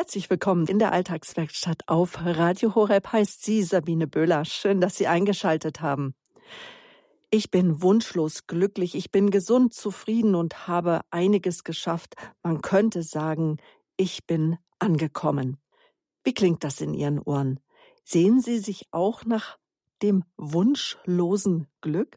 Herzlich 0.00 0.30
willkommen 0.30 0.66
in 0.66 0.78
der 0.78 0.92
Alltagswerkstatt 0.92 1.82
auf 1.86 2.24
Radio 2.24 2.74
Horeb 2.74 3.12
heißt 3.12 3.44
sie 3.44 3.62
Sabine 3.62 4.06
Böhler. 4.06 4.46
Schön, 4.46 4.80
dass 4.80 4.96
Sie 4.96 5.06
eingeschaltet 5.06 5.82
haben. 5.82 6.14
Ich 7.30 7.50
bin 7.50 7.82
wunschlos 7.82 8.46
glücklich, 8.46 8.94
ich 8.94 9.10
bin 9.10 9.30
gesund, 9.30 9.74
zufrieden 9.74 10.34
und 10.34 10.66
habe 10.66 11.02
einiges 11.10 11.64
geschafft. 11.64 12.14
Man 12.42 12.62
könnte 12.62 13.02
sagen, 13.02 13.58
ich 13.98 14.26
bin 14.26 14.56
angekommen. 14.78 15.58
Wie 16.24 16.32
klingt 16.32 16.64
das 16.64 16.80
in 16.80 16.94
Ihren 16.94 17.18
Ohren? 17.18 17.60
Sehen 18.02 18.40
Sie 18.40 18.58
sich 18.58 18.86
auch 18.92 19.26
nach 19.26 19.58
dem 20.00 20.24
wunschlosen 20.38 21.66
Glück? 21.82 22.16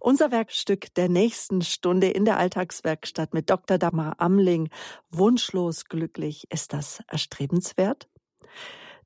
Unser 0.00 0.30
Werkstück 0.30 0.94
der 0.94 1.08
nächsten 1.08 1.62
Stunde 1.62 2.08
in 2.08 2.24
der 2.24 2.38
Alltagswerkstatt 2.38 3.34
mit 3.34 3.50
Dr. 3.50 3.78
Dagmar 3.78 4.14
Amling. 4.18 4.68
Wunschlos 5.10 5.86
glücklich. 5.86 6.46
Ist 6.50 6.72
das 6.72 7.02
erstrebenswert? 7.08 8.08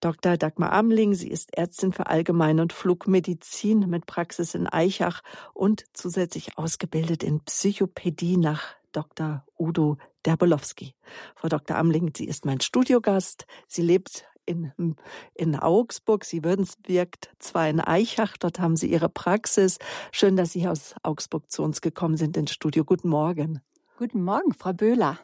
Dr. 0.00 0.38
Dagmar 0.38 0.72
Amling, 0.72 1.14
sie 1.14 1.28
ist 1.28 1.54
Ärztin 1.56 1.92
für 1.92 2.06
Allgemein- 2.06 2.60
und 2.60 2.72
Flugmedizin 2.72 3.80
mit 3.80 4.06
Praxis 4.06 4.54
in 4.54 4.66
Eichach 4.66 5.22
und 5.52 5.84
zusätzlich 5.92 6.56
ausgebildet 6.56 7.22
in 7.22 7.40
Psychopädie 7.40 8.38
nach 8.38 8.62
Dr. 8.92 9.44
Udo 9.58 9.98
Derbolowski. 10.24 10.94
Frau 11.36 11.48
Dr. 11.48 11.76
Amling, 11.76 12.12
sie 12.16 12.24
ist 12.24 12.46
mein 12.46 12.60
Studiogast. 12.60 13.46
Sie 13.68 13.82
lebt 13.82 14.24
in, 14.50 14.96
in 15.34 15.56
Augsburg. 15.56 16.24
Sie 16.24 16.42
wirkt 16.44 17.30
zwar 17.38 17.68
in 17.68 17.80
Eichach, 17.80 18.36
dort 18.36 18.58
haben 18.58 18.76
Sie 18.76 18.90
Ihre 18.90 19.08
Praxis. 19.08 19.78
Schön, 20.12 20.36
dass 20.36 20.52
Sie 20.52 20.66
aus 20.66 20.94
Augsburg 21.02 21.50
zu 21.50 21.62
uns 21.62 21.80
gekommen 21.80 22.16
sind 22.16 22.36
ins 22.36 22.52
Studio. 22.52 22.84
Guten 22.84 23.08
Morgen. 23.08 23.60
Guten 23.96 24.22
Morgen, 24.22 24.52
Frau 24.54 24.72
Böhler. 24.72 25.18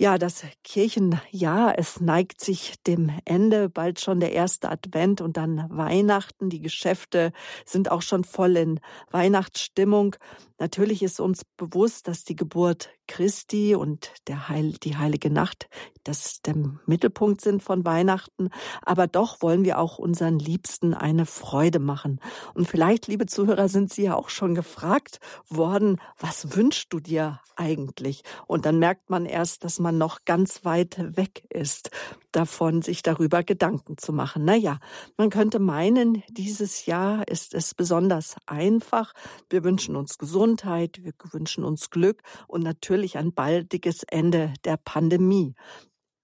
Ja, 0.00 0.16
das 0.16 0.44
Kirchenjahr, 0.64 1.78
es 1.78 2.00
neigt 2.00 2.40
sich 2.40 2.82
dem 2.86 3.12
Ende, 3.26 3.68
bald 3.68 4.00
schon 4.00 4.18
der 4.18 4.32
erste 4.32 4.70
Advent 4.70 5.20
und 5.20 5.36
dann 5.36 5.66
Weihnachten. 5.68 6.48
Die 6.48 6.62
Geschäfte 6.62 7.32
sind 7.66 7.90
auch 7.90 8.00
schon 8.00 8.24
voll 8.24 8.56
in 8.56 8.80
Weihnachtsstimmung. 9.10 10.16
Natürlich 10.60 11.02
ist 11.02 11.20
uns 11.20 11.44
bewusst, 11.56 12.06
dass 12.06 12.24
die 12.24 12.36
Geburt 12.36 12.90
Christi 13.08 13.74
und 13.74 14.12
Heil, 14.30 14.74
die 14.84 14.96
heilige 14.96 15.30
Nacht 15.30 15.68
das 16.04 16.40
der 16.42 16.54
Mittelpunkt 16.86 17.40
sind 17.40 17.62
von 17.62 17.84
Weihnachten. 17.84 18.50
Aber 18.82 19.06
doch 19.06 19.42
wollen 19.42 19.64
wir 19.64 19.78
auch 19.78 19.98
unseren 19.98 20.38
Liebsten 20.38 20.94
eine 20.94 21.26
Freude 21.26 21.78
machen. 21.78 22.20
Und 22.54 22.68
vielleicht, 22.68 23.06
liebe 23.06 23.26
Zuhörer, 23.26 23.68
sind 23.68 23.92
Sie 23.92 24.04
ja 24.04 24.16
auch 24.16 24.28
schon 24.28 24.54
gefragt 24.54 25.20
worden, 25.48 26.00
was 26.18 26.56
wünschst 26.56 26.92
du 26.92 27.00
dir 27.00 27.40
eigentlich? 27.56 28.22
Und 28.46 28.64
dann 28.64 28.78
merkt 28.78 29.10
man 29.10 29.26
erst, 29.26 29.64
dass 29.64 29.78
man 29.78 29.98
noch 29.98 30.24
ganz 30.24 30.64
weit 30.64 31.16
weg 31.16 31.44
ist 31.50 31.90
davon, 32.32 32.80
sich 32.80 33.02
darüber 33.02 33.42
Gedanken 33.42 33.98
zu 33.98 34.12
machen. 34.12 34.44
Naja, 34.44 34.78
man 35.16 35.30
könnte 35.30 35.58
meinen, 35.58 36.22
dieses 36.28 36.86
Jahr 36.86 37.26
ist 37.28 37.54
es 37.54 37.74
besonders 37.74 38.36
einfach. 38.46 39.12
Wir 39.50 39.64
wünschen 39.64 39.96
uns 39.96 40.16
Gesundheit, 40.50 41.04
wir 41.04 41.12
wünschen 41.30 41.62
uns 41.62 41.90
Glück 41.90 42.22
und 42.48 42.64
natürlich 42.64 43.18
ein 43.18 43.32
baldiges 43.32 44.02
Ende 44.02 44.52
der 44.64 44.78
Pandemie 44.78 45.54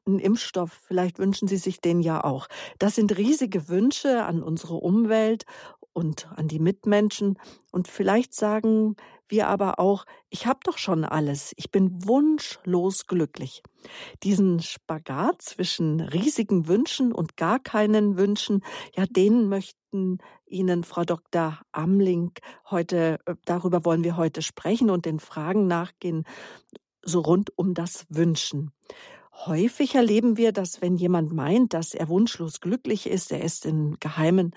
einen 0.04 0.18
Impfstoff. 0.18 0.72
Vielleicht 0.86 1.18
wünschen 1.20 1.46
Sie 1.46 1.56
sich 1.56 1.80
den 1.80 2.00
ja 2.00 2.24
auch. 2.24 2.48
Das 2.78 2.96
sind 2.96 3.16
riesige 3.16 3.68
Wünsche 3.68 4.24
an 4.24 4.42
unsere 4.42 4.74
Umwelt 4.74 5.44
und 5.92 6.28
an 6.34 6.48
die 6.48 6.58
Mitmenschen. 6.58 7.38
Und 7.70 7.86
vielleicht 7.86 8.34
sagen 8.34 8.96
wir 9.28 9.48
aber 9.48 9.78
auch, 9.78 10.04
ich 10.30 10.46
habe 10.46 10.60
doch 10.64 10.78
schon 10.78 11.04
alles. 11.04 11.52
Ich 11.56 11.70
bin 11.70 12.06
wunschlos 12.06 13.06
glücklich. 13.06 13.62
Diesen 14.22 14.60
Spagat 14.60 15.42
zwischen 15.42 16.00
riesigen 16.00 16.68
Wünschen 16.68 17.12
und 17.12 17.36
gar 17.36 17.58
keinen 17.58 18.16
Wünschen, 18.16 18.64
ja, 18.94 19.06
den 19.06 19.48
möchten 19.48 20.18
Ihnen 20.46 20.84
Frau 20.84 21.04
Dr. 21.04 21.60
Amling 21.72 22.32
heute, 22.70 23.18
äh, 23.26 23.34
darüber 23.44 23.84
wollen 23.84 24.04
wir 24.04 24.16
heute 24.16 24.42
sprechen 24.42 24.90
und 24.90 25.06
den 25.06 25.20
Fragen 25.20 25.66
nachgehen, 25.66 26.24
so 27.02 27.20
rund 27.20 27.56
um 27.56 27.74
das 27.74 28.06
Wünschen. 28.08 28.72
Häufig 29.44 29.94
erleben 29.94 30.36
wir, 30.36 30.52
dass 30.52 30.80
wenn 30.80 30.96
jemand 30.96 31.32
meint, 31.32 31.74
dass 31.74 31.94
er 31.94 32.08
wunschlos 32.08 32.60
glücklich 32.60 33.06
ist, 33.06 33.32
er 33.32 33.42
ist 33.42 33.66
im 33.66 33.96
Geheimen, 34.00 34.54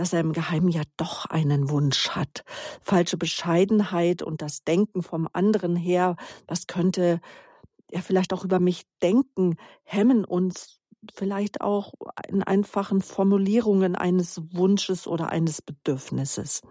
dass 0.00 0.14
er 0.14 0.20
im 0.20 0.32
Geheimen 0.32 0.70
ja 0.70 0.80
doch 0.96 1.26
einen 1.26 1.68
Wunsch 1.68 2.08
hat. 2.08 2.42
Falsche 2.80 3.18
Bescheidenheit 3.18 4.22
und 4.22 4.40
das 4.40 4.64
Denken 4.64 5.02
vom 5.02 5.28
anderen 5.34 5.76
her, 5.76 6.16
was 6.46 6.66
könnte 6.66 7.20
er 7.90 8.00
vielleicht 8.00 8.32
auch 8.32 8.42
über 8.42 8.60
mich 8.60 8.84
denken, 9.02 9.56
hemmen 9.82 10.24
uns 10.24 10.80
vielleicht 11.14 11.60
auch 11.60 11.92
in 12.28 12.42
einfachen 12.42 13.02
Formulierungen 13.02 13.94
eines 13.94 14.40
Wunsches 14.54 15.06
oder 15.06 15.28
eines 15.28 15.60
Bedürfnisses. 15.60 16.62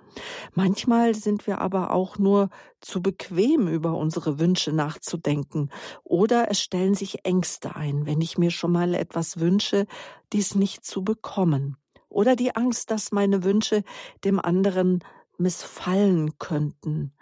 Manchmal 0.55 1.13
sind 1.13 1.45
wir 1.45 1.61
aber 1.61 1.91
auch 1.91 2.17
nur 2.17 2.49
zu 2.81 2.99
bequem, 2.99 3.67
über 3.67 3.95
unsere 3.95 4.39
Wünsche 4.39 4.71
nachzudenken, 4.71 5.69
oder 6.03 6.49
es 6.49 6.61
stellen 6.61 6.95
sich 6.95 7.25
Ängste 7.25 7.75
ein, 7.75 8.07
wenn 8.07 8.21
ich 8.21 8.39
mir 8.39 8.49
schon 8.49 8.71
mal 8.71 8.95
etwas 8.95 9.39
wünsche, 9.39 9.85
dies 10.33 10.55
nicht 10.55 10.83
zu 10.83 11.03
bekommen, 11.03 11.77
oder 12.09 12.35
die 12.35 12.55
Angst, 12.55 12.91
dass 12.91 13.11
meine 13.11 13.43
Wünsche 13.43 13.83
dem 14.23 14.39
anderen 14.39 15.03
missfallen 15.37 16.37
könnten 16.37 17.13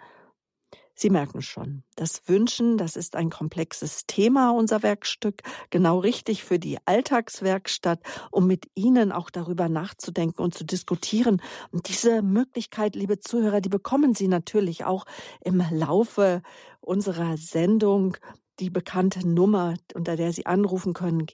Sie 1.00 1.10
merken 1.10 1.42
schon, 1.42 1.84
das 1.94 2.22
Wünschen, 2.26 2.76
das 2.76 2.96
ist 2.96 3.14
ein 3.14 3.30
komplexes 3.30 4.06
Thema, 4.08 4.50
unser 4.50 4.82
Werkstück, 4.82 5.42
genau 5.70 6.00
richtig 6.00 6.42
für 6.42 6.58
die 6.58 6.78
Alltagswerkstatt, 6.86 8.00
um 8.32 8.48
mit 8.48 8.66
Ihnen 8.74 9.12
auch 9.12 9.30
darüber 9.30 9.68
nachzudenken 9.68 10.42
und 10.42 10.54
zu 10.54 10.64
diskutieren. 10.64 11.40
Und 11.70 11.88
diese 11.88 12.20
Möglichkeit, 12.20 12.96
liebe 12.96 13.20
Zuhörer, 13.20 13.60
die 13.60 13.68
bekommen 13.68 14.16
Sie 14.16 14.26
natürlich 14.26 14.86
auch 14.86 15.04
im 15.40 15.62
Laufe 15.70 16.42
unserer 16.80 17.36
Sendung. 17.36 18.16
Die 18.58 18.70
bekannte 18.70 19.24
Nummer, 19.24 19.74
unter 19.94 20.16
der 20.16 20.32
Sie 20.32 20.46
anrufen 20.46 20.94
können, 20.94 21.28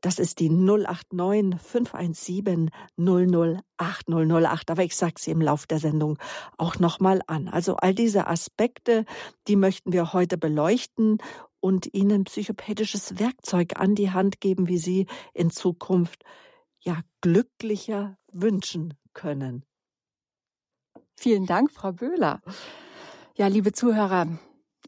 das 0.00 0.18
ist 0.18 0.38
die 0.38 0.50
089 0.50 1.60
517 1.60 2.70
008 2.96 4.08
008. 4.08 4.70
Aber 4.70 4.84
ich 4.84 4.96
sage 4.96 5.14
sie 5.18 5.30
im 5.30 5.40
Lauf 5.40 5.66
der 5.66 5.78
Sendung 5.78 6.18
auch 6.56 6.78
nochmal 6.78 7.20
an. 7.26 7.48
Also 7.48 7.76
all 7.76 7.94
diese 7.94 8.26
Aspekte, 8.26 9.04
die 9.46 9.56
möchten 9.56 9.92
wir 9.92 10.12
heute 10.12 10.38
beleuchten 10.38 11.18
und 11.60 11.92
Ihnen 11.92 12.24
psychopädisches 12.24 13.18
Werkzeug 13.18 13.78
an 13.78 13.94
die 13.94 14.10
Hand 14.10 14.40
geben, 14.40 14.68
wie 14.68 14.78
Sie 14.78 15.06
in 15.34 15.50
Zukunft 15.50 16.24
ja 16.80 17.00
glücklicher 17.20 18.16
wünschen 18.32 18.94
können. 19.12 19.64
Vielen 21.16 21.46
Dank, 21.46 21.72
Frau 21.72 21.92
Böhler. 21.92 22.40
Ja, 23.36 23.48
liebe 23.48 23.72
Zuhörer, 23.72 24.38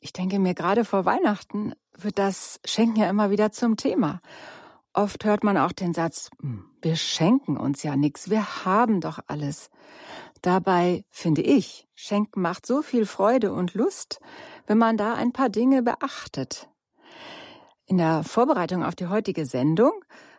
ich 0.01 0.13
denke 0.13 0.39
mir, 0.39 0.55
gerade 0.55 0.85
vor 0.85 1.05
Weihnachten 1.05 1.75
wird 1.97 2.19
das 2.19 2.61
Schenken 2.65 3.01
ja 3.01 3.11
immer 3.11 3.31
wieder 3.31 3.51
zum 3.51 3.77
Thema. 3.77 4.21
Oft 4.93 5.25
hört 5.25 5.45
man 5.45 5.57
auch 5.57 5.73
den 5.73 5.95
Satz, 5.95 6.31
hm, 6.41 6.65
wir 6.83 6.97
schenken 6.97 7.57
uns 7.57 7.83
ja 7.83 7.97
nichts, 7.97 8.29
wir 8.29 8.65
haben 8.65 9.01
doch 9.01 9.21
alles. 9.29 9.71
Dabei 10.43 11.05
finde 11.11 11.43
ich, 11.43 11.87
Schenken 11.95 12.41
macht 12.41 12.67
so 12.67 12.83
viel 12.83 13.07
Freude 13.07 13.53
und 13.53 13.75
Lust, 13.75 14.21
wenn 14.67 14.79
man 14.79 14.97
da 14.97 15.15
ein 15.15 15.33
paar 15.33 15.49
Dinge 15.49 15.83
beachtet. 15.83 16.69
In 17.87 17.99
der 17.99 18.25
Vorbereitung 18.25 18.85
auf 18.85 18.95
die 18.95 19.09
heutige 19.09 19.47
Sendung 19.47 19.93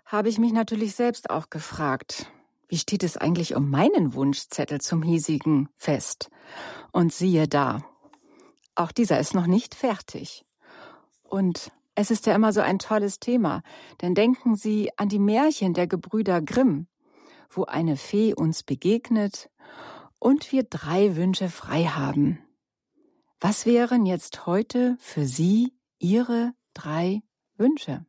habe 0.05 0.29
ich 0.29 0.39
mich 0.39 0.51
natürlich 0.51 0.95
selbst 0.95 1.29
auch 1.29 1.49
gefragt, 1.49 2.25
wie 2.67 2.77
steht 2.77 3.03
es 3.03 3.17
eigentlich 3.17 3.55
um 3.55 3.69
meinen 3.69 4.13
Wunschzettel 4.13 4.81
zum 4.81 5.03
hiesigen 5.03 5.69
Fest? 5.77 6.29
Und 6.91 7.13
siehe 7.13 7.47
da, 7.47 7.83
auch 8.75 8.91
dieser 8.91 9.19
ist 9.19 9.35
noch 9.35 9.47
nicht 9.47 9.75
fertig. 9.75 10.45
Und 11.23 11.71
es 11.95 12.11
ist 12.11 12.25
ja 12.25 12.35
immer 12.35 12.53
so 12.53 12.61
ein 12.61 12.79
tolles 12.79 13.19
Thema, 13.19 13.63
denn 14.01 14.15
denken 14.15 14.55
Sie 14.55 14.91
an 14.97 15.09
die 15.09 15.19
Märchen 15.19 15.73
der 15.73 15.87
Gebrüder 15.87 16.41
Grimm, 16.41 16.87
wo 17.49 17.65
eine 17.65 17.97
Fee 17.97 18.33
uns 18.33 18.63
begegnet 18.63 19.49
und 20.19 20.51
wir 20.51 20.63
drei 20.63 21.15
Wünsche 21.15 21.49
frei 21.49 21.85
haben. 21.85 22.39
Was 23.39 23.65
wären 23.65 24.05
jetzt 24.05 24.45
heute 24.45 24.95
für 24.99 25.25
Sie 25.25 25.73
Ihre 25.99 26.53
drei 26.73 27.23
Wünsche? 27.57 28.05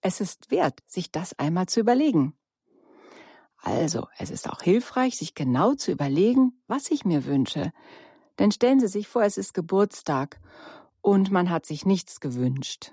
Es 0.00 0.20
ist 0.20 0.50
wert, 0.50 0.80
sich 0.86 1.10
das 1.10 1.38
einmal 1.38 1.66
zu 1.66 1.80
überlegen. 1.80 2.34
Also, 3.56 4.06
es 4.18 4.30
ist 4.30 4.48
auch 4.50 4.60
hilfreich, 4.60 5.16
sich 5.16 5.34
genau 5.34 5.74
zu 5.74 5.90
überlegen, 5.90 6.62
was 6.66 6.90
ich 6.90 7.04
mir 7.04 7.24
wünsche. 7.24 7.72
Denn 8.38 8.52
stellen 8.52 8.80
Sie 8.80 8.88
sich 8.88 9.08
vor, 9.08 9.22
es 9.22 9.38
ist 9.38 9.54
Geburtstag 9.54 10.38
und 11.04 11.30
man 11.30 11.50
hat 11.50 11.66
sich 11.66 11.84
nichts 11.84 12.18
gewünscht. 12.18 12.92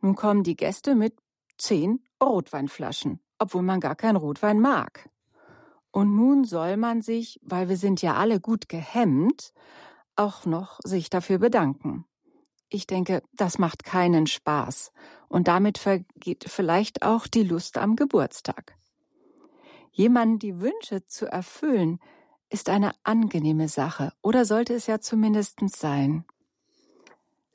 Nun 0.00 0.14
kommen 0.14 0.42
die 0.42 0.56
Gäste 0.56 0.94
mit 0.94 1.18
zehn 1.58 2.02
Rotweinflaschen, 2.18 3.20
obwohl 3.38 3.60
man 3.60 3.78
gar 3.78 3.94
kein 3.94 4.16
Rotwein 4.16 4.58
mag. 4.58 5.10
Und 5.90 6.16
nun 6.16 6.44
soll 6.44 6.78
man 6.78 7.02
sich, 7.02 7.38
weil 7.42 7.68
wir 7.68 7.76
sind 7.76 8.00
ja 8.00 8.14
alle 8.14 8.40
gut 8.40 8.70
gehemmt, 8.70 9.52
auch 10.16 10.46
noch 10.46 10.80
sich 10.82 11.10
dafür 11.10 11.38
bedanken. 11.38 12.06
Ich 12.70 12.86
denke, 12.86 13.22
das 13.34 13.58
macht 13.58 13.84
keinen 13.84 14.26
Spaß. 14.26 14.90
Und 15.28 15.46
damit 15.46 15.76
vergeht 15.76 16.46
vielleicht 16.48 17.02
auch 17.02 17.26
die 17.26 17.42
Lust 17.42 17.76
am 17.76 17.96
Geburtstag. 17.96 18.78
Jemanden 19.92 20.38
die 20.38 20.58
Wünsche 20.58 21.06
zu 21.06 21.26
erfüllen, 21.26 21.98
ist 22.48 22.70
eine 22.70 22.92
angenehme 23.02 23.68
Sache 23.68 24.14
oder 24.22 24.46
sollte 24.46 24.72
es 24.72 24.86
ja 24.86 25.00
zumindest 25.00 25.58
sein. 25.68 26.24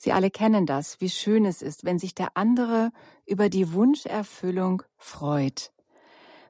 Sie 0.06 0.14
alle 0.14 0.30
kennen 0.30 0.68
das, 0.68 1.02
wie 1.02 1.10
schön 1.10 1.46
es 1.46 1.64
ist, 1.64 1.84
wenn 1.84 1.98
sich 1.98 2.14
der 2.14 2.38
andere 2.38 2.92
über 3.26 3.50
die 3.50 3.74
Wunscherfüllung 3.74 4.84
freut. 4.98 5.74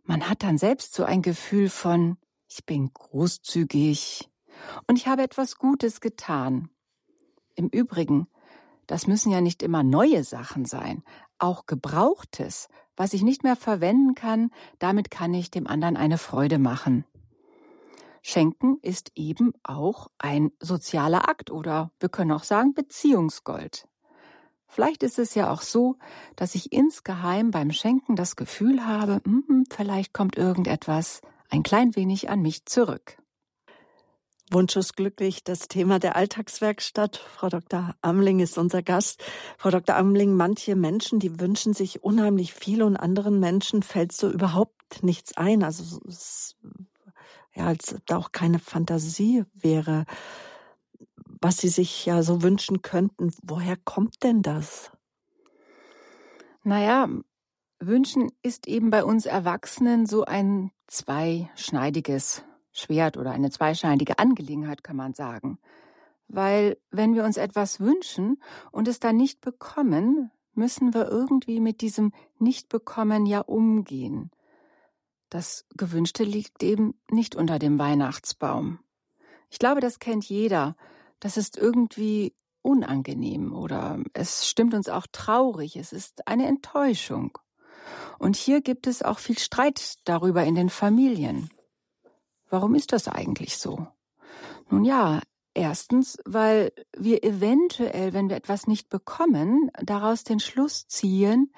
Man 0.03 0.29
hat 0.29 0.43
dann 0.43 0.57
selbst 0.57 0.93
so 0.93 1.05
ein 1.05 1.21
Gefühl 1.21 1.69
von, 1.69 2.17
ich 2.49 2.65
bin 2.65 2.91
großzügig 2.93 4.29
und 4.87 4.97
ich 4.97 5.07
habe 5.07 5.23
etwas 5.23 5.55
Gutes 5.55 6.01
getan. 6.01 6.67
Im 7.55 7.69
Übrigen, 7.69 8.27
das 8.87 9.07
müssen 9.07 9.31
ja 9.31 9.39
nicht 9.39 9.63
immer 9.63 9.83
neue 9.83 10.25
Sachen 10.25 10.65
sein, 10.65 11.01
auch 11.39 11.65
Gebrauchtes, 11.65 12.67
was 12.97 13.13
ich 13.13 13.21
nicht 13.21 13.43
mehr 13.43 13.55
verwenden 13.55 14.15
kann, 14.15 14.51
damit 14.79 15.11
kann 15.11 15.33
ich 15.33 15.49
dem 15.49 15.65
anderen 15.65 15.95
eine 15.95 16.17
Freude 16.17 16.59
machen. 16.59 17.05
Schenken 18.27 18.79
ist 18.81 19.11
eben 19.13 19.53
auch 19.61 20.07
ein 20.17 20.51
sozialer 20.59 21.29
Akt 21.29 21.51
oder 21.51 21.91
wir 21.99 22.09
können 22.09 22.31
auch 22.31 22.43
sagen 22.43 22.73
Beziehungsgold. 22.73 23.87
Vielleicht 24.65 25.03
ist 25.03 25.19
es 25.19 25.35
ja 25.35 25.51
auch 25.51 25.61
so, 25.61 25.97
dass 26.35 26.55
ich 26.55 26.73
insgeheim 26.73 27.51
beim 27.51 27.71
Schenken 27.71 28.15
das 28.15 28.35
Gefühl 28.35 28.83
habe, 28.83 29.21
hm, 29.23 29.65
vielleicht 29.69 30.11
kommt 30.11 30.37
irgendetwas 30.37 31.21
ein 31.51 31.61
klein 31.61 31.95
wenig 31.95 32.27
an 32.27 32.41
mich 32.41 32.65
zurück. 32.65 33.17
Wunsch 34.49 34.75
ist 34.75 34.95
glücklich, 34.97 35.43
das 35.43 35.67
Thema 35.67 35.99
der 35.99 36.15
Alltagswerkstatt. 36.15 37.17
Frau 37.17 37.49
Dr. 37.49 37.93
Amling 38.01 38.39
ist 38.39 38.57
unser 38.57 38.81
Gast. 38.81 39.23
Frau 39.59 39.69
Dr. 39.69 39.95
Amling, 39.95 40.33
manche 40.33 40.75
Menschen, 40.75 41.19
die 41.19 41.39
wünschen 41.39 41.73
sich 41.73 42.03
unheimlich 42.03 42.55
viel 42.55 42.81
und 42.81 42.97
anderen 42.97 43.39
Menschen 43.39 43.83
fällt 43.83 44.13
so 44.13 44.31
überhaupt 44.31 45.03
nichts 45.03 45.37
ein. 45.37 45.63
Also 45.63 45.99
es, 46.07 46.55
ja, 47.55 47.67
als 47.67 47.95
da 48.05 48.17
auch 48.17 48.31
keine 48.31 48.59
Fantasie 48.59 49.45
wäre, 49.53 50.05
was 51.41 51.57
sie 51.57 51.69
sich 51.69 52.05
ja 52.05 52.23
so 52.23 52.43
wünschen 52.43 52.81
könnten. 52.81 53.33
Woher 53.43 53.77
kommt 53.77 54.23
denn 54.23 54.41
das? 54.41 54.91
Naja, 56.63 57.07
wünschen 57.79 58.31
ist 58.41 58.67
eben 58.67 58.89
bei 58.89 59.03
uns 59.03 59.25
Erwachsenen 59.25 60.05
so 60.05 60.25
ein 60.25 60.71
zweischneidiges 60.87 62.43
Schwert 62.71 63.17
oder 63.17 63.31
eine 63.31 63.51
zweischneidige 63.51 64.19
Angelegenheit, 64.19 64.83
kann 64.83 64.95
man 64.95 65.13
sagen. 65.13 65.59
Weil 66.27 66.77
wenn 66.91 67.13
wir 67.13 67.23
uns 67.23 67.37
etwas 67.37 67.79
wünschen 67.79 68.41
und 68.71 68.87
es 68.87 68.99
dann 68.99 69.15
nicht 69.15 69.41
bekommen, 69.41 70.31
müssen 70.53 70.93
wir 70.93 71.07
irgendwie 71.07 71.59
mit 71.59 71.81
diesem 71.81 72.11
Nicht-Bekommen 72.39 73.25
ja 73.25 73.41
umgehen. 73.41 74.31
Das 75.35 75.65
Gewünschte 75.75 76.23
liegt 76.23 76.63
eben 76.63 76.97
nicht 77.11 77.35
unter 77.35 77.59
dem 77.59 77.77
Weihnachtsbaum. 77.77 78.79
Ich 79.49 79.59
glaube, 79.59 79.81
das 79.81 79.99
kennt 79.99 80.23
jeder. 80.23 80.77
Das 81.19 81.35
ist 81.35 81.57
irgendwie 81.57 82.33
unangenehm 82.61 83.53
oder 83.53 84.01
es 84.13 84.47
stimmt 84.47 84.73
uns 84.73 84.87
auch 84.87 85.07
traurig. 85.11 85.75
Es 85.75 85.91
ist 85.91 86.25
eine 86.25 86.47
Enttäuschung. 86.47 87.37
Und 88.17 88.37
hier 88.37 88.61
gibt 88.61 88.87
es 88.87 89.03
auch 89.03 89.19
viel 89.19 89.37
Streit 89.37 89.95
darüber 90.05 90.45
in 90.45 90.55
den 90.55 90.69
Familien. 90.69 91.49
Warum 92.49 92.73
ist 92.73 92.93
das 92.93 93.09
eigentlich 93.09 93.57
so? 93.57 93.87
Nun 94.69 94.85
ja, 94.85 95.19
erstens, 95.53 96.17
weil 96.23 96.71
wir 96.97 97.25
eventuell, 97.25 98.13
wenn 98.13 98.29
wir 98.29 98.37
etwas 98.37 98.67
nicht 98.67 98.87
bekommen, 98.87 99.69
daraus 99.83 100.23
den 100.23 100.39
Schluss 100.39 100.87
ziehen, 100.87 101.51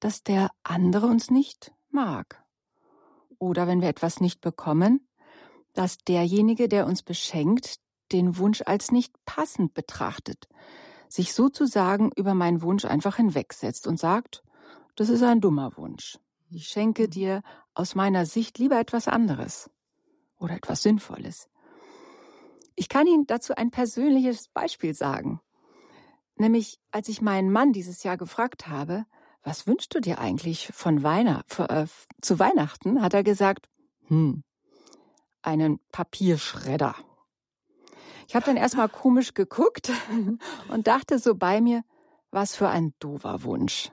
dass 0.00 0.24
der 0.24 0.50
andere 0.64 1.06
uns 1.06 1.30
nicht 1.30 1.72
mag. 1.88 2.41
Oder 3.42 3.66
wenn 3.66 3.80
wir 3.80 3.88
etwas 3.88 4.20
nicht 4.20 4.40
bekommen, 4.40 5.04
dass 5.72 5.98
derjenige, 5.98 6.68
der 6.68 6.86
uns 6.86 7.02
beschenkt, 7.02 7.80
den 8.12 8.38
Wunsch 8.38 8.62
als 8.64 8.92
nicht 8.92 9.12
passend 9.24 9.74
betrachtet, 9.74 10.46
sich 11.08 11.34
sozusagen 11.34 12.12
über 12.14 12.34
meinen 12.34 12.62
Wunsch 12.62 12.84
einfach 12.84 13.16
hinwegsetzt 13.16 13.88
und 13.88 13.98
sagt, 13.98 14.44
das 14.94 15.08
ist 15.08 15.24
ein 15.24 15.40
dummer 15.40 15.76
Wunsch. 15.76 16.20
Ich 16.50 16.68
schenke 16.68 17.08
dir 17.08 17.42
aus 17.74 17.96
meiner 17.96 18.26
Sicht 18.26 18.58
lieber 18.58 18.78
etwas 18.78 19.08
anderes 19.08 19.68
oder 20.38 20.54
etwas 20.54 20.84
Sinnvolles. 20.84 21.48
Ich 22.76 22.88
kann 22.88 23.08
Ihnen 23.08 23.26
dazu 23.26 23.56
ein 23.56 23.72
persönliches 23.72 24.50
Beispiel 24.54 24.94
sagen. 24.94 25.40
Nämlich, 26.36 26.78
als 26.92 27.08
ich 27.08 27.20
meinen 27.20 27.50
Mann 27.50 27.72
dieses 27.72 28.04
Jahr 28.04 28.16
gefragt 28.16 28.68
habe, 28.68 29.04
was 29.42 29.66
wünschst 29.66 29.94
du 29.94 30.00
dir 30.00 30.18
eigentlich 30.18 30.68
von 30.72 31.02
Weihnacht, 31.02 31.58
äh, 31.58 31.86
zu 32.20 32.38
Weihnachten, 32.38 33.02
hat 33.02 33.14
er 33.14 33.22
gesagt, 33.22 33.68
hm, 34.06 34.44
einen 35.42 35.80
Papierschredder. 35.90 36.94
Ich 38.28 38.34
habe 38.34 38.46
dann 38.46 38.56
erstmal 38.56 38.88
komisch 38.88 39.34
geguckt 39.34 39.90
und 40.68 40.86
dachte 40.86 41.18
so 41.18 41.34
bei 41.34 41.60
mir, 41.60 41.82
was 42.30 42.56
für 42.56 42.68
ein 42.68 42.94
doofer 42.98 43.42
Wunsch. 43.42 43.90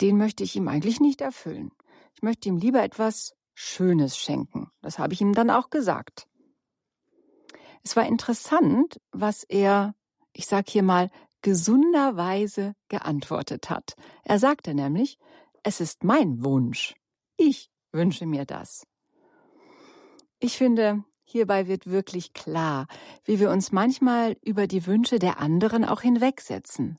Den 0.00 0.16
möchte 0.18 0.44
ich 0.44 0.56
ihm 0.56 0.68
eigentlich 0.68 1.00
nicht 1.00 1.20
erfüllen. 1.20 1.72
Ich 2.14 2.22
möchte 2.22 2.48
ihm 2.48 2.58
lieber 2.58 2.82
etwas 2.82 3.34
Schönes 3.54 4.16
schenken. 4.16 4.70
Das 4.80 4.98
habe 4.98 5.14
ich 5.14 5.20
ihm 5.20 5.34
dann 5.34 5.50
auch 5.50 5.70
gesagt. 5.70 6.28
Es 7.82 7.96
war 7.96 8.06
interessant, 8.06 9.00
was 9.10 9.42
er, 9.42 9.94
ich 10.32 10.46
sag 10.46 10.68
hier 10.68 10.82
mal, 10.82 11.10
gesunderweise 11.42 12.74
geantwortet 12.88 13.70
hat. 13.70 13.94
Er 14.24 14.38
sagte 14.38 14.74
nämlich, 14.74 15.18
es 15.62 15.80
ist 15.80 16.04
mein 16.04 16.44
Wunsch. 16.44 16.94
Ich 17.36 17.70
wünsche 17.92 18.26
mir 18.26 18.44
das. 18.44 18.86
Ich 20.38 20.56
finde, 20.56 21.04
hierbei 21.24 21.68
wird 21.68 21.86
wirklich 21.86 22.32
klar, 22.32 22.86
wie 23.24 23.38
wir 23.38 23.50
uns 23.50 23.70
manchmal 23.70 24.36
über 24.42 24.66
die 24.66 24.86
Wünsche 24.86 25.18
der 25.18 25.38
anderen 25.38 25.84
auch 25.84 26.00
hinwegsetzen 26.00 26.98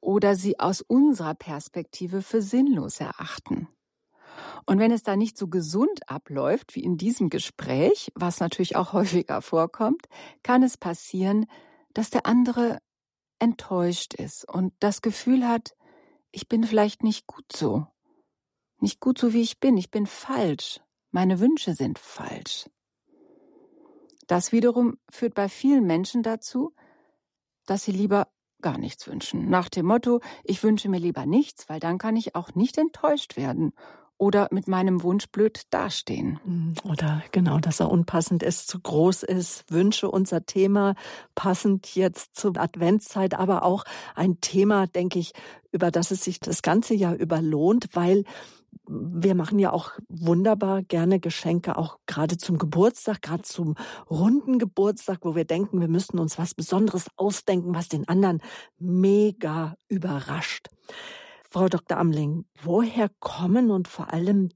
oder 0.00 0.34
sie 0.34 0.58
aus 0.58 0.80
unserer 0.80 1.34
Perspektive 1.34 2.22
für 2.22 2.42
sinnlos 2.42 3.00
erachten. 3.00 3.68
Und 4.66 4.78
wenn 4.78 4.92
es 4.92 5.02
da 5.02 5.16
nicht 5.16 5.36
so 5.36 5.48
gesund 5.48 6.08
abläuft 6.08 6.74
wie 6.74 6.82
in 6.82 6.96
diesem 6.96 7.28
Gespräch, 7.28 8.12
was 8.14 8.40
natürlich 8.40 8.76
auch 8.76 8.92
häufiger 8.92 9.42
vorkommt, 9.42 10.06
kann 10.42 10.62
es 10.62 10.76
passieren, 10.76 11.46
dass 11.92 12.10
der 12.10 12.26
andere 12.26 12.78
enttäuscht 13.40 14.14
ist 14.14 14.48
und 14.48 14.72
das 14.78 15.02
Gefühl 15.02 15.48
hat, 15.48 15.74
ich 16.30 16.48
bin 16.48 16.64
vielleicht 16.64 17.02
nicht 17.02 17.26
gut 17.26 17.46
so. 17.52 17.86
Nicht 18.78 19.00
gut 19.00 19.18
so, 19.18 19.32
wie 19.32 19.42
ich 19.42 19.58
bin. 19.60 19.76
Ich 19.76 19.90
bin 19.90 20.06
falsch. 20.06 20.80
Meine 21.10 21.40
Wünsche 21.40 21.74
sind 21.74 21.98
falsch. 21.98 22.70
Das 24.26 24.52
wiederum 24.52 24.98
führt 25.10 25.34
bei 25.34 25.48
vielen 25.48 25.86
Menschen 25.86 26.22
dazu, 26.22 26.72
dass 27.66 27.84
sie 27.84 27.92
lieber 27.92 28.28
gar 28.62 28.78
nichts 28.78 29.06
wünschen. 29.06 29.48
Nach 29.50 29.68
dem 29.68 29.86
Motto, 29.86 30.20
ich 30.44 30.62
wünsche 30.62 30.88
mir 30.88 31.00
lieber 31.00 31.26
nichts, 31.26 31.68
weil 31.68 31.80
dann 31.80 31.98
kann 31.98 32.16
ich 32.16 32.34
auch 32.34 32.54
nicht 32.54 32.78
enttäuscht 32.78 33.36
werden 33.36 33.72
oder 34.20 34.48
mit 34.50 34.68
meinem 34.68 35.02
Wunsch 35.02 35.28
blöd 35.30 35.62
dastehen. 35.70 36.38
Mhm. 36.44 36.74
Oder 36.84 37.22
genau, 37.32 37.58
dass 37.58 37.80
er 37.80 37.90
unpassend 37.90 38.42
ist, 38.42 38.68
zu 38.68 38.78
groß 38.78 39.22
ist. 39.22 39.64
Wünsche 39.70 40.10
unser 40.10 40.44
Thema, 40.44 40.94
passend 41.34 41.94
jetzt 41.94 42.36
zur 42.36 42.58
Adventszeit, 42.58 43.32
aber 43.34 43.64
auch 43.64 43.84
ein 44.14 44.38
Thema, 44.42 44.86
denke 44.86 45.18
ich, 45.18 45.32
über 45.72 45.90
das 45.90 46.10
es 46.10 46.22
sich 46.22 46.38
das 46.38 46.60
ganze 46.60 46.94
Jahr 46.94 47.14
überlohnt, 47.14 47.88
weil 47.94 48.24
wir 48.86 49.34
machen 49.34 49.58
ja 49.58 49.72
auch 49.72 49.92
wunderbar 50.08 50.82
gerne 50.82 51.18
Geschenke, 51.18 51.78
auch 51.78 51.98
gerade 52.06 52.36
zum 52.36 52.58
Geburtstag, 52.58 53.22
gerade 53.22 53.42
zum 53.42 53.74
runden 54.10 54.58
Geburtstag, 54.58 55.20
wo 55.22 55.34
wir 55.34 55.46
denken, 55.46 55.80
wir 55.80 55.88
müssten 55.88 56.18
uns 56.18 56.38
was 56.38 56.54
Besonderes 56.54 57.06
ausdenken, 57.16 57.74
was 57.74 57.88
den 57.88 58.06
anderen 58.06 58.42
mega 58.78 59.76
überrascht. 59.88 60.68
Frau 61.52 61.68
Dr. 61.68 61.98
Amling, 61.98 62.44
woher 62.62 63.10
kommen 63.18 63.72
und 63.72 63.88
vor 63.88 64.12
allem, 64.12 64.50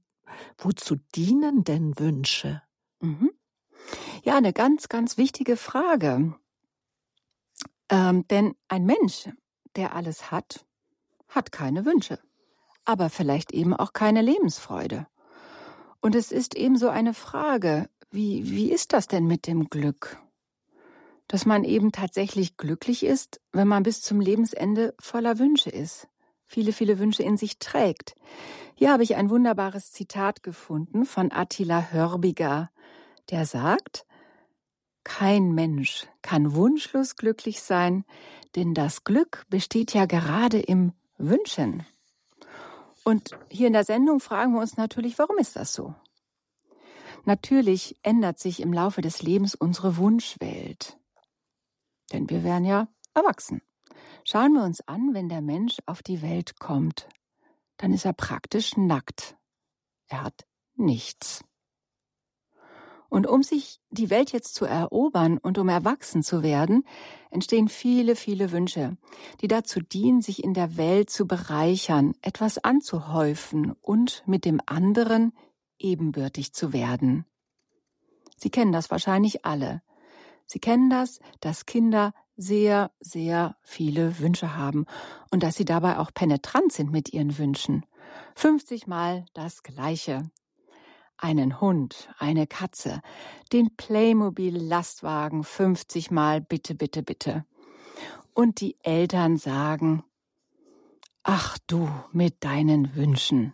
wozu 0.57 0.95
dienen 1.13 1.65
denn 1.65 1.99
Wünsche? 1.99 2.61
Mhm. 3.01 3.31
Ja, 4.23 4.37
eine 4.37 4.53
ganz, 4.53 4.87
ganz 4.87 5.17
wichtige 5.17 5.57
Frage. 5.57 6.33
Ähm, 7.89 8.25
denn 8.29 8.55
ein 8.69 8.85
Mensch, 8.85 9.29
der 9.75 9.93
alles 9.93 10.31
hat, 10.31 10.65
hat 11.27 11.51
keine 11.51 11.85
Wünsche, 11.85 12.17
aber 12.85 13.09
vielleicht 13.09 13.51
eben 13.51 13.73
auch 13.73 13.91
keine 13.91 14.21
Lebensfreude. 14.21 15.05
Und 15.99 16.15
es 16.15 16.31
ist 16.31 16.55
eben 16.55 16.77
so 16.77 16.87
eine 16.87 17.13
Frage, 17.13 17.89
wie, 18.09 18.49
wie 18.49 18.71
ist 18.71 18.93
das 18.93 19.07
denn 19.07 19.27
mit 19.27 19.47
dem 19.47 19.69
Glück? 19.69 20.17
Dass 21.27 21.45
man 21.45 21.65
eben 21.65 21.91
tatsächlich 21.91 22.55
glücklich 22.55 23.03
ist, 23.03 23.41
wenn 23.51 23.67
man 23.67 23.83
bis 23.83 24.01
zum 24.01 24.21
Lebensende 24.21 24.95
voller 24.97 25.39
Wünsche 25.39 25.69
ist 25.69 26.07
viele, 26.45 26.73
viele 26.73 26.99
Wünsche 26.99 27.23
in 27.23 27.37
sich 27.37 27.59
trägt. 27.59 28.15
Hier 28.75 28.91
habe 28.91 29.03
ich 29.03 29.15
ein 29.15 29.29
wunderbares 29.29 29.91
Zitat 29.91 30.43
gefunden 30.43 31.05
von 31.05 31.31
Attila 31.31 31.91
Hörbiger, 31.91 32.69
der 33.29 33.45
sagt, 33.45 34.05
kein 35.03 35.53
Mensch 35.53 36.07
kann 36.21 36.55
wunschlos 36.55 37.15
glücklich 37.15 37.61
sein, 37.61 38.03
denn 38.55 38.73
das 38.73 39.03
Glück 39.03 39.45
besteht 39.49 39.93
ja 39.93 40.05
gerade 40.05 40.59
im 40.59 40.93
Wünschen. 41.17 41.85
Und 43.03 43.31
hier 43.49 43.67
in 43.67 43.73
der 43.73 43.83
Sendung 43.83 44.19
fragen 44.19 44.53
wir 44.53 44.61
uns 44.61 44.77
natürlich, 44.77 45.19
warum 45.19 45.37
ist 45.37 45.55
das 45.55 45.73
so? 45.73 45.93
Natürlich 47.23 47.97
ändert 48.01 48.39
sich 48.39 48.61
im 48.61 48.73
Laufe 48.73 49.01
des 49.01 49.21
Lebens 49.21 49.55
unsere 49.55 49.97
Wunschwelt. 49.97 50.97
Denn 52.11 52.29
wir 52.29 52.43
werden 52.43 52.65
ja 52.65 52.87
erwachsen. 53.13 53.61
Schauen 54.27 54.53
wir 54.53 54.63
uns 54.63 54.81
an, 54.87 55.13
wenn 55.13 55.29
der 55.29 55.41
Mensch 55.41 55.77
auf 55.85 56.01
die 56.01 56.23
Welt 56.23 56.59
kommt, 56.59 57.07
dann 57.77 57.93
ist 57.93 58.05
er 58.05 58.13
praktisch 58.13 58.75
nackt. 58.75 59.37
Er 60.07 60.23
hat 60.23 60.47
nichts. 60.73 61.43
Und 63.07 63.27
um 63.27 63.43
sich 63.43 63.79
die 63.91 64.09
Welt 64.09 64.31
jetzt 64.31 64.55
zu 64.55 64.65
erobern 64.65 65.37
und 65.37 65.59
um 65.59 65.69
erwachsen 65.69 66.23
zu 66.23 66.41
werden, 66.41 66.87
entstehen 67.29 67.69
viele, 67.69 68.15
viele 68.15 68.51
Wünsche, 68.51 68.97
die 69.41 69.47
dazu 69.47 69.79
dienen, 69.79 70.23
sich 70.23 70.43
in 70.43 70.55
der 70.55 70.75
Welt 70.75 71.11
zu 71.11 71.27
bereichern, 71.27 72.15
etwas 72.23 72.57
anzuhäufen 72.57 73.73
und 73.79 74.23
mit 74.25 74.43
dem 74.43 74.59
anderen 74.65 75.33
ebenbürtig 75.77 76.51
zu 76.51 76.73
werden. 76.73 77.25
Sie 78.37 78.49
kennen 78.49 78.71
das 78.71 78.89
wahrscheinlich 78.89 79.45
alle. 79.45 79.83
Sie 80.47 80.59
kennen 80.59 80.89
das, 80.89 81.19
dass 81.41 81.67
Kinder 81.67 82.11
sehr, 82.37 82.91
sehr 82.99 83.55
viele 83.61 84.19
Wünsche 84.19 84.55
haben 84.55 84.85
und 85.31 85.43
dass 85.43 85.55
sie 85.55 85.65
dabei 85.65 85.99
auch 85.99 86.13
penetrant 86.13 86.71
sind 86.71 86.91
mit 86.91 87.13
ihren 87.13 87.37
Wünschen. 87.37 87.85
50 88.35 88.87
Mal 88.87 89.25
das 89.33 89.63
Gleiche. 89.63 90.29
Einen 91.17 91.61
Hund, 91.61 92.09
eine 92.17 92.45
Katze, 92.45 93.01
den 93.53 93.75
Playmobil-Lastwagen 93.77 95.43
50 95.43 96.11
Mal 96.11 96.41
bitte, 96.41 96.75
bitte, 96.75 97.03
bitte. 97.03 97.45
Und 98.33 98.59
die 98.59 98.77
Eltern 98.83 99.37
sagen, 99.37 100.03
ach 101.23 101.57
du 101.67 101.89
mit 102.11 102.43
deinen 102.43 102.95
Wünschen. 102.95 103.53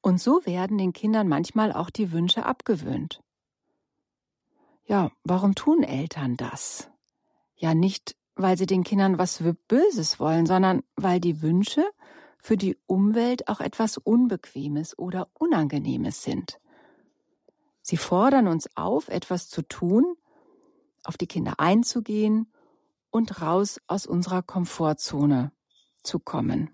Und 0.00 0.20
so 0.20 0.46
werden 0.46 0.78
den 0.78 0.94
Kindern 0.94 1.28
manchmal 1.28 1.72
auch 1.72 1.90
die 1.90 2.10
Wünsche 2.10 2.46
abgewöhnt. 2.46 3.22
Ja, 4.86 5.10
warum 5.24 5.54
tun 5.54 5.82
Eltern 5.82 6.36
das? 6.36 6.90
Ja, 7.56 7.74
nicht, 7.74 8.16
weil 8.34 8.56
sie 8.56 8.66
den 8.66 8.84
Kindern 8.84 9.18
was 9.18 9.42
Böses 9.68 10.20
wollen, 10.20 10.46
sondern 10.46 10.82
weil 10.94 11.20
die 11.20 11.42
Wünsche 11.42 11.84
für 12.38 12.56
die 12.56 12.76
Umwelt 12.86 13.48
auch 13.48 13.60
etwas 13.60 13.96
Unbequemes 13.98 14.98
oder 14.98 15.28
Unangenehmes 15.34 16.22
sind. 16.22 16.60
Sie 17.82 17.96
fordern 17.96 18.46
uns 18.46 18.68
auf, 18.76 19.08
etwas 19.08 19.48
zu 19.48 19.62
tun, 19.62 20.16
auf 21.04 21.16
die 21.16 21.26
Kinder 21.26 21.54
einzugehen 21.58 22.52
und 23.10 23.40
raus 23.40 23.80
aus 23.86 24.06
unserer 24.06 24.42
Komfortzone 24.42 25.52
zu 26.02 26.18
kommen. 26.18 26.70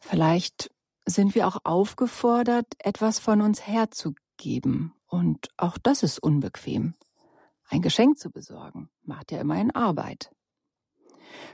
Vielleicht 0.00 0.70
sind 1.06 1.34
wir 1.34 1.46
auch 1.46 1.58
aufgefordert, 1.64 2.66
etwas 2.78 3.18
von 3.18 3.40
uns 3.40 3.66
herzugeben. 3.66 4.92
Und 5.06 5.48
auch 5.56 5.78
das 5.78 6.02
ist 6.02 6.18
unbequem. 6.18 6.94
Ein 7.68 7.82
Geschenk 7.82 8.18
zu 8.18 8.30
besorgen 8.30 8.88
macht 9.02 9.32
ja 9.32 9.40
immerhin 9.40 9.70
Arbeit. 9.70 10.30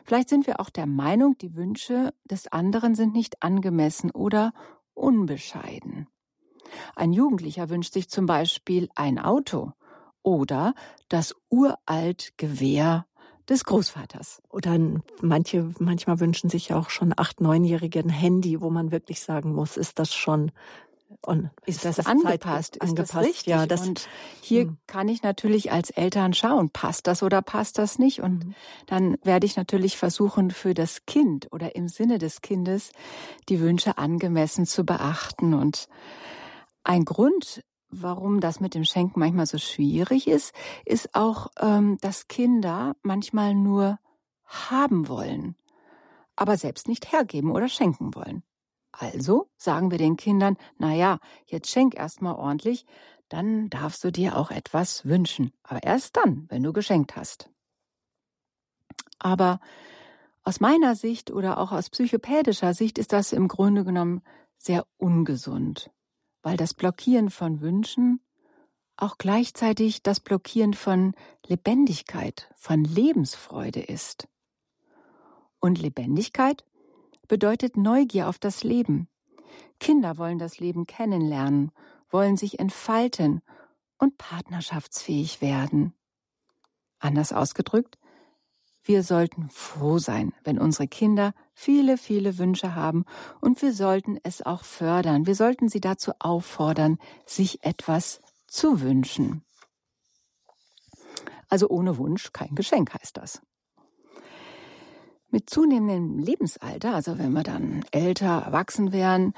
Vielleicht 0.05 0.29
sind 0.29 0.47
wir 0.47 0.61
auch 0.61 0.71
der 0.71 0.87
Meinung, 0.87 1.39
die 1.39 1.55
Wünsche 1.55 2.13
des 2.25 2.49
anderen 2.49 2.95
sind 2.95 3.13
nicht 3.13 3.43
angemessen 3.43 4.11
oder 4.11 4.53
unbescheiden. 4.95 6.09
Ein 6.95 7.13
Jugendlicher 7.13 7.69
wünscht 7.69 7.93
sich 7.93 8.09
zum 8.09 8.27
Beispiel 8.27 8.89
ein 8.95 9.19
Auto 9.19 9.73
oder 10.23 10.75
das 11.09 11.35
uralt 11.49 12.33
Gewehr 12.37 13.07
des 13.49 13.65
Großvaters. 13.65 14.43
Oder 14.49 14.79
manche, 15.21 15.71
manchmal 15.79 16.21
wünschen 16.21 16.51
sich 16.51 16.73
auch 16.73 16.91
schon 16.91 17.13
acht, 17.17 17.41
neunjährige 17.41 17.99
ein 18.01 18.09
Handy, 18.09 18.61
wo 18.61 18.71
man 18.71 18.93
wirklich 18.93 19.21
sagen 19.21 19.53
muss, 19.53 19.77
ist 19.77 19.99
das 19.99 20.15
schon 20.15 20.53
und 21.23 21.51
ist 21.67 21.85
das, 21.85 21.97
das 21.97 22.07
angepasst? 22.07 22.77
Ist 22.77 22.83
angepasst? 22.83 23.15
Das 23.15 23.23
richtig? 23.23 23.47
Ja, 23.47 23.67
das, 23.67 23.87
und 23.87 24.09
hier 24.41 24.63
hm. 24.63 24.79
kann 24.87 25.09
ich 25.09 25.23
natürlich 25.23 25.73
als 25.73 25.91
Eltern 25.91 26.35
schauen, 26.35 26.71
passt 26.71 27.07
das 27.07 27.23
oder 27.23 27.43
passt 27.43 27.79
das 27.79 27.99
nicht? 27.99 28.21
Und 28.21 28.45
hm. 28.45 28.55
dann 28.87 29.17
werde 29.23 29.47
ich 29.47 29.57
natürlich 29.57 29.97
versuchen, 29.97 30.51
für 30.51 30.73
das 30.73 31.05
Kind 31.07 31.49
oder 31.53 31.75
im 31.75 31.89
Sinne 31.89 32.19
des 32.19 32.41
Kindes 32.41 32.93
die 33.49 33.61
Wünsche 33.61 33.99
angemessen 33.99 34.67
zu 34.67 34.85
beachten. 34.85 35.53
Und 35.53 35.89
ein 36.85 37.05
Grund, 37.05 37.65
warum 37.91 38.41
das 38.41 38.61
mit 38.61 38.75
dem 38.75 38.85
Schenken 38.85 39.21
manchmal 39.21 39.47
so 39.47 39.59
schwierig 39.59 40.29
ist, 40.29 40.55
ist 40.85 41.15
auch, 41.15 41.49
ähm, 41.59 41.99
dass 42.01 42.29
Kinder 42.29 42.95
manchmal 43.03 43.55
nur 43.55 43.99
haben 44.47 45.09
wollen, 45.09 45.57
aber 46.37 46.57
selbst 46.57 46.89
nicht 46.89 47.13
hergeben 47.13 47.51
oder 47.51 47.69
schenken 47.69 48.15
wollen. 48.15 48.43
Also 48.93 49.49
sagen 49.57 49.91
wir 49.91 49.99
den 49.99 50.17
Kindern, 50.17 50.57
na 50.79 50.95
ja, 50.95 51.19
jetzt 51.47 51.71
schenk 51.71 51.95
erst 51.95 52.23
mal 52.23 52.35
ordentlich, 52.35 52.87
dann 53.29 53.71
darfst 53.71 54.03
du 54.03 54.11
dir 54.11 54.37
auch 54.37 54.51
etwas 54.51 55.05
wünschen, 55.05 55.53
aber 55.63 55.83
erst 55.83 56.17
dann, 56.17 56.47
wenn 56.49 56.63
du 56.63 56.73
geschenkt 56.73 57.17
hast. 57.17 57.49
Aber 59.19 59.61
aus 60.43 60.61
meiner 60.61 60.97
Sicht 60.97 61.31
oder 61.31 61.59
auch 61.59 61.71
aus 61.71 61.91
psychopädischer 61.91 62.75
Sicht 62.75 62.99
ist 62.99 63.13
das 63.13 63.33
im 63.33 63.47
Grunde 63.47 63.85
genommen 63.85 64.23
sehr 64.59 64.87
ungesund, 64.97 65.91
weil 66.43 66.57
das 66.57 66.75
Blockieren 66.75 67.31
von 67.31 67.61
Wünschen 67.61 68.21
auch 68.97 69.17
gleichzeitig 69.17 70.03
das 70.03 70.21
Blockieren 70.21 70.75
von 70.75 71.15
Lebendigkeit, 71.47 72.51
von 72.57 72.85
Lebensfreude 72.85 73.81
ist. 73.81 74.29
Und 75.59 75.79
Lebendigkeit 75.79 76.65
bedeutet 77.31 77.77
Neugier 77.77 78.29
auf 78.29 78.41
das 78.41 78.65
Leben. 78.65 79.09
Kinder 79.79 80.19
wollen 80.19 80.41
das 80.41 80.59
Leben 80.59 80.85
kennenlernen, 80.87 81.71
wollen 82.11 82.37
sich 82.37 82.59
entfalten 82.59 83.41
und 83.99 84.19
partnerschaftsfähig 84.19 85.41
werden. 85.41 85.95
Anders 86.99 87.33
ausgedrückt, 87.33 87.99
wir 88.83 89.05
sollten 89.05 89.49
froh 89.49 89.99
sein, 89.99 90.33
wenn 90.43 90.59
unsere 90.59 90.89
Kinder 90.89 91.33
viele, 91.55 91.99
viele 91.99 92.37
Wünsche 92.37 92.75
haben 92.75 93.05
und 93.41 93.63
wir 93.63 93.75
sollten 93.75 94.19
es 94.25 94.45
auch 94.45 94.65
fördern. 94.65 95.29
Wir 95.29 95.37
sollten 95.37 95.69
sie 95.69 95.81
dazu 95.81 96.11
auffordern, 96.19 96.99
sich 97.27 97.63
etwas 97.63 98.21
zu 98.49 98.81
wünschen. 98.81 99.45
Also 101.49 101.69
ohne 101.69 101.97
Wunsch 101.97 102.33
kein 102.33 102.57
Geschenk 102.57 102.93
heißt 102.93 103.19
das. 103.19 103.41
Mit 105.33 105.49
zunehmendem 105.49 106.19
Lebensalter, 106.19 106.95
also 106.95 107.19
wenn 107.19 107.33
wir 107.33 107.45
dann 107.45 107.85
älter, 107.93 108.43
erwachsen 108.47 108.93
werden, 108.93 109.33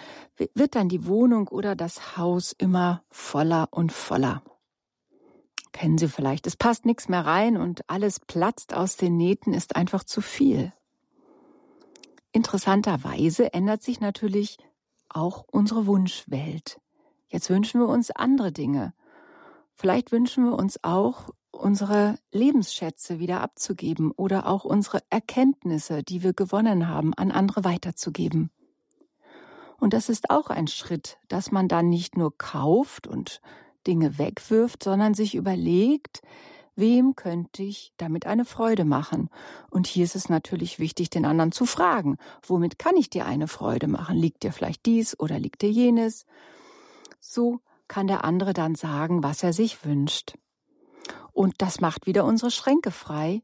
wird 0.55 0.75
dann 0.75 0.89
die 0.89 1.07
Wohnung 1.07 1.49
oder 1.49 1.77
das 1.77 2.17
Haus 2.17 2.53
immer 2.57 3.03
voller 3.11 3.69
und 3.71 3.93
voller. 3.93 4.43
Kennen 5.73 5.99
Sie 5.99 6.09
vielleicht, 6.09 6.47
es 6.47 6.57
passt 6.57 6.87
nichts 6.87 7.09
mehr 7.09 7.25
rein 7.27 7.57
und 7.57 7.89
alles 7.89 8.21
platzt 8.21 8.75
aus 8.75 8.97
den 8.97 9.17
Nähten, 9.17 9.53
ist 9.53 9.77
einfach 9.77 10.05
zu 10.05 10.21
viel. 10.21 10.73
Interessanterweise 12.33 13.53
ändert 13.53 13.83
sich 13.83 14.01
natürlich 14.01 14.57
auch 15.11 15.45
unsere 15.51 15.87
Wunschwelt. 15.87 16.81
Jetzt 17.29 17.51
wünschen 17.51 17.81
wir 17.81 17.89
uns 17.89 18.11
andere 18.11 18.53
Dinge. 18.53 18.95
Vielleicht 19.75 20.13
wünschen 20.13 20.45
wir 20.45 20.55
uns 20.55 20.83
auch 20.83 21.31
unsere 21.53 22.19
Lebensschätze 22.33 23.19
wieder 23.19 23.41
abzugeben 23.41 24.11
oder 24.11 24.47
auch 24.47 24.65
unsere 24.65 25.03
Erkenntnisse, 25.11 26.03
die 26.03 26.23
wir 26.23 26.33
gewonnen 26.33 26.89
haben, 26.89 27.15
an 27.15 27.31
andere 27.31 27.65
weiterzugeben. 27.65 28.51
Und 29.79 29.93
das 29.93 30.09
ist 30.09 30.31
auch 30.31 30.49
ein 30.49 30.69
Schritt, 30.69 31.19
dass 31.29 31.51
man 31.51 31.69
dann 31.69 31.89
nicht 31.89 32.17
nur 32.17 32.37
kauft 32.37 33.07
und 33.07 33.41
Dinge 33.87 34.19
wegwirft, 34.19 34.85
sondern 34.85 35.15
sich 35.15 35.35
überlegt, 35.35 36.23
wem 36.77 37.17
könnte 37.17 37.63
ich 37.63 37.93
damit 37.97 38.27
eine 38.27 38.45
Freude 38.45 38.85
machen? 38.85 39.29
Und 39.71 39.87
hier 39.87 40.05
ist 40.05 40.17
es 40.17 40.29
natürlich 40.29 40.79
wichtig, 40.79 41.11
den 41.11 41.25
anderen 41.25 41.53
zu 41.53 41.67
fragen, 41.67 42.17
womit 42.47 42.79
kann 42.79 42.97
ich 42.97 43.11
dir 43.11 43.27
eine 43.27 43.49
Freude 43.49 43.89
machen? 43.89 44.17
Liegt 44.17 44.45
dir 44.45 44.53
vielleicht 44.53 44.87
dies 44.87 45.19
oder 45.19 45.39
liegt 45.39 45.63
dir 45.63 45.71
jenes? 45.71 46.27
So 47.21 47.61
kann 47.89 48.07
der 48.07 48.25
andere 48.25 48.53
dann 48.53 48.75
sagen, 48.75 49.23
was 49.23 49.43
er 49.43 49.53
sich 49.53 49.85
wünscht. 49.85 50.35
Und 51.33 51.55
das 51.59 51.81
macht 51.81 52.07
wieder 52.07 52.25
unsere 52.25 52.51
Schränke 52.51 52.91
frei, 52.91 53.43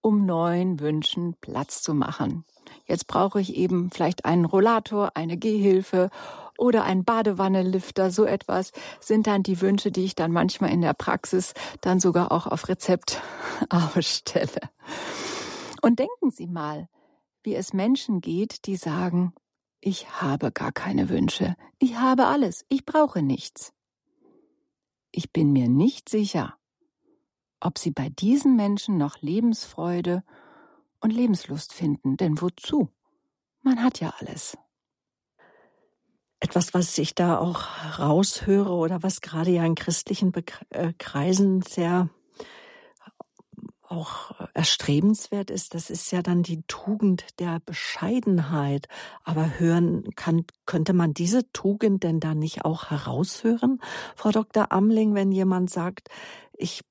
um 0.00 0.26
neuen 0.26 0.80
Wünschen 0.80 1.34
Platz 1.40 1.82
zu 1.82 1.94
machen. 1.94 2.44
Jetzt 2.86 3.06
brauche 3.06 3.40
ich 3.40 3.54
eben 3.54 3.90
vielleicht 3.90 4.24
einen 4.24 4.44
Rollator, 4.44 5.12
eine 5.14 5.36
Gehhilfe 5.36 6.10
oder 6.58 6.84
einen 6.84 7.04
Badewannelifter, 7.04 8.10
so 8.10 8.24
etwas 8.24 8.72
sind 9.00 9.26
dann 9.26 9.42
die 9.42 9.60
Wünsche, 9.60 9.90
die 9.90 10.04
ich 10.04 10.14
dann 10.14 10.30
manchmal 10.30 10.70
in 10.70 10.82
der 10.82 10.94
Praxis 10.94 11.54
dann 11.80 12.00
sogar 12.00 12.30
auch 12.32 12.46
auf 12.46 12.68
Rezept 12.68 13.20
ausstelle. 13.70 14.70
Und 15.82 15.98
denken 15.98 16.30
Sie 16.30 16.46
mal, 16.46 16.88
wie 17.42 17.54
es 17.54 17.72
Menschen 17.72 18.20
geht, 18.20 18.66
die 18.66 18.76
sagen, 18.76 19.34
ich 19.80 20.20
habe 20.20 20.50
gar 20.52 20.72
keine 20.72 21.08
Wünsche, 21.08 21.56
ich 21.78 21.96
habe 21.96 22.26
alles, 22.26 22.64
ich 22.68 22.86
brauche 22.86 23.22
nichts. 23.22 23.72
Ich 25.10 25.32
bin 25.32 25.52
mir 25.52 25.68
nicht 25.68 26.08
sicher, 26.08 26.56
ob 27.64 27.78
sie 27.78 27.90
bei 27.90 28.08
diesen 28.08 28.56
Menschen 28.56 28.98
noch 28.98 29.20
Lebensfreude 29.20 30.22
und 31.00 31.10
Lebenslust 31.12 31.72
finden. 31.72 32.16
Denn 32.16 32.40
wozu? 32.40 32.88
Man 33.62 33.82
hat 33.82 34.00
ja 34.00 34.12
alles. 34.18 34.56
etwas, 36.40 36.74
was 36.74 36.98
ich 36.98 37.14
da 37.14 37.38
auch 37.38 37.62
raushöre 37.98 38.72
oder 38.72 39.02
was 39.02 39.22
gerade 39.22 39.50
ja 39.50 39.64
in 39.64 39.74
christlichen 39.74 40.30
Be 40.30 40.44
äh, 40.70 40.92
Kreisen 40.98 41.62
sehr 41.62 42.10
auch 43.94 44.32
erstrebenswert 44.54 45.50
ist, 45.50 45.74
das 45.74 45.90
ist 45.90 46.10
ja 46.10 46.22
dann 46.22 46.42
die 46.42 46.62
Tugend 46.66 47.38
der 47.38 47.60
Bescheidenheit. 47.64 48.88
Aber 49.22 49.58
hören 49.58 50.10
kann, 50.16 50.44
könnte 50.66 50.92
man 50.92 51.14
diese 51.14 51.50
Tugend 51.52 52.02
denn 52.02 52.20
da 52.20 52.34
nicht 52.34 52.64
auch 52.64 52.90
heraushören, 52.90 53.80
Frau 54.16 54.30
Dr. 54.30 54.72
Amling, 54.72 55.14
wenn 55.14 55.32
jemand 55.32 55.70
sagt, 55.70 56.08
ich, 56.56 56.82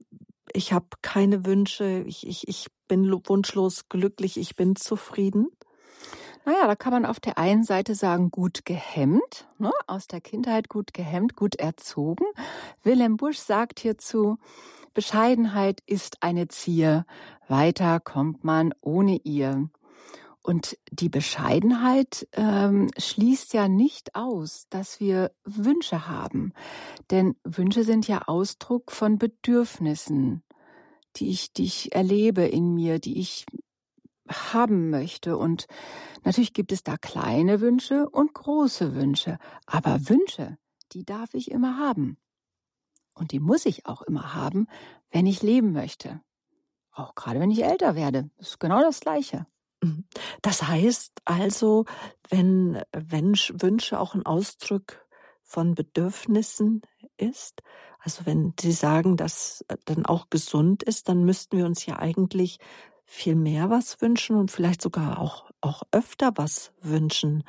ich 0.54 0.72
habe 0.72 0.88
keine 1.02 1.46
Wünsche, 1.46 2.04
ich, 2.06 2.28
ich, 2.28 2.48
ich 2.48 2.68
bin 2.88 3.12
wunschlos 3.28 3.90
glücklich, 3.90 4.38
ich 4.38 4.56
bin 4.56 4.76
zufrieden? 4.76 5.48
Naja, 6.46 6.68
da 6.68 6.76
kann 6.76 6.92
man 6.92 7.06
auf 7.06 7.20
der 7.20 7.38
einen 7.38 7.64
Seite 7.64 7.96
sagen, 7.96 8.30
gut 8.30 8.66
gehemmt, 8.66 9.48
ne? 9.58 9.72
aus 9.88 10.08
der 10.08 10.20
Kindheit 10.20 10.68
gut 10.68 10.94
gehemmt, 10.94 11.36
gut 11.36 11.56
erzogen. 11.56 12.26
Wilhelm 12.84 13.18
Busch 13.18 13.38
sagt 13.38 13.80
hierzu, 13.80 14.38
Bescheidenheit 14.94 15.82
ist 15.86 16.22
eine 16.22 16.50
Zier, 16.50 17.06
weiter 17.48 18.00
kommt 18.00 18.44
man 18.44 18.74
ohne 18.82 19.18
ihr. 19.24 19.70
Und 20.44 20.78
die 20.92 21.08
Bescheidenheit 21.08 22.28
ähm, 22.34 22.90
schließt 22.98 23.54
ja 23.54 23.70
nicht 23.70 24.14
aus, 24.14 24.68
dass 24.70 25.00
wir 25.00 25.32
Wünsche 25.46 26.10
haben. 26.10 26.52
Denn 27.12 27.38
Wünsche 27.46 27.86
sind 27.86 28.10
ja 28.10 28.24
Ausdruck 28.24 28.92
von 28.92 29.18
Bedürfnissen, 29.18 30.44
die 31.16 31.30
ich, 31.30 31.54
die 31.54 31.64
ich 31.64 31.96
erlebe 31.96 32.42
in 32.44 32.74
mir, 32.74 33.00
die 33.00 33.20
ich 33.20 33.46
haben 34.30 34.90
möchte. 34.90 35.38
Und 35.38 35.68
natürlich 36.26 36.54
gibt 36.54 36.74
es 36.74 36.84
da 36.84 36.98
kleine 36.98 37.62
Wünsche 37.62 38.10
und 38.10 38.34
große 38.34 38.94
Wünsche. 38.96 39.38
Aber 39.66 40.10
Wünsche, 40.10 40.58
die 40.92 41.06
darf 41.06 41.34
ich 41.34 41.52
immer 41.52 41.78
haben. 41.78 42.18
Und 43.16 43.32
die 43.32 43.40
muss 43.40 43.66
ich 43.66 43.86
auch 43.86 44.02
immer 44.02 44.34
haben, 44.34 44.68
wenn 45.10 45.26
ich 45.26 45.42
leben 45.42 45.72
möchte. 45.72 46.20
Auch 46.92 47.16
gerade 47.16 47.40
wenn 47.40 47.52
ich 47.52 47.64
älter 47.64 47.96
werde. 47.96 48.30
Das 48.38 48.50
ist 48.50 48.60
genau 48.60 48.82
das 48.82 49.00
Gleiche. 49.00 49.48
Mhm. 49.84 50.06
Das 50.42 50.64
heißt 50.64 51.12
also, 51.26 51.86
wenn, 52.30 52.82
wenn 52.92 53.34
Wünsche 53.34 54.00
auch 54.00 54.16
ein 54.16 54.26
Ausdruck 54.26 55.06
von 55.44 55.76
Bedürfnissen 55.76 56.82
ist, 57.18 57.62
also 58.00 58.26
wenn 58.26 58.54
Sie 58.60 58.72
sagen, 58.72 59.18
dass 59.18 59.64
dann 59.86 60.06
auch 60.06 60.30
gesund 60.30 60.84
ist, 60.84 61.10
dann 61.10 61.24
müssten 61.24 61.58
wir 61.58 61.66
uns 61.66 61.86
ja 61.86 62.00
eigentlich 62.00 62.60
viel 63.06 63.36
mehr 63.36 63.70
was 63.70 64.02
wünschen 64.02 64.36
und 64.36 64.52
vielleicht 64.52 64.82
sogar 64.82 65.20
auch, 65.20 65.52
auch 65.62 65.84
öfter 65.92 66.32
was 66.36 66.72
wünschen. 66.82 67.44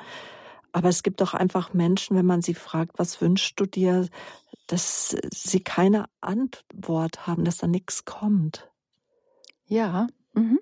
Aber 0.72 0.88
es 0.88 1.02
gibt 1.02 1.20
doch 1.20 1.34
einfach 1.34 1.72
Menschen, 1.72 2.16
wenn 2.16 2.26
man 2.26 2.42
sie 2.42 2.54
fragt, 2.54 2.98
was 2.98 3.20
wünschst 3.20 3.58
du 3.58 3.66
dir, 3.66 4.08
dass 4.66 5.16
sie 5.32 5.60
keine 5.60 6.06
Antwort 6.20 7.26
haben, 7.26 7.44
dass 7.44 7.58
da 7.58 7.66
nichts 7.66 8.04
kommt. 8.04 8.68
Ja, 9.66 10.08
mhm. 10.32 10.58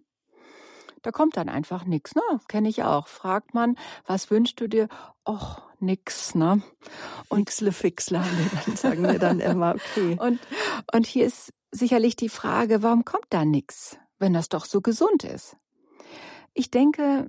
Da 1.03 1.11
kommt 1.11 1.37
dann 1.37 1.49
einfach 1.49 1.85
nichts, 1.85 2.15
ne? 2.15 2.23
Kenne 2.49 2.69
ich 2.69 2.85
auch. 2.85 3.09
Fragt 3.09 3.55
man, 3.55 3.77
was 4.07 4.31
wünschst 4.31 4.61
du 4.61 4.69
dir? 4.69 4.89
Och, 5.29 5.61
nix, 5.81 6.35
ne? 6.35 6.63
Und 7.29 7.41
Nixle 7.41 7.73
fixle, 7.73 8.23
dann 8.67 8.77
sagen 8.77 9.03
wir 9.03 9.19
dann 9.19 9.41
immer, 9.41 9.75
okay. 9.75 10.17
Und, 10.21 10.41
und 10.93 11.07
hier 11.07 11.27
ist 11.27 11.53
sicherlich 11.71 12.17
die 12.17 12.29
Frage, 12.29 12.83
warum 12.83 13.05
kommt 13.05 13.27
da 13.31 13.45
nichts, 13.45 13.99
wenn 14.19 14.33
das 14.33 14.49
doch 14.49 14.65
so 14.65 14.81
gesund 14.81 15.25
ist? 15.25 15.57
Ich 16.55 16.71
denke, 16.71 17.29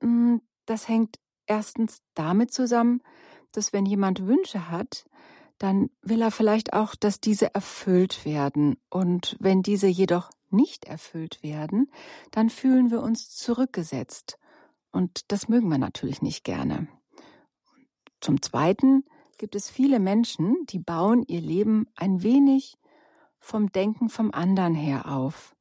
hm, 0.00 0.40
das 0.66 0.88
hängt 0.88 1.16
erstens 1.46 1.98
damit 2.14 2.52
zusammen, 2.52 3.02
dass 3.52 3.72
wenn 3.72 3.86
jemand 3.86 4.26
Wünsche 4.26 4.70
hat, 4.70 5.04
dann 5.58 5.90
will 6.00 6.22
er 6.22 6.30
vielleicht 6.30 6.72
auch, 6.72 6.94
dass 6.96 7.20
diese 7.20 7.54
erfüllt 7.54 8.24
werden. 8.24 8.78
Und 8.88 9.36
wenn 9.38 9.62
diese 9.62 9.86
jedoch 9.86 10.30
nicht 10.52 10.84
erfüllt 10.84 11.42
werden, 11.42 11.90
dann 12.30 12.50
fühlen 12.50 12.90
wir 12.90 13.02
uns 13.02 13.30
zurückgesetzt. 13.30 14.38
Und 14.90 15.32
das 15.32 15.48
mögen 15.48 15.68
wir 15.68 15.78
natürlich 15.78 16.22
nicht 16.22 16.44
gerne. 16.44 16.88
Zum 18.20 18.42
Zweiten 18.42 19.04
gibt 19.38 19.54
es 19.54 19.70
viele 19.70 19.98
Menschen, 19.98 20.56
die 20.66 20.78
bauen 20.78 21.24
ihr 21.26 21.40
Leben 21.40 21.86
ein 21.96 22.22
wenig 22.22 22.78
vom 23.40 23.72
Denken 23.72 24.08
vom 24.08 24.30
anderen 24.32 24.74
her 24.74 25.10
auf. 25.10 25.56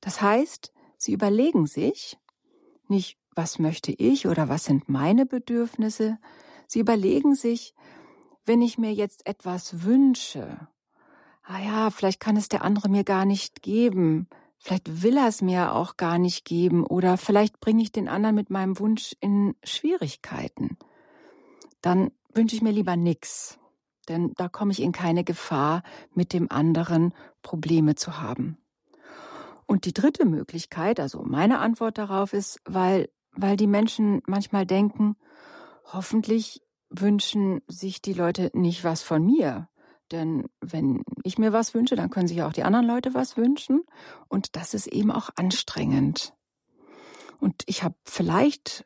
Das 0.00 0.22
heißt, 0.22 0.72
sie 0.96 1.12
überlegen 1.12 1.66
sich 1.66 2.18
nicht, 2.88 3.18
was 3.34 3.58
möchte 3.58 3.92
ich 3.92 4.26
oder 4.26 4.48
was 4.48 4.64
sind 4.64 4.88
meine 4.88 5.26
Bedürfnisse, 5.26 6.18
sie 6.66 6.80
überlegen 6.80 7.34
sich, 7.34 7.74
wenn 8.44 8.62
ich 8.62 8.78
mir 8.78 8.92
jetzt 8.92 9.26
etwas 9.26 9.84
wünsche, 9.84 10.68
ah 11.50 11.58
ja, 11.58 11.90
vielleicht 11.90 12.20
kann 12.20 12.36
es 12.36 12.48
der 12.48 12.62
andere 12.62 12.88
mir 12.88 13.02
gar 13.02 13.24
nicht 13.24 13.62
geben, 13.62 14.28
vielleicht 14.58 15.02
will 15.02 15.16
er 15.16 15.26
es 15.26 15.42
mir 15.42 15.74
auch 15.74 15.96
gar 15.96 16.18
nicht 16.18 16.44
geben 16.44 16.86
oder 16.86 17.16
vielleicht 17.16 17.58
bringe 17.60 17.82
ich 17.82 17.90
den 17.90 18.08
anderen 18.08 18.36
mit 18.36 18.50
meinem 18.50 18.78
Wunsch 18.78 19.16
in 19.20 19.56
Schwierigkeiten, 19.64 20.78
dann 21.80 22.12
wünsche 22.32 22.54
ich 22.54 22.62
mir 22.62 22.70
lieber 22.70 22.94
nichts, 22.94 23.58
denn 24.08 24.32
da 24.36 24.48
komme 24.48 24.70
ich 24.70 24.80
in 24.80 24.92
keine 24.92 25.24
Gefahr, 25.24 25.82
mit 26.14 26.32
dem 26.32 26.50
anderen 26.50 27.14
Probleme 27.42 27.96
zu 27.96 28.20
haben. 28.20 28.58
Und 29.66 29.86
die 29.86 29.94
dritte 29.94 30.26
Möglichkeit, 30.26 31.00
also 31.00 31.22
meine 31.22 31.58
Antwort 31.58 31.98
darauf 31.98 32.32
ist, 32.32 32.60
weil, 32.64 33.08
weil 33.32 33.56
die 33.56 33.66
Menschen 33.66 34.22
manchmal 34.26 34.66
denken, 34.66 35.16
hoffentlich 35.92 36.62
wünschen 36.90 37.62
sich 37.66 38.02
die 38.02 38.12
Leute 38.12 38.50
nicht 38.54 38.84
was 38.84 39.02
von 39.02 39.24
mir. 39.24 39.68
Denn 40.12 40.46
wenn 40.60 41.02
ich 41.22 41.38
mir 41.38 41.52
was 41.52 41.74
wünsche, 41.74 41.96
dann 41.96 42.10
können 42.10 42.28
sich 42.28 42.42
auch 42.42 42.52
die 42.52 42.64
anderen 42.64 42.86
Leute 42.86 43.14
was 43.14 43.36
wünschen. 43.36 43.82
Und 44.28 44.56
das 44.56 44.74
ist 44.74 44.86
eben 44.86 45.10
auch 45.10 45.30
anstrengend. 45.36 46.34
Und 47.38 47.62
ich 47.66 47.82
habe 47.82 47.94
vielleicht 48.04 48.84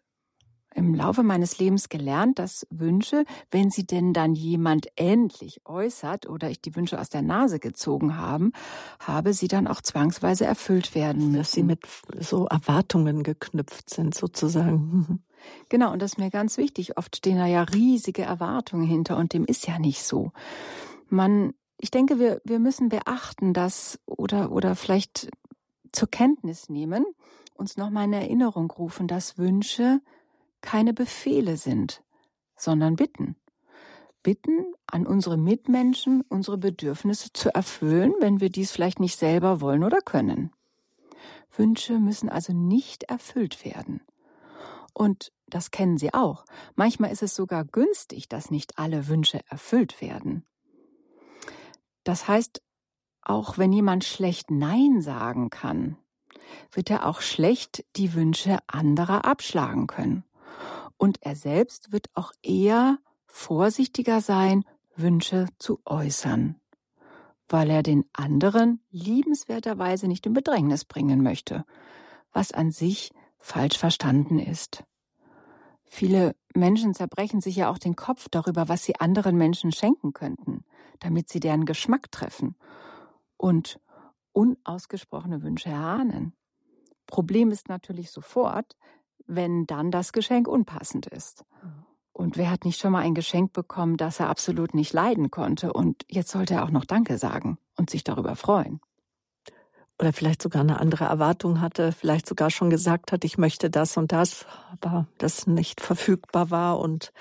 im 0.74 0.94
Laufe 0.94 1.22
meines 1.22 1.58
Lebens 1.58 1.88
gelernt, 1.88 2.38
dass 2.38 2.66
Wünsche, 2.70 3.24
wenn 3.50 3.70
sie 3.70 3.86
denn 3.86 4.12
dann 4.12 4.34
jemand 4.34 4.88
endlich 4.96 5.60
äußert 5.64 6.28
oder 6.28 6.50
ich 6.50 6.60
die 6.60 6.74
Wünsche 6.74 7.00
aus 7.00 7.08
der 7.08 7.22
Nase 7.22 7.60
gezogen 7.60 8.16
haben, 8.16 8.52
habe 8.98 9.32
sie 9.32 9.48
dann 9.48 9.68
auch 9.68 9.80
zwangsweise 9.80 10.44
erfüllt 10.44 10.94
werden 10.94 11.30
müssen. 11.30 11.38
Dass 11.38 11.52
sie 11.52 11.62
mit 11.62 11.80
so 12.20 12.46
Erwartungen 12.46 13.22
geknüpft 13.22 13.90
sind, 13.90 14.14
sozusagen. 14.14 15.22
Genau, 15.68 15.92
und 15.92 16.00
das 16.00 16.12
ist 16.12 16.18
mir 16.18 16.30
ganz 16.30 16.56
wichtig. 16.56 16.96
Oft 16.96 17.16
stehen 17.16 17.36
da 17.36 17.44
ja 17.44 17.64
riesige 17.64 18.22
Erwartungen 18.22 18.86
hinter 18.86 19.18
und 19.18 19.34
dem 19.34 19.44
ist 19.44 19.66
ja 19.66 19.78
nicht 19.78 20.02
so. 20.02 20.32
Man, 21.14 21.54
ich 21.78 21.90
denke, 21.92 22.18
wir, 22.18 22.40
wir 22.44 22.58
müssen 22.58 22.88
beachten, 22.88 23.52
dass 23.52 24.00
oder, 24.04 24.50
oder 24.50 24.74
vielleicht 24.74 25.30
zur 25.92 26.10
Kenntnis 26.10 26.68
nehmen, 26.68 27.04
uns 27.54 27.76
nochmal 27.76 28.06
in 28.06 28.12
Erinnerung 28.12 28.70
rufen, 28.70 29.06
dass 29.06 29.38
Wünsche 29.38 30.00
keine 30.60 30.92
Befehle 30.92 31.56
sind, 31.56 32.02
sondern 32.56 32.96
Bitten. 32.96 33.36
Bitten 34.24 34.72
an 34.86 35.06
unsere 35.06 35.36
Mitmenschen, 35.36 36.22
unsere 36.28 36.58
Bedürfnisse 36.58 37.32
zu 37.32 37.54
erfüllen, 37.54 38.12
wenn 38.18 38.40
wir 38.40 38.50
dies 38.50 38.72
vielleicht 38.72 38.98
nicht 38.98 39.16
selber 39.16 39.60
wollen 39.60 39.84
oder 39.84 40.00
können. 40.00 40.50
Wünsche 41.56 42.00
müssen 42.00 42.28
also 42.28 42.52
nicht 42.52 43.04
erfüllt 43.04 43.64
werden. 43.64 44.00
Und 44.92 45.30
das 45.46 45.70
kennen 45.70 45.98
Sie 45.98 46.12
auch. 46.12 46.44
Manchmal 46.74 47.12
ist 47.12 47.22
es 47.22 47.36
sogar 47.36 47.64
günstig, 47.64 48.28
dass 48.28 48.50
nicht 48.50 48.78
alle 48.78 49.06
Wünsche 49.06 49.40
erfüllt 49.48 50.00
werden. 50.00 50.44
Das 52.04 52.28
heißt, 52.28 52.62
auch 53.22 53.58
wenn 53.58 53.72
jemand 53.72 54.04
schlecht 54.04 54.50
Nein 54.50 55.00
sagen 55.00 55.50
kann, 55.50 55.96
wird 56.70 56.90
er 56.90 57.06
auch 57.06 57.20
schlecht 57.20 57.84
die 57.96 58.14
Wünsche 58.14 58.58
anderer 58.66 59.24
abschlagen 59.24 59.86
können. 59.86 60.24
Und 60.96 61.22
er 61.22 61.34
selbst 61.34 61.92
wird 61.92 62.08
auch 62.14 62.32
eher 62.42 62.98
vorsichtiger 63.26 64.20
sein, 64.20 64.64
Wünsche 64.96 65.48
zu 65.58 65.80
äußern, 65.84 66.60
weil 67.48 67.70
er 67.70 67.82
den 67.82 68.04
anderen 68.12 68.80
liebenswerterweise 68.90 70.06
nicht 70.06 70.26
in 70.26 70.34
Bedrängnis 70.34 70.84
bringen 70.84 71.22
möchte, 71.22 71.64
was 72.32 72.52
an 72.52 72.70
sich 72.70 73.10
falsch 73.38 73.76
verstanden 73.76 74.38
ist. 74.38 74.84
Viele 75.84 76.36
Menschen 76.54 76.94
zerbrechen 76.94 77.40
sich 77.40 77.56
ja 77.56 77.70
auch 77.70 77.78
den 77.78 77.96
Kopf 77.96 78.28
darüber, 78.30 78.68
was 78.68 78.84
sie 78.84 78.96
anderen 78.96 79.36
Menschen 79.36 79.72
schenken 79.72 80.12
könnten, 80.12 80.64
damit 81.00 81.28
sie 81.28 81.40
deren 81.40 81.64
Geschmack 81.64 82.10
treffen 82.10 82.56
und 83.36 83.80
unausgesprochene 84.32 85.42
Wünsche 85.42 85.70
erahnen. 85.70 86.34
Problem 87.06 87.50
ist 87.50 87.68
natürlich 87.68 88.10
sofort, 88.10 88.76
wenn 89.26 89.66
dann 89.66 89.90
das 89.90 90.12
Geschenk 90.12 90.48
unpassend 90.48 91.06
ist. 91.06 91.44
Und 92.12 92.36
wer 92.36 92.50
hat 92.50 92.64
nicht 92.64 92.80
schon 92.80 92.92
mal 92.92 93.00
ein 93.00 93.14
Geschenk 93.14 93.52
bekommen, 93.52 93.96
das 93.96 94.20
er 94.20 94.28
absolut 94.28 94.74
nicht 94.74 94.92
leiden 94.92 95.30
konnte 95.30 95.72
und 95.72 96.04
jetzt 96.08 96.30
sollte 96.30 96.54
er 96.54 96.64
auch 96.64 96.70
noch 96.70 96.84
Danke 96.84 97.18
sagen 97.18 97.58
und 97.76 97.90
sich 97.90 98.04
darüber 98.04 98.36
freuen? 98.36 98.80
Oder 99.98 100.12
vielleicht 100.12 100.42
sogar 100.42 100.62
eine 100.62 100.80
andere 100.80 101.04
Erwartung 101.04 101.60
hatte, 101.60 101.92
vielleicht 101.92 102.26
sogar 102.26 102.50
schon 102.50 102.70
gesagt 102.70 103.12
hat, 103.12 103.24
ich 103.24 103.38
möchte 103.38 103.70
das 103.70 103.96
und 103.96 104.12
das, 104.12 104.46
aber 104.70 105.06
das 105.18 105.46
nicht 105.46 105.80
verfügbar 105.80 106.50
war 106.50 106.78
und 106.78 107.12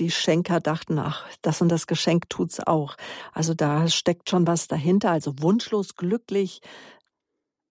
die 0.00 0.10
Schenker 0.10 0.60
dachten, 0.60 0.98
ach, 0.98 1.26
das 1.42 1.60
und 1.60 1.68
das 1.68 1.86
Geschenk 1.86 2.28
tut's 2.28 2.58
auch. 2.58 2.96
Also 3.32 3.54
da 3.54 3.86
steckt 3.88 4.30
schon 4.30 4.46
was 4.46 4.66
dahinter. 4.66 5.10
Also 5.10 5.34
wunschlos 5.38 5.94
glücklich 5.94 6.60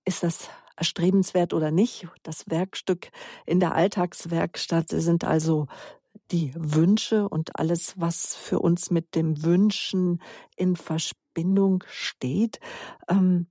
ist 0.05 0.23
das 0.23 0.49
erstrebenswert 0.77 1.53
oder 1.53 1.71
nicht. 1.71 2.07
Das 2.23 2.49
Werkstück 2.49 3.09
in 3.45 3.59
der 3.59 3.75
Alltagswerkstatt 3.75 4.89
sind 4.89 5.25
also 5.25 5.67
die 6.31 6.53
Wünsche 6.55 7.27
und 7.27 7.57
alles, 7.57 7.95
was 7.97 8.35
für 8.35 8.59
uns 8.59 8.91
mit 8.91 9.15
dem 9.15 9.43
Wünschen 9.43 10.21
in 10.55 10.75
Verbindung 10.75 11.83
steht. 11.87 12.59
Ähm, 13.09 13.47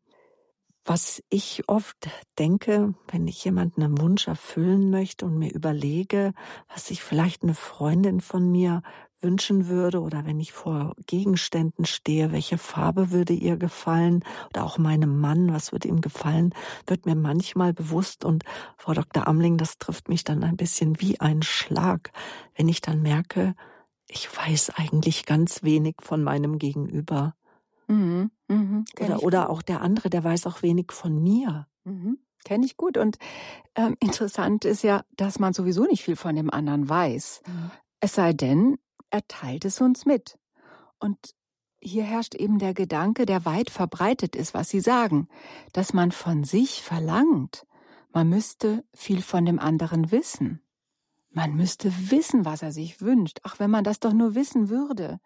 was 0.88 1.22
ich 1.28 1.68
oft 1.68 2.08
denke, 2.38 2.94
wenn 3.08 3.28
ich 3.28 3.44
jemanden 3.44 3.82
einen 3.82 4.00
Wunsch 4.00 4.26
erfüllen 4.26 4.90
möchte 4.90 5.26
und 5.26 5.36
mir 5.36 5.52
überlege, 5.52 6.32
was 6.72 6.86
sich 6.86 7.02
vielleicht 7.02 7.42
eine 7.42 7.52
Freundin 7.52 8.22
von 8.22 8.50
mir 8.50 8.82
wünschen 9.20 9.68
würde 9.68 10.00
oder 10.00 10.24
wenn 10.24 10.40
ich 10.40 10.52
vor 10.52 10.94
Gegenständen 11.06 11.84
stehe, 11.84 12.32
welche 12.32 12.56
Farbe 12.56 13.10
würde 13.10 13.34
ihr 13.34 13.58
gefallen 13.58 14.24
oder 14.48 14.64
auch 14.64 14.78
meinem 14.78 15.20
Mann, 15.20 15.52
was 15.52 15.72
würde 15.72 15.88
ihm 15.88 16.00
gefallen, 16.00 16.54
wird 16.86 17.04
mir 17.04 17.16
manchmal 17.16 17.74
bewusst 17.74 18.24
und 18.24 18.44
Frau 18.78 18.94
Dr. 18.94 19.26
Amling, 19.26 19.58
das 19.58 19.76
trifft 19.76 20.08
mich 20.08 20.24
dann 20.24 20.42
ein 20.42 20.56
bisschen 20.56 21.02
wie 21.02 21.20
ein 21.20 21.42
Schlag, 21.42 22.12
wenn 22.56 22.68
ich 22.68 22.80
dann 22.80 23.02
merke, 23.02 23.54
ich 24.06 24.34
weiß 24.34 24.70
eigentlich 24.76 25.26
ganz 25.26 25.62
wenig 25.62 25.96
von 26.00 26.22
meinem 26.22 26.58
Gegenüber. 26.58 27.34
Mhm, 27.88 28.30
mhm, 28.48 28.84
oder, 29.00 29.22
oder 29.22 29.50
auch 29.50 29.62
der 29.62 29.80
andere, 29.80 30.10
der 30.10 30.22
weiß 30.22 30.46
auch 30.46 30.62
wenig 30.62 30.92
von 30.92 31.20
mir. 31.22 31.66
Mhm, 31.84 32.18
Kenne 32.44 32.66
ich 32.66 32.76
gut. 32.76 32.96
Und 32.96 33.18
ähm, 33.74 33.96
interessant 34.00 34.64
ist 34.64 34.82
ja, 34.82 35.04
dass 35.16 35.38
man 35.38 35.52
sowieso 35.52 35.84
nicht 35.84 36.04
viel 36.04 36.16
von 36.16 36.36
dem 36.36 36.50
anderen 36.50 36.88
weiß. 36.88 37.42
Mhm. 37.46 37.70
Es 38.00 38.14
sei 38.14 38.32
denn, 38.32 38.78
er 39.10 39.26
teilt 39.26 39.64
es 39.64 39.80
uns 39.80 40.06
mit. 40.06 40.38
Und 40.98 41.34
hier 41.80 42.04
herrscht 42.04 42.34
eben 42.34 42.58
der 42.58 42.74
Gedanke, 42.74 43.24
der 43.24 43.44
weit 43.44 43.70
verbreitet 43.70 44.36
ist, 44.36 44.54
was 44.54 44.68
Sie 44.68 44.80
sagen, 44.80 45.28
dass 45.72 45.92
man 45.92 46.12
von 46.12 46.44
sich 46.44 46.82
verlangt, 46.82 47.66
man 48.12 48.28
müsste 48.28 48.84
viel 48.94 49.22
von 49.22 49.44
dem 49.44 49.58
anderen 49.58 50.10
wissen. 50.10 50.60
Man 51.30 51.54
müsste 51.54 51.92
wissen, 52.10 52.44
was 52.44 52.62
er 52.62 52.72
sich 52.72 53.00
wünscht. 53.00 53.38
Ach, 53.42 53.58
wenn 53.58 53.70
man 53.70 53.84
das 53.84 54.00
doch 54.00 54.12
nur 54.12 54.34
wissen 54.34 54.70
würde. 54.70 55.20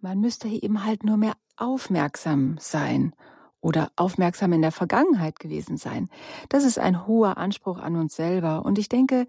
Man 0.00 0.20
müsste 0.20 0.46
eben 0.46 0.84
halt 0.84 1.02
nur 1.02 1.16
mehr 1.16 1.34
aufmerksam 1.56 2.56
sein 2.60 3.14
oder 3.60 3.90
aufmerksam 3.96 4.52
in 4.52 4.62
der 4.62 4.70
Vergangenheit 4.70 5.40
gewesen 5.40 5.76
sein. 5.76 6.08
Das 6.48 6.62
ist 6.62 6.78
ein 6.78 7.08
hoher 7.08 7.36
Anspruch 7.36 7.80
an 7.80 7.96
uns 7.96 8.14
selber. 8.14 8.64
Und 8.64 8.78
ich 8.78 8.88
denke, 8.88 9.26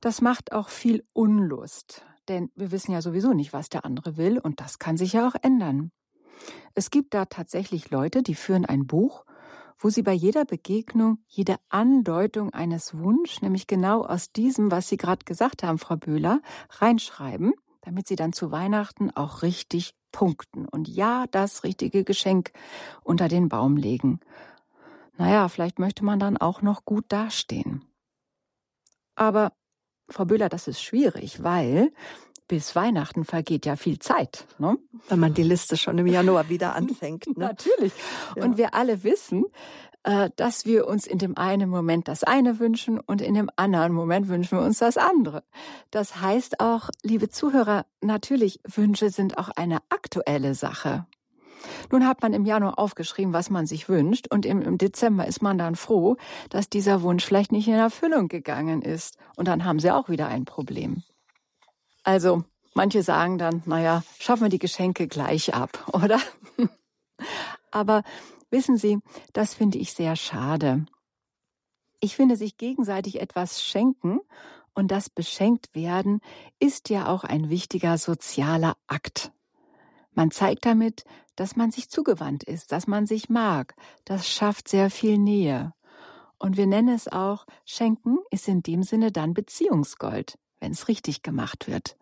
das 0.00 0.22
macht 0.22 0.52
auch 0.52 0.70
viel 0.70 1.04
Unlust. 1.12 2.02
Denn 2.28 2.50
wir 2.54 2.72
wissen 2.72 2.92
ja 2.92 3.02
sowieso 3.02 3.34
nicht, 3.34 3.52
was 3.52 3.68
der 3.68 3.84
andere 3.84 4.16
will. 4.16 4.38
Und 4.38 4.60
das 4.60 4.78
kann 4.78 4.96
sich 4.96 5.12
ja 5.12 5.28
auch 5.28 5.34
ändern. 5.42 5.90
Es 6.74 6.90
gibt 6.90 7.12
da 7.12 7.26
tatsächlich 7.26 7.90
Leute, 7.90 8.22
die 8.22 8.34
führen 8.34 8.64
ein 8.64 8.86
Buch, 8.86 9.26
wo 9.78 9.90
sie 9.90 10.02
bei 10.02 10.14
jeder 10.14 10.46
Begegnung 10.46 11.18
jede 11.28 11.56
Andeutung 11.68 12.54
eines 12.54 12.96
Wunsch, 12.96 13.42
nämlich 13.42 13.66
genau 13.66 14.02
aus 14.02 14.32
diesem, 14.32 14.70
was 14.70 14.88
Sie 14.88 14.96
gerade 14.96 15.26
gesagt 15.26 15.62
haben, 15.62 15.78
Frau 15.78 15.96
Böhler, 15.96 16.40
reinschreiben 16.70 17.52
damit 17.86 18.08
sie 18.08 18.16
dann 18.16 18.32
zu 18.32 18.50
Weihnachten 18.50 19.12
auch 19.12 19.42
richtig 19.42 19.94
punkten 20.16 20.66
und 20.66 20.88
ja, 20.88 21.26
das 21.30 21.62
richtige 21.62 22.02
Geschenk 22.02 22.50
unter 23.04 23.28
den 23.28 23.50
Baum 23.50 23.76
legen. 23.76 24.20
Naja, 25.18 25.48
vielleicht 25.48 25.78
möchte 25.78 26.06
man 26.06 26.18
dann 26.18 26.38
auch 26.38 26.62
noch 26.62 26.86
gut 26.86 27.04
dastehen. 27.10 27.84
Aber, 29.14 29.52
Frau 30.08 30.24
Bühler, 30.24 30.48
das 30.48 30.68
ist 30.68 30.80
schwierig, 30.80 31.42
weil 31.42 31.92
bis 32.48 32.74
Weihnachten 32.74 33.26
vergeht 33.26 33.66
ja 33.66 33.76
viel 33.76 33.98
Zeit. 33.98 34.46
Ne? 34.58 34.78
Wenn 35.10 35.20
man 35.20 35.34
die 35.34 35.42
Liste 35.42 35.76
schon 35.76 35.98
im 35.98 36.06
Januar 36.06 36.48
wieder 36.48 36.74
anfängt. 36.74 37.26
Ne? 37.26 37.34
Natürlich. 37.36 37.92
Ja. 38.36 38.44
Und 38.44 38.56
wir 38.56 38.72
alle 38.72 39.04
wissen, 39.04 39.44
dass 40.36 40.64
wir 40.64 40.86
uns 40.86 41.06
in 41.06 41.18
dem 41.18 41.36
einen 41.36 41.68
Moment 41.68 42.06
das 42.06 42.22
eine 42.22 42.60
wünschen 42.60 43.00
und 43.00 43.20
in 43.20 43.34
dem 43.34 43.50
anderen 43.56 43.92
Moment 43.92 44.28
wünschen 44.28 44.58
wir 44.58 44.64
uns 44.64 44.78
das 44.78 44.98
andere. 44.98 45.42
Das 45.90 46.20
heißt 46.20 46.60
auch, 46.60 46.90
liebe 47.02 47.28
Zuhörer, 47.28 47.86
natürlich, 48.00 48.60
Wünsche 48.64 49.10
sind 49.10 49.36
auch 49.36 49.48
eine 49.48 49.78
aktuelle 49.88 50.54
Sache. 50.54 51.06
Nun 51.90 52.06
hat 52.06 52.22
man 52.22 52.32
im 52.34 52.44
Januar 52.44 52.78
aufgeschrieben, 52.78 53.32
was 53.32 53.50
man 53.50 53.66
sich 53.66 53.88
wünscht, 53.88 54.28
und 54.28 54.46
im, 54.46 54.78
Dezember 54.78 55.26
ist 55.26 55.42
man 55.42 55.58
dann 55.58 55.74
froh, 55.74 56.16
dass 56.50 56.70
dieser 56.70 57.02
Wunsch 57.02 57.24
vielleicht 57.24 57.50
nicht 57.50 57.66
in 57.66 57.74
Erfüllung 57.74 58.28
gegangen 58.28 58.82
ist. 58.82 59.18
Und 59.36 59.48
dann 59.48 59.64
haben 59.64 59.80
sie 59.80 59.90
auch 59.90 60.08
wieder 60.08 60.28
ein 60.28 60.44
Problem. 60.44 61.02
Also, 62.04 62.44
manche 62.74 63.02
sagen 63.02 63.38
dann, 63.38 63.62
naja, 63.66 64.04
schaffen 64.20 64.44
wir 64.44 64.50
die 64.50 64.60
Geschenke 64.60 65.08
gleich 65.08 65.52
ab, 65.52 65.84
oder? 65.92 66.20
Aber 67.72 68.04
Wissen 68.50 68.76
Sie, 68.76 68.98
das 69.32 69.54
finde 69.54 69.78
ich 69.78 69.92
sehr 69.92 70.16
schade. 70.16 70.86
Ich 72.00 72.16
finde, 72.16 72.36
sich 72.36 72.56
gegenseitig 72.56 73.20
etwas 73.20 73.62
schenken 73.62 74.20
und 74.74 74.90
das 74.90 75.08
beschenkt 75.08 75.74
werden 75.74 76.20
ist 76.58 76.90
ja 76.90 77.08
auch 77.08 77.24
ein 77.24 77.48
wichtiger 77.50 77.98
sozialer 77.98 78.76
Akt. 78.86 79.32
Man 80.12 80.30
zeigt 80.30 80.66
damit, 80.66 81.04
dass 81.34 81.56
man 81.56 81.70
sich 81.70 81.90
zugewandt 81.90 82.42
ist, 82.44 82.72
dass 82.72 82.86
man 82.86 83.06
sich 83.06 83.28
mag. 83.28 83.74
Das 84.04 84.28
schafft 84.28 84.68
sehr 84.68 84.90
viel 84.90 85.18
Nähe. 85.18 85.72
Und 86.38 86.56
wir 86.56 86.66
nennen 86.66 86.94
es 86.94 87.08
auch, 87.08 87.46
Schenken 87.64 88.18
ist 88.30 88.48
in 88.48 88.62
dem 88.62 88.82
Sinne 88.82 89.12
dann 89.12 89.34
Beziehungsgold 89.34 90.38
wenn 90.60 90.72
es 90.72 90.88
richtig 90.88 91.22
gemacht 91.22 91.68
wird. 91.68 91.96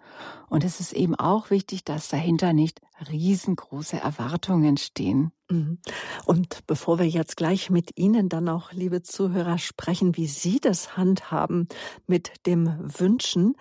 Und 0.49 0.65
es 0.65 0.81
ist 0.81 0.93
eben 0.93 1.15
auch 1.15 1.51
wichtig, 1.51 1.85
dass 1.85 2.09
dahinter 2.09 2.53
nicht 2.53 2.81
riesengroße 3.11 3.99
Erwartungen 3.99 4.77
stehen. 4.77 5.33
Mhm. 5.51 5.79
Und 6.25 6.67
bevor 6.67 6.99
wir 6.99 7.09
jetzt 7.09 7.37
gleich 7.37 7.71
mit 7.71 7.99
Ihnen 7.99 8.29
dann 8.29 8.49
auch, 8.49 8.73
liebe 8.73 9.03
Zuhörer, 9.03 9.59
sprechen, 9.59 10.17
wie 10.17 10.27
Sie 10.27 10.61
das 10.61 10.97
handhaben 10.97 11.69
mit 12.07 12.47
dem 12.47 12.69
Wünschen, 12.81 13.57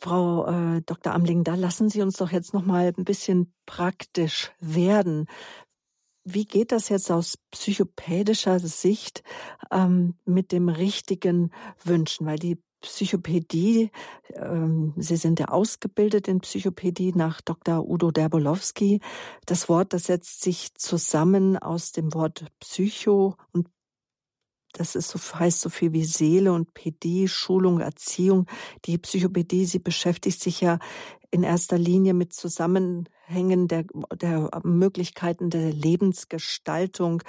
Frau 0.00 0.46
äh, 0.46 0.82
Dr. 0.82 1.12
Amling, 1.12 1.42
da 1.42 1.56
lassen 1.56 1.88
Sie 1.88 2.02
uns 2.02 2.16
doch 2.16 2.30
jetzt 2.30 2.54
noch 2.54 2.64
mal 2.64 2.92
ein 2.96 3.04
bisschen 3.04 3.52
praktisch 3.66 4.52
werden. 4.60 5.26
Wie 6.22 6.44
geht 6.44 6.72
das 6.72 6.88
jetzt 6.88 7.10
aus 7.10 7.38
psychopädischer 7.50 8.60
Sicht 8.60 9.22
ähm, 9.72 10.14
mit 10.24 10.52
dem 10.52 10.68
richtigen 10.68 11.50
Wünschen? 11.82 12.26
Weil 12.26 12.38
die 12.38 12.62
Psychopädie. 12.80 13.90
Ähm, 14.34 14.94
Sie 14.96 15.16
sind 15.16 15.40
ja 15.40 15.48
ausgebildet 15.48 16.28
in 16.28 16.40
Psychopädie 16.40 17.12
nach 17.14 17.40
Dr. 17.40 17.88
Udo 17.88 18.10
Derbolowski. 18.10 19.00
Das 19.46 19.68
Wort, 19.68 19.92
das 19.92 20.04
setzt 20.04 20.42
sich 20.42 20.74
zusammen 20.74 21.56
aus 21.56 21.92
dem 21.92 22.14
Wort 22.14 22.46
Psycho 22.60 23.36
und 23.52 23.68
das 24.72 24.94
ist 24.94 25.08
so, 25.08 25.18
heißt 25.18 25.60
so 25.60 25.70
viel 25.70 25.92
wie 25.92 26.04
Seele 26.04 26.52
und 26.52 26.74
Pädie, 26.74 27.26
Schulung, 27.26 27.80
Erziehung. 27.80 28.46
Die 28.84 28.98
Psychopädie, 28.98 29.64
sie 29.64 29.78
beschäftigt 29.78 30.40
sich 30.40 30.60
ja 30.60 30.78
in 31.30 31.42
erster 31.42 31.78
Linie 31.78 32.14
mit 32.14 32.32
Zusammenhängen 33.28 33.68
der, 33.68 33.84
der 34.14 34.50
Möglichkeiten 34.64 35.50
der 35.50 35.72
Lebensgestaltung 35.72 37.22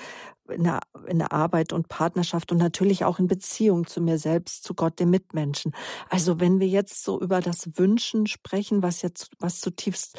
in 0.48 0.64
der, 0.64 0.80
in 1.08 1.20
der 1.20 1.32
Arbeit 1.32 1.74
und 1.74 1.90
Partnerschaft 1.90 2.52
und 2.52 2.58
natürlich 2.58 3.06
auch 3.06 3.20
in 3.20 3.28
Beziehung 3.28 3.86
zu 3.86 4.02
mir 4.02 4.18
selbst, 4.18 4.64
zu 4.64 4.74
Gott, 4.74 5.00
dem 5.00 5.10
Mitmenschen. 5.10 5.76
Also 6.10 6.40
wenn 6.40 6.60
wir 6.60 6.68
jetzt 6.68 7.04
so 7.04 7.20
über 7.20 7.42
das 7.42 7.78
Wünschen 7.78 8.28
sprechen, 8.28 8.82
was 8.82 9.02
jetzt, 9.02 9.32
was 9.40 9.60
zutiefst 9.60 10.18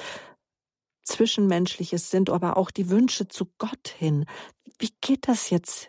Zwischenmenschliches 1.03 2.11
sind, 2.11 2.31
aber 2.31 2.57
auch 2.57 2.71
die 2.71 2.91
Wünsche 2.91 3.27
zu 3.27 3.47
Gott 3.59 3.89
hin. 3.89 4.27
Wie 4.79 4.93
geht 5.01 5.27
das 5.27 5.51
jetzt, 5.51 5.89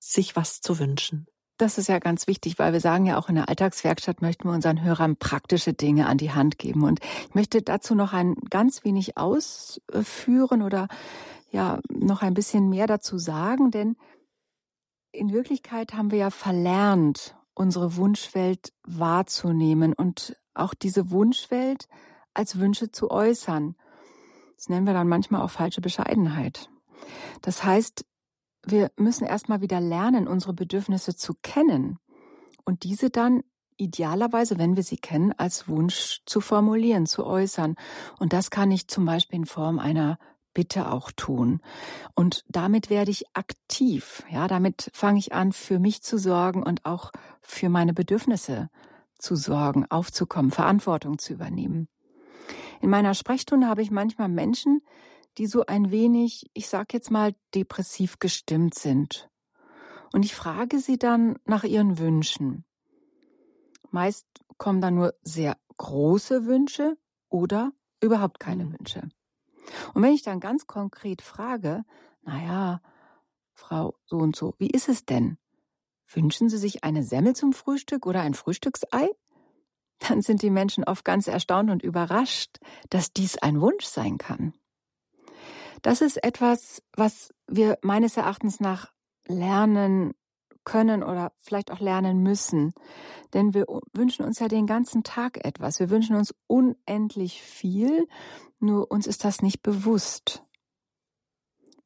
sich 0.00 0.34
was 0.34 0.60
zu 0.60 0.78
wünschen? 0.78 1.26
Das 1.58 1.76
ist 1.76 1.88
ja 1.88 1.98
ganz 1.98 2.28
wichtig, 2.28 2.58
weil 2.60 2.72
wir 2.72 2.80
sagen 2.80 3.04
ja 3.04 3.18
auch 3.18 3.28
in 3.28 3.34
der 3.34 3.48
Alltagswerkstatt 3.48 4.22
möchten 4.22 4.48
wir 4.48 4.54
unseren 4.54 4.80
Hörern 4.80 5.16
praktische 5.16 5.72
Dinge 5.72 6.06
an 6.06 6.16
die 6.16 6.30
Hand 6.30 6.56
geben. 6.56 6.84
Und 6.84 7.00
ich 7.28 7.34
möchte 7.34 7.62
dazu 7.62 7.96
noch 7.96 8.12
ein 8.12 8.36
ganz 8.48 8.84
wenig 8.84 9.16
ausführen 9.16 10.62
oder 10.62 10.86
ja 11.50 11.80
noch 11.90 12.22
ein 12.22 12.34
bisschen 12.34 12.68
mehr 12.68 12.86
dazu 12.86 13.18
sagen, 13.18 13.72
denn 13.72 13.96
in 15.10 15.32
Wirklichkeit 15.32 15.94
haben 15.94 16.12
wir 16.12 16.18
ja 16.18 16.30
verlernt, 16.30 17.34
unsere 17.54 17.96
Wunschwelt 17.96 18.72
wahrzunehmen 18.84 19.94
und 19.94 20.36
auch 20.54 20.74
diese 20.74 21.10
Wunschwelt 21.10 21.88
als 22.34 22.60
Wünsche 22.60 22.92
zu 22.92 23.10
äußern. 23.10 23.74
Das 24.54 24.68
nennen 24.68 24.86
wir 24.86 24.94
dann 24.94 25.08
manchmal 25.08 25.42
auch 25.42 25.50
falsche 25.50 25.80
Bescheidenheit. 25.80 26.70
Das 27.42 27.64
heißt, 27.64 28.04
wir 28.64 28.90
müssen 28.96 29.26
erstmal 29.26 29.60
wieder 29.60 29.80
lernen, 29.80 30.28
unsere 30.28 30.52
Bedürfnisse 30.52 31.16
zu 31.16 31.34
kennen 31.42 31.98
und 32.64 32.82
diese 32.82 33.10
dann 33.10 33.42
idealerweise, 33.78 34.58
wenn 34.58 34.76
wir 34.76 34.82
sie 34.82 34.98
kennen, 34.98 35.32
als 35.36 35.68
Wunsch 35.68 36.20
zu 36.26 36.40
formulieren, 36.40 37.06
zu 37.06 37.24
äußern. 37.24 37.76
Und 38.18 38.32
das 38.32 38.50
kann 38.50 38.70
ich 38.70 38.88
zum 38.88 39.04
Beispiel 39.04 39.38
in 39.38 39.46
Form 39.46 39.78
einer 39.78 40.18
Bitte 40.52 40.90
auch 40.90 41.12
tun. 41.12 41.60
Und 42.14 42.44
damit 42.48 42.90
werde 42.90 43.12
ich 43.12 43.24
aktiv. 43.34 44.24
Ja, 44.30 44.48
damit 44.48 44.90
fange 44.92 45.20
ich 45.20 45.32
an, 45.32 45.52
für 45.52 45.78
mich 45.78 46.02
zu 46.02 46.18
sorgen 46.18 46.64
und 46.64 46.84
auch 46.84 47.12
für 47.40 47.68
meine 47.68 47.94
Bedürfnisse 47.94 48.68
zu 49.18 49.36
sorgen, 49.36 49.86
aufzukommen, 49.88 50.50
Verantwortung 50.50 51.18
zu 51.18 51.32
übernehmen. 51.32 51.88
In 52.80 52.90
meiner 52.90 53.14
Sprechstunde 53.14 53.68
habe 53.68 53.82
ich 53.82 53.90
manchmal 53.90 54.28
Menschen, 54.28 54.82
die 55.38 55.46
so 55.46 55.64
ein 55.66 55.90
wenig, 55.90 56.50
ich 56.52 56.68
sag 56.68 56.92
jetzt 56.92 57.10
mal, 57.10 57.34
depressiv 57.54 58.18
gestimmt 58.18 58.74
sind. 58.74 59.30
Und 60.12 60.24
ich 60.24 60.34
frage 60.34 60.78
sie 60.80 60.98
dann 60.98 61.38
nach 61.44 61.64
ihren 61.64 61.98
Wünschen. 61.98 62.64
Meist 63.90 64.26
kommen 64.56 64.80
dann 64.80 64.94
nur 64.94 65.14
sehr 65.22 65.56
große 65.76 66.46
Wünsche 66.46 66.96
oder 67.28 67.72
überhaupt 68.00 68.40
keine 68.40 68.64
mhm. 68.64 68.72
Wünsche. 68.78 69.08
Und 69.94 70.02
wenn 70.02 70.12
ich 70.12 70.22
dann 70.22 70.40
ganz 70.40 70.66
konkret 70.66 71.22
frage, 71.22 71.84
naja, 72.22 72.80
Frau 73.52 73.94
so 74.06 74.16
und 74.16 74.34
so, 74.34 74.54
wie 74.58 74.70
ist 74.70 74.88
es 74.88 75.04
denn? 75.04 75.38
Wünschen 76.06 76.48
Sie 76.48 76.58
sich 76.58 76.84
eine 76.84 77.02
Semmel 77.02 77.36
zum 77.36 77.52
Frühstück 77.52 78.06
oder 78.06 78.22
ein 78.22 78.34
Frühstücksei? 78.34 79.10
Dann 79.98 80.22
sind 80.22 80.42
die 80.42 80.50
Menschen 80.50 80.84
oft 80.84 81.04
ganz 81.04 81.26
erstaunt 81.26 81.70
und 81.70 81.82
überrascht, 81.82 82.58
dass 82.88 83.12
dies 83.12 83.36
ein 83.38 83.60
Wunsch 83.60 83.84
sein 83.84 84.16
kann. 84.16 84.54
Das 85.82 86.00
ist 86.00 86.22
etwas, 86.22 86.82
was 86.92 87.32
wir 87.46 87.78
meines 87.82 88.16
Erachtens 88.16 88.60
nach 88.60 88.92
lernen 89.26 90.14
können 90.64 91.02
oder 91.02 91.32
vielleicht 91.40 91.70
auch 91.70 91.80
lernen 91.80 92.22
müssen. 92.22 92.74
Denn 93.32 93.54
wir 93.54 93.66
wünschen 93.94 94.24
uns 94.24 94.38
ja 94.38 94.48
den 94.48 94.66
ganzen 94.66 95.02
Tag 95.02 95.44
etwas. 95.44 95.80
Wir 95.80 95.90
wünschen 95.90 96.14
uns 96.14 96.34
unendlich 96.46 97.42
viel, 97.42 98.06
nur 98.60 98.90
uns 98.90 99.06
ist 99.06 99.24
das 99.24 99.40
nicht 99.40 99.62
bewusst. 99.62 100.44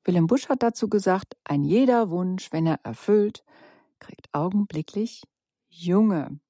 Willem 0.05 0.27
Busch 0.27 0.49
hat 0.49 0.63
dazu 0.63 0.89
gesagt, 0.89 1.37
ein 1.45 1.63
jeder 1.63 2.11
Wunsch, 2.11 2.51
wenn 2.51 2.67
er 2.67 2.81
erfüllt, 2.83 3.45
kriegt 4.01 4.29
augenblicklich 4.33 5.23
Junge. 5.69 6.41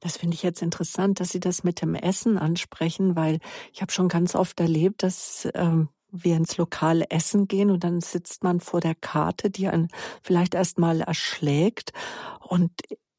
Das 0.00 0.16
finde 0.16 0.34
ich 0.34 0.42
jetzt 0.42 0.62
interessant, 0.62 1.20
dass 1.20 1.30
Sie 1.30 1.40
das 1.40 1.64
mit 1.64 1.80
dem 1.80 1.94
Essen 1.94 2.38
ansprechen, 2.38 3.16
weil 3.16 3.38
ich 3.72 3.82
habe 3.82 3.92
schon 3.92 4.08
ganz 4.08 4.34
oft 4.34 4.58
erlebt, 4.60 5.02
dass 5.02 5.48
ähm, 5.54 5.88
wir 6.24 6.36
ins 6.36 6.56
lokale 6.56 7.10
Essen 7.10 7.48
gehen 7.48 7.70
und 7.70 7.84
dann 7.84 8.00
sitzt 8.00 8.44
man 8.44 8.60
vor 8.60 8.80
der 8.80 8.94
Karte, 8.94 9.50
die 9.50 9.68
einen 9.68 9.88
vielleicht 10.22 10.54
erst 10.54 10.78
mal 10.78 11.00
erschlägt. 11.00 11.92
Und 12.40 12.72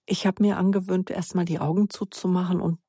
ich 0.05 0.25
habe 0.25 0.43
mir 0.43 0.57
angewöhnt, 0.57 1.09
erst 1.09 1.35
mal 1.35 1.45
die 1.45 1.59
Augen 1.59 1.89
zuzumachen 1.89 2.61
und 2.61 2.79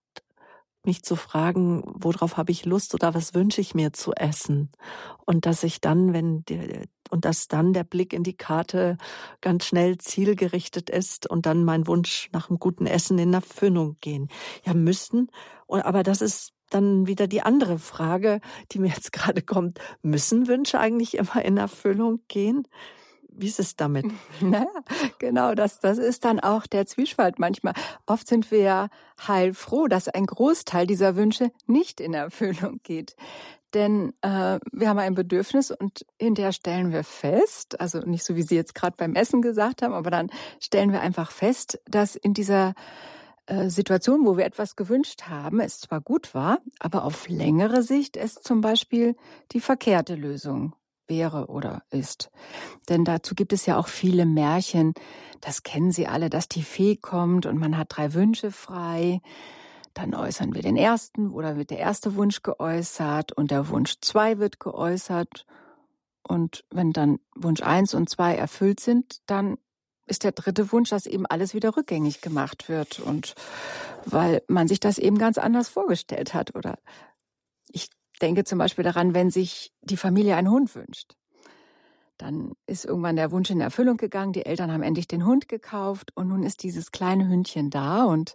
mich 0.85 1.03
zu 1.03 1.17
fragen, 1.17 1.83
worauf 1.87 2.37
habe 2.37 2.53
ich 2.53 2.65
Lust 2.65 2.95
oder 2.95 3.15
was 3.15 3.35
wünsche 3.35 3.61
ich 3.61 3.75
mir 3.75 3.93
zu 3.93 4.13
essen? 4.13 4.71
Und 5.27 5.45
dass 5.45 5.63
ich 5.63 5.81
dann, 5.81 6.13
wenn 6.13 6.45
die, 6.47 6.89
und 7.11 7.25
dass 7.25 7.49
dann 7.49 7.73
der 7.73 7.85
Blick 7.85 8.13
in 8.13 8.23
die 8.23 8.37
Karte 8.37 8.97
ganz 9.41 9.67
schnell 9.67 9.99
zielgerichtet 9.99 10.89
ist 10.89 11.29
und 11.29 11.47
dann 11.47 11.65
mein 11.65 11.87
Wunsch 11.87 12.31
nach 12.33 12.49
einem 12.49 12.59
guten 12.59 12.87
Essen 12.87 13.19
in 13.19 13.35
Erfüllung 13.35 13.97
gehen. 14.01 14.29
Ja, 14.65 14.73
müssten. 14.75 15.29
Aber 15.69 16.03
das 16.03 16.23
ist 16.23 16.53
dann 16.71 17.07
wieder 17.07 17.27
die 17.27 17.43
andere 17.43 17.79
Frage, 17.79 18.41
die 18.73 18.79
mir 18.79 18.89
jetzt 18.89 19.13
gerade 19.13 19.43
kommt. 19.43 19.79
Müssen 20.03 20.49
Wünsche 20.49 20.79
eigentlich 20.79 21.17
immer 21.17 21.45
in 21.45 21.57
Erfüllung 21.57 22.21
gehen? 22.29 22.67
Wie 23.31 23.47
ist 23.47 23.61
es 23.61 23.77
damit? 23.77 24.07
Naja, 24.41 24.67
genau, 25.19 25.55
das, 25.55 25.79
das 25.79 25.99
ist 25.99 26.25
dann 26.25 26.41
auch 26.41 26.67
der 26.67 26.87
Zwiespalt 26.87 27.39
manchmal. 27.39 27.75
Oft 28.07 28.27
sind 28.27 28.51
wir 28.51 28.61
ja 28.61 28.89
heilfroh, 29.27 29.87
dass 29.87 30.09
ein 30.09 30.27
Großteil 30.27 30.87
dieser 30.87 31.15
Wünsche 31.15 31.53
nicht 31.67 32.01
in 32.01 32.15
Erfüllung 32.15 32.81
geht. 32.83 33.15
Denn 33.75 34.15
äh, 34.23 34.59
wir 34.73 34.89
haben 34.89 34.99
ein 34.99 35.15
Bedürfnis 35.15 35.71
und 35.71 36.07
hinterher 36.19 36.53
stellen 36.53 36.91
wir 36.91 37.05
fest, 37.05 37.81
also 37.81 38.01
nicht 38.01 38.25
so 38.25 38.35
wie 38.35 38.43
Sie 38.43 38.57
jetzt 38.57 38.75
gerade 38.75 38.97
beim 38.97 39.15
Essen 39.15 39.43
gesagt 39.43 39.83
haben, 39.83 39.93
aber 39.93 40.11
dann 40.11 40.31
stellen 40.59 40.91
wir 40.91 41.03
einfach 41.03 41.31
fest, 41.31 41.79
dass 41.87 42.17
in 42.17 42.33
dieser 42.33 42.75
Situation, 43.69 44.27
wo 44.27 44.37
wir 44.37 44.45
etwas 44.45 44.77
gewünscht 44.77 45.23
haben, 45.23 45.61
es 45.61 45.81
zwar 45.81 46.01
gut 46.01 46.35
war, 46.35 46.61
aber 46.81 47.05
auf 47.05 47.29
längere 47.29 47.83
Sicht 47.83 48.17
es 48.17 48.35
zum 48.35 48.61
Beispiel 48.61 49.17
die 49.53 49.61
verkehrte 49.61 50.17
Lösung 50.17 50.75
wäre 51.07 51.47
oder 51.47 51.83
ist. 51.91 52.31
Denn 52.91 53.05
dazu 53.05 53.35
gibt 53.35 53.55
es 53.55 53.65
ja 53.65 53.79
auch 53.79 53.89
viele 53.89 54.27
Märchen, 54.27 54.93
das 55.41 55.63
kennen 55.63 55.93
Sie 55.93 56.07
alle, 56.07 56.31
dass 56.31 56.49
die 56.49 56.63
Fee 56.63 56.97
kommt 56.97 57.47
und 57.47 57.59
man 57.59 57.79
hat 57.79 57.89
drei 57.91 58.13
Wünsche 58.13 58.51
frei. 58.51 59.21
Dann 59.95 60.15
äußern 60.15 60.55
wir 60.55 60.63
den 60.63 60.77
ersten 60.77 61.31
oder 61.31 61.57
wird 61.57 61.71
der 61.71 61.79
erste 61.79 62.17
Wunsch 62.17 62.43
geäußert 62.43 63.33
und 63.33 63.51
der 63.51 63.69
Wunsch 63.69 63.97
zwei 64.01 64.39
wird 64.39 64.61
geäußert. 64.61 65.47
Und 66.23 66.65
wenn 66.71 66.93
dann 66.93 67.19
Wunsch 67.35 67.63
eins 67.63 67.95
und 67.95 68.11
zwei 68.11 68.35
erfüllt 68.35 68.81
sind, 68.81 69.23
dann 69.27 69.57
ist 70.09 70.25
der 70.25 70.33
dritte 70.33 70.73
Wunsch, 70.73 70.91
dass 70.91 71.07
eben 71.07 71.27
alles 71.27 71.55
wieder 71.55 71.77
rückgängig 71.77 72.21
gemacht 72.21 72.69
wird 72.69 73.01
und 73.01 73.35
weil 74.05 74.43
man 74.49 74.69
sich 74.69 74.81
das 74.81 74.99
eben 74.99 75.19
ganz 75.19 75.39
anders 75.39 75.69
vorgestellt 75.69 76.35
hat 76.35 76.55
oder 76.55 76.79
ich 77.71 77.91
denke 78.21 78.45
zum 78.45 78.59
Beispiel 78.59 78.85
daran, 78.85 79.15
wenn 79.15 79.31
sich 79.31 79.73
die 79.83 79.97
Familie 79.97 80.37
einen 80.37 80.51
Hund 80.51 80.75
wünscht. 80.75 81.15
Dann 82.17 82.53
ist 82.67 82.85
irgendwann 82.85 83.17
der 83.17 83.31
Wunsch 83.31 83.51
in 83.51 83.61
Erfüllung 83.61 83.97
gegangen, 83.97 84.33
die 84.33 84.45
Eltern 84.45 84.73
haben 84.73 84.83
endlich 84.83 85.07
den 85.07 85.25
Hund 85.25 85.49
gekauft 85.49 86.11
und 86.17 86.29
nun 86.29 86.43
ist 86.43 86.65
dieses 86.65 86.91
kleine 86.91 87.29
Hündchen 87.29 87.71
da 87.71 88.05
und 88.05 88.35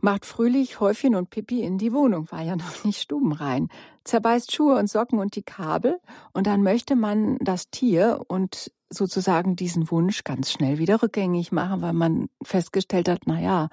macht 0.00 0.26
fröhlich 0.26 0.78
Häufchen 0.80 1.14
und 1.14 1.30
Pipi 1.30 1.62
in 1.62 1.78
die 1.78 1.92
Wohnung, 1.92 2.30
war 2.30 2.42
ja 2.42 2.56
noch 2.56 2.84
nicht 2.84 3.00
stubenrein, 3.00 3.68
zerbeißt 4.04 4.54
Schuhe 4.54 4.76
und 4.76 4.90
Socken 4.90 5.18
und 5.18 5.34
die 5.34 5.42
Kabel 5.42 5.98
und 6.32 6.46
dann 6.46 6.62
möchte 6.62 6.94
man 6.94 7.38
das 7.40 7.70
Tier 7.70 8.20
und 8.28 8.70
sozusagen 8.90 9.56
diesen 9.56 9.90
Wunsch 9.90 10.24
ganz 10.24 10.50
schnell 10.50 10.78
wieder 10.78 11.02
rückgängig 11.02 11.52
machen, 11.52 11.82
weil 11.82 11.92
man 11.92 12.28
festgestellt 12.42 13.08
hat, 13.08 13.22
na 13.26 13.40
ja, 13.40 13.68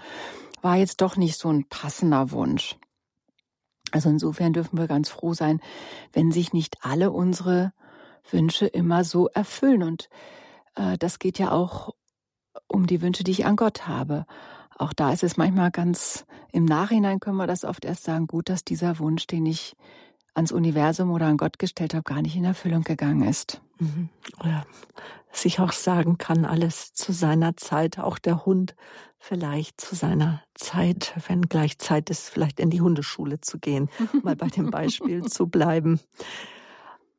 war 0.62 0.76
jetzt 0.76 1.02
doch 1.02 1.16
nicht 1.16 1.38
so 1.38 1.50
ein 1.50 1.66
passender 1.70 2.32
Wunsch. 2.32 2.78
Also 3.92 4.10
insofern 4.10 4.54
dürfen 4.54 4.78
wir 4.78 4.88
ganz 4.88 5.10
froh 5.10 5.34
sein, 5.34 5.62
wenn 6.12 6.32
sich 6.32 6.54
nicht 6.54 6.78
alle 6.82 7.12
unsere 7.12 7.72
Wünsche 8.30 8.66
immer 8.66 9.04
so 9.04 9.28
erfüllen. 9.28 9.84
Und 9.84 10.10
äh, 10.76 10.98
das 10.98 11.20
geht 11.20 11.40
ja 11.40 11.52
auch 11.52 11.94
um 12.68 12.88
die 12.88 13.02
Wünsche, 13.02 13.24
die 13.24 13.32
ich 13.32 13.46
an 13.46 13.56
Gott 13.56 13.88
habe. 13.88 14.26
Auch 14.78 14.92
da 14.92 15.14
ist 15.14 15.24
es 15.24 15.38
manchmal 15.38 15.72
ganz, 15.72 16.26
im 16.52 16.66
Nachhinein 16.66 17.20
können 17.20 17.38
wir 17.38 17.48
das 17.48 17.64
oft 17.64 17.86
erst 17.86 18.04
sagen, 18.04 18.28
gut, 18.28 18.50
dass 18.50 18.66
dieser 18.66 19.00
Wunsch, 19.00 19.28
den 19.28 19.46
ich 19.46 19.76
ans 20.36 20.52
Universum 20.52 21.12
oder 21.12 21.26
an 21.28 21.38
Gott 21.38 21.60
gestellt 21.60 21.94
habe, 21.94 22.04
gar 22.04 22.22
nicht 22.22 22.36
in 22.36 22.46
Erfüllung 22.46 22.84
gegangen 22.84 23.28
ist. 23.28 23.62
Mhm. 23.80 24.10
Oder 24.40 24.66
sich 25.32 25.60
auch 25.60 25.72
sagen 25.72 26.18
kann, 26.18 26.46
alles 26.46 26.94
zu 26.94 27.12
seiner 27.12 27.58
Zeit, 27.58 28.00
auch 28.00 28.20
der 28.20 28.46
Hund 28.46 28.76
vielleicht 29.18 29.82
zu 29.82 29.96
seiner 29.96 30.44
Zeit, 30.54 31.14
wenn 31.28 31.42
gleich 31.44 31.80
Zeit 31.80 32.10
ist, 32.10 32.30
vielleicht 32.30 32.60
in 32.60 32.70
die 32.70 32.82
Hundeschule 32.82 33.42
zu 33.42 33.60
gehen, 33.60 33.90
mal 34.24 34.36
bei 34.36 34.48
dem 34.48 34.70
Beispiel 34.70 35.24
zu 35.26 35.48
bleiben. 35.48 36.00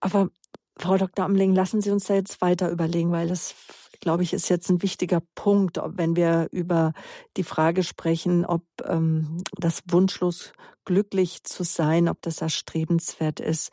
Aber 0.00 0.30
Frau 0.78 0.96
Dr. 0.96 1.24
Amling, 1.24 1.54
lassen 1.54 1.80
Sie 1.80 1.90
uns 1.90 2.04
da 2.04 2.14
jetzt 2.14 2.40
weiter 2.40 2.70
überlegen, 2.70 3.10
weil 3.10 3.28
das 3.28 3.54
glaube 4.00 4.22
ich, 4.22 4.32
ist 4.32 4.48
jetzt 4.48 4.70
ein 4.70 4.82
wichtiger 4.82 5.20
Punkt, 5.34 5.80
wenn 5.84 6.16
wir 6.16 6.48
über 6.50 6.92
die 7.36 7.44
Frage 7.44 7.82
sprechen, 7.82 8.44
ob 8.44 8.62
ähm, 8.84 9.38
das 9.56 9.82
wunschlos 9.88 10.52
glücklich 10.84 11.44
zu 11.44 11.64
sein, 11.64 12.08
ob 12.08 12.22
das 12.22 12.40
erstrebenswert 12.40 13.40
ist. 13.40 13.70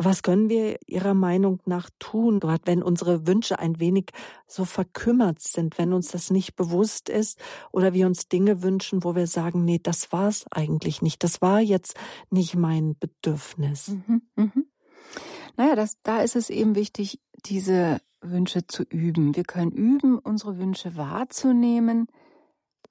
Was 0.00 0.22
können 0.22 0.48
wir 0.48 0.78
Ihrer 0.86 1.14
Meinung 1.14 1.60
nach 1.64 1.90
tun, 1.98 2.38
gerade 2.38 2.62
wenn 2.66 2.84
unsere 2.84 3.26
Wünsche 3.26 3.58
ein 3.58 3.80
wenig 3.80 4.10
so 4.46 4.64
verkümmert 4.64 5.40
sind, 5.40 5.76
wenn 5.76 5.92
uns 5.92 6.08
das 6.12 6.30
nicht 6.30 6.54
bewusst 6.54 7.08
ist 7.08 7.40
oder 7.72 7.94
wir 7.94 8.06
uns 8.06 8.28
Dinge 8.28 8.62
wünschen, 8.62 9.02
wo 9.02 9.16
wir 9.16 9.26
sagen, 9.26 9.64
nee, 9.64 9.80
das 9.82 10.12
war 10.12 10.28
es 10.28 10.46
eigentlich 10.52 11.02
nicht, 11.02 11.24
das 11.24 11.42
war 11.42 11.60
jetzt 11.60 11.96
nicht 12.30 12.54
mein 12.54 12.96
Bedürfnis. 12.96 13.88
Mhm, 13.88 14.22
mhm. 14.36 14.66
Naja, 15.56 15.74
das, 15.74 15.96
da 16.02 16.20
ist 16.20 16.36
es 16.36 16.50
eben 16.50 16.74
wichtig, 16.74 17.20
diese 17.46 18.00
Wünsche 18.20 18.66
zu 18.66 18.82
üben. 18.84 19.36
Wir 19.36 19.44
können 19.44 19.72
üben, 19.72 20.18
unsere 20.18 20.58
Wünsche 20.58 20.96
wahrzunehmen, 20.96 22.08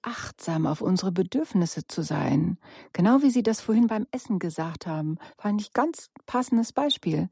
achtsam 0.02 0.66
auf 0.66 0.82
unsere 0.82 1.12
Bedürfnisse 1.12 1.88
zu 1.88 2.02
sein. 2.02 2.58
Genau 2.94 3.22
wie 3.22 3.30
Sie 3.30 3.44
das 3.44 3.62
vorhin 3.62 3.88
beim 3.88 4.08
Essen 4.12 4.40
gesagt 4.40 4.88
haben, 4.88 5.18
fand 5.38 5.62
ich 5.62 5.74
ganz 5.74 6.10
passendes 6.26 6.72
Beispiel. 6.72 7.30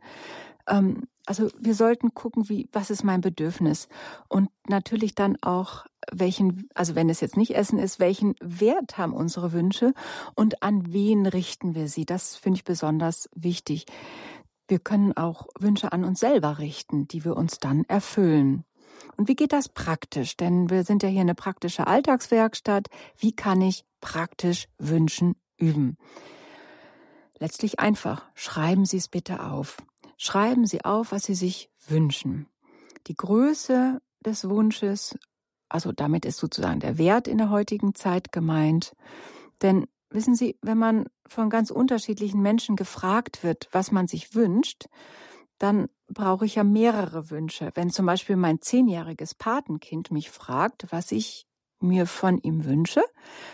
Ähm, 0.67 1.03
also 1.25 1.49
wir 1.57 1.73
sollten 1.73 2.13
gucken, 2.13 2.49
wie, 2.49 2.69
was 2.71 2.89
ist 2.89 3.03
mein 3.03 3.21
Bedürfnis? 3.21 3.87
Und 4.27 4.49
natürlich 4.67 5.15
dann 5.15 5.37
auch, 5.41 5.85
welchen, 6.11 6.69
also 6.75 6.93
wenn 6.93 7.09
es 7.09 7.19
jetzt 7.19 7.37
nicht 7.37 7.55
Essen 7.55 7.79
ist, 7.79 7.99
welchen 7.99 8.35
Wert 8.41 8.97
haben 8.97 9.13
unsere 9.13 9.51
Wünsche 9.53 9.93
und 10.35 10.61
an 10.61 10.93
wen 10.93 11.25
richten 11.25 11.73
wir 11.73 11.87
sie? 11.87 12.05
Das 12.05 12.35
finde 12.35 12.57
ich 12.57 12.63
besonders 12.63 13.27
wichtig. 13.33 13.85
Wir 14.67 14.79
können 14.79 15.15
auch 15.15 15.47
Wünsche 15.59 15.91
an 15.91 16.03
uns 16.03 16.19
selber 16.19 16.57
richten, 16.57 17.07
die 17.07 17.23
wir 17.23 17.37
uns 17.37 17.59
dann 17.59 17.83
erfüllen. 17.85 18.65
Und 19.17 19.27
wie 19.27 19.35
geht 19.35 19.53
das 19.53 19.69
praktisch? 19.69 20.37
Denn 20.37 20.69
wir 20.69 20.83
sind 20.83 21.03
ja 21.03 21.09
hier 21.09 21.21
eine 21.21 21.35
praktische 21.35 21.87
Alltagswerkstatt. 21.87 22.87
Wie 23.17 23.33
kann 23.33 23.61
ich 23.61 23.85
praktisch 24.01 24.67
Wünschen 24.77 25.35
üben? 25.57 25.97
Letztlich 27.37 27.79
einfach. 27.79 28.25
Schreiben 28.33 28.85
Sie 28.85 28.97
es 28.97 29.07
bitte 29.07 29.43
auf. 29.43 29.77
Schreiben 30.17 30.65
Sie 30.65 30.83
auf, 30.83 31.11
was 31.11 31.23
Sie 31.23 31.35
sich 31.35 31.69
wünschen. 31.87 32.47
Die 33.07 33.15
Größe 33.15 34.01
des 34.25 34.49
Wunsches, 34.49 35.17
also 35.69 35.91
damit 35.91 36.25
ist 36.25 36.37
sozusagen 36.37 36.79
der 36.79 36.97
Wert 36.97 37.27
in 37.27 37.37
der 37.37 37.49
heutigen 37.49 37.93
Zeit 37.93 38.31
gemeint. 38.31 38.95
Denn 39.61 39.85
wissen 40.15 40.35
Sie, 40.35 40.57
wenn 40.61 40.77
man 40.77 41.05
von 41.27 41.49
ganz 41.49 41.69
unterschiedlichen 41.69 42.41
Menschen 42.41 42.75
gefragt 42.75 43.43
wird, 43.43 43.67
was 43.71 43.91
man 43.91 44.07
sich 44.07 44.33
wünscht, 44.33 44.85
dann 45.59 45.87
brauche 46.07 46.45
ich 46.45 46.55
ja 46.55 46.63
mehrere 46.63 47.29
Wünsche. 47.29 47.71
Wenn 47.75 47.89
zum 47.89 48.05
Beispiel 48.05 48.35
mein 48.35 48.61
zehnjähriges 48.61 49.35
Patenkind 49.35 50.11
mich 50.11 50.29
fragt, 50.31 50.87
was 50.91 51.11
ich 51.11 51.47
mir 51.79 52.07
von 52.07 52.37
ihm 52.39 52.65
wünsche, 52.65 53.03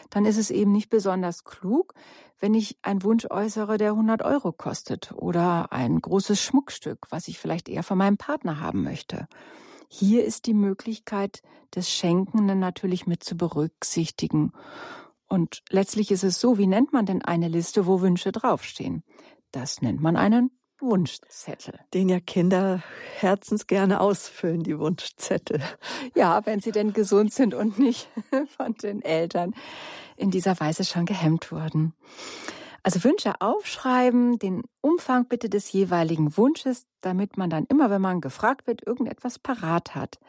dann 0.09 0.25
ist 0.25 0.37
es 0.37 0.51
eben 0.51 0.71
nicht 0.71 0.89
besonders 0.89 1.43
klug, 1.43 1.93
wenn 2.39 2.53
ich 2.53 2.77
einen 2.81 3.03
Wunsch 3.03 3.27
äußere, 3.29 3.77
der 3.77 3.91
100 3.91 4.23
Euro 4.23 4.51
kostet 4.51 5.11
oder 5.11 5.71
ein 5.71 5.99
großes 5.99 6.41
Schmuckstück, 6.41 7.07
was 7.09 7.27
ich 7.27 7.39
vielleicht 7.39 7.69
eher 7.69 7.83
von 7.83 7.97
meinem 7.97 8.17
Partner 8.17 8.59
haben 8.59 8.83
möchte. 8.83 9.27
Hier 9.87 10.23
ist 10.25 10.45
die 10.45 10.53
Möglichkeit 10.53 11.41
des 11.75 11.91
Schenkenden 11.91 12.59
natürlich 12.59 13.05
mit 13.07 13.23
zu 13.23 13.35
berücksichtigen. 13.35 14.53
Und 15.31 15.63
letztlich 15.69 16.11
ist 16.11 16.25
es 16.25 16.41
so, 16.41 16.57
wie 16.57 16.67
nennt 16.67 16.91
man 16.91 17.05
denn 17.05 17.21
eine 17.21 17.47
Liste, 17.47 17.87
wo 17.87 18.01
Wünsche 18.01 18.33
draufstehen? 18.33 19.01
Das 19.53 19.81
nennt 19.81 20.01
man 20.01 20.17
einen 20.17 20.51
Wunschzettel. 20.81 21.79
Den 21.93 22.09
ja 22.09 22.19
Kinder 22.19 22.83
herzens 23.17 23.65
gerne 23.65 24.01
ausfüllen, 24.01 24.61
die 24.63 24.77
Wunschzettel. 24.77 25.61
Ja, 26.15 26.45
wenn 26.45 26.59
sie 26.59 26.73
denn 26.73 26.91
gesund 26.91 27.33
sind 27.33 27.53
und 27.53 27.79
nicht 27.79 28.09
von 28.57 28.73
den 28.73 29.01
Eltern 29.01 29.55
in 30.17 30.31
dieser 30.31 30.59
Weise 30.59 30.83
schon 30.83 31.05
gehemmt 31.05 31.49
wurden. 31.53 31.93
Also 32.83 33.03
Wünsche 33.03 33.39
aufschreiben, 33.41 34.39
den 34.39 34.63
Umfang 34.81 35.27
bitte 35.27 35.49
des 35.49 35.71
jeweiligen 35.71 36.35
Wunsches, 36.35 36.87
damit 37.01 37.37
man 37.37 37.49
dann 37.49 37.65
immer, 37.65 37.89
wenn 37.89 38.01
man 38.01 38.21
gefragt 38.21 38.65
wird, 38.65 38.85
irgendetwas 38.85 39.37
parat 39.37 39.93
hat. 39.93 40.19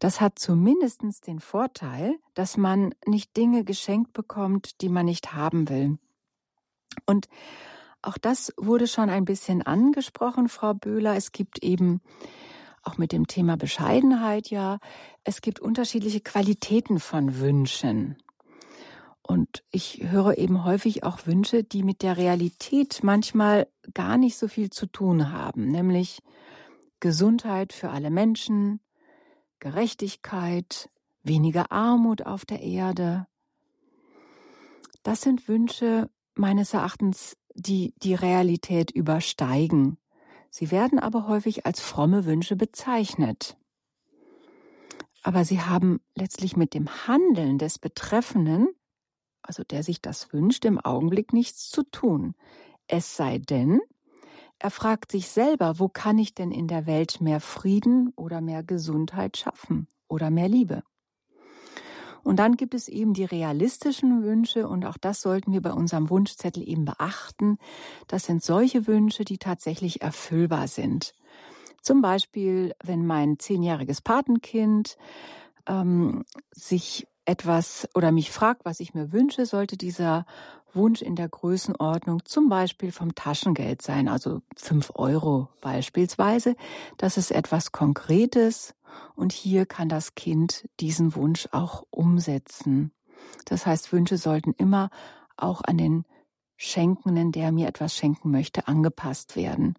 Das 0.00 0.20
hat 0.20 0.38
zumindest 0.38 1.02
den 1.26 1.40
Vorteil, 1.40 2.16
dass 2.34 2.56
man 2.56 2.94
nicht 3.06 3.36
Dinge 3.36 3.64
geschenkt 3.64 4.12
bekommt, 4.12 4.82
die 4.82 4.90
man 4.90 5.06
nicht 5.06 5.32
haben 5.32 5.68
will. 5.68 5.98
Und 7.06 7.28
auch 8.02 8.18
das 8.18 8.52
wurde 8.58 8.86
schon 8.86 9.08
ein 9.08 9.24
bisschen 9.24 9.62
angesprochen, 9.62 10.48
Frau 10.48 10.74
Böhler. 10.74 11.16
Es 11.16 11.32
gibt 11.32 11.62
eben 11.62 12.02
auch 12.82 12.98
mit 12.98 13.12
dem 13.12 13.26
Thema 13.26 13.56
Bescheidenheit 13.56 14.50
ja, 14.50 14.78
es 15.24 15.40
gibt 15.40 15.58
unterschiedliche 15.58 16.20
Qualitäten 16.20 17.00
von 17.00 17.40
Wünschen. 17.40 18.16
Und 19.26 19.64
ich 19.70 20.02
höre 20.10 20.36
eben 20.36 20.64
häufig 20.64 21.02
auch 21.02 21.26
Wünsche, 21.26 21.64
die 21.64 21.82
mit 21.82 22.02
der 22.02 22.18
Realität 22.18 23.00
manchmal 23.02 23.66
gar 23.94 24.18
nicht 24.18 24.36
so 24.36 24.48
viel 24.48 24.68
zu 24.68 24.84
tun 24.84 25.32
haben, 25.32 25.68
nämlich 25.68 26.20
Gesundheit 27.00 27.72
für 27.72 27.88
alle 27.88 28.10
Menschen, 28.10 28.80
Gerechtigkeit, 29.60 30.90
weniger 31.22 31.72
Armut 31.72 32.26
auf 32.26 32.44
der 32.44 32.60
Erde. 32.60 33.26
Das 35.02 35.22
sind 35.22 35.48
Wünsche 35.48 36.10
meines 36.34 36.74
Erachtens, 36.74 37.38
die 37.54 37.94
die 38.02 38.14
Realität 38.14 38.90
übersteigen. 38.90 39.96
Sie 40.50 40.70
werden 40.70 40.98
aber 40.98 41.26
häufig 41.28 41.64
als 41.64 41.80
fromme 41.80 42.26
Wünsche 42.26 42.56
bezeichnet. 42.56 43.56
Aber 45.22 45.46
sie 45.46 45.62
haben 45.62 46.00
letztlich 46.14 46.58
mit 46.58 46.74
dem 46.74 46.88
Handeln 47.06 47.56
des 47.56 47.78
Betreffenden, 47.78 48.68
also 49.46 49.62
der 49.62 49.82
sich 49.82 50.00
das 50.00 50.32
wünscht, 50.32 50.64
im 50.64 50.80
Augenblick 50.80 51.32
nichts 51.32 51.70
zu 51.70 51.82
tun. 51.84 52.34
Es 52.86 53.16
sei 53.16 53.38
denn, 53.38 53.80
er 54.58 54.70
fragt 54.70 55.12
sich 55.12 55.28
selber, 55.28 55.78
wo 55.78 55.88
kann 55.88 56.18
ich 56.18 56.34
denn 56.34 56.50
in 56.50 56.68
der 56.68 56.86
Welt 56.86 57.20
mehr 57.20 57.40
Frieden 57.40 58.12
oder 58.16 58.40
mehr 58.40 58.62
Gesundheit 58.62 59.36
schaffen 59.36 59.88
oder 60.08 60.30
mehr 60.30 60.48
Liebe? 60.48 60.82
Und 62.22 62.38
dann 62.38 62.56
gibt 62.56 62.72
es 62.72 62.88
eben 62.88 63.12
die 63.12 63.26
realistischen 63.26 64.22
Wünsche 64.22 64.66
und 64.66 64.86
auch 64.86 64.96
das 64.96 65.20
sollten 65.20 65.52
wir 65.52 65.60
bei 65.60 65.72
unserem 65.72 66.08
Wunschzettel 66.08 66.66
eben 66.66 66.86
beachten. 66.86 67.58
Das 68.08 68.24
sind 68.24 68.42
solche 68.42 68.86
Wünsche, 68.86 69.26
die 69.26 69.36
tatsächlich 69.36 70.00
erfüllbar 70.00 70.66
sind. 70.66 71.12
Zum 71.82 72.00
Beispiel, 72.00 72.74
wenn 72.82 73.06
mein 73.06 73.38
zehnjähriges 73.38 74.00
Patenkind 74.00 74.96
ähm, 75.66 76.24
sich 76.50 77.06
etwas 77.24 77.88
oder 77.94 78.12
mich 78.12 78.30
fragt, 78.30 78.64
was 78.64 78.80
ich 78.80 78.94
mir 78.94 79.12
wünsche, 79.12 79.46
sollte 79.46 79.76
dieser 79.76 80.26
Wunsch 80.72 81.02
in 81.02 81.16
der 81.16 81.28
Größenordnung 81.28 82.24
zum 82.24 82.48
Beispiel 82.48 82.92
vom 82.92 83.14
Taschengeld 83.14 83.82
sein, 83.82 84.08
also 84.08 84.42
fünf 84.56 84.92
Euro 84.94 85.48
beispielsweise. 85.60 86.56
Das 86.98 87.16
ist 87.16 87.30
etwas 87.30 87.72
Konkretes 87.72 88.74
und 89.14 89.32
hier 89.32 89.66
kann 89.66 89.88
das 89.88 90.14
Kind 90.14 90.68
diesen 90.80 91.14
Wunsch 91.14 91.48
auch 91.52 91.84
umsetzen. 91.90 92.92
Das 93.44 93.66
heißt, 93.66 93.92
Wünsche 93.92 94.18
sollten 94.18 94.52
immer 94.52 94.90
auch 95.36 95.62
an 95.62 95.78
den 95.78 96.04
Schenkenden, 96.56 97.32
der 97.32 97.52
mir 97.52 97.68
etwas 97.68 97.94
schenken 97.94 98.30
möchte, 98.30 98.68
angepasst 98.68 99.36
werden. 99.36 99.74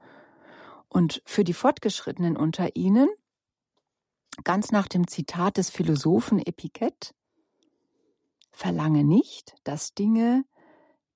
Und 0.88 1.22
für 1.26 1.44
die 1.44 1.54
Fortgeschrittenen 1.54 2.38
unter 2.38 2.76
Ihnen, 2.76 3.10
ganz 4.44 4.72
nach 4.72 4.88
dem 4.88 5.08
Zitat 5.08 5.58
des 5.58 5.70
Philosophen 5.70 6.40
Epikett, 6.40 7.14
verlange 8.56 9.04
nicht, 9.04 9.56
dass 9.64 9.94
Dinge 9.94 10.46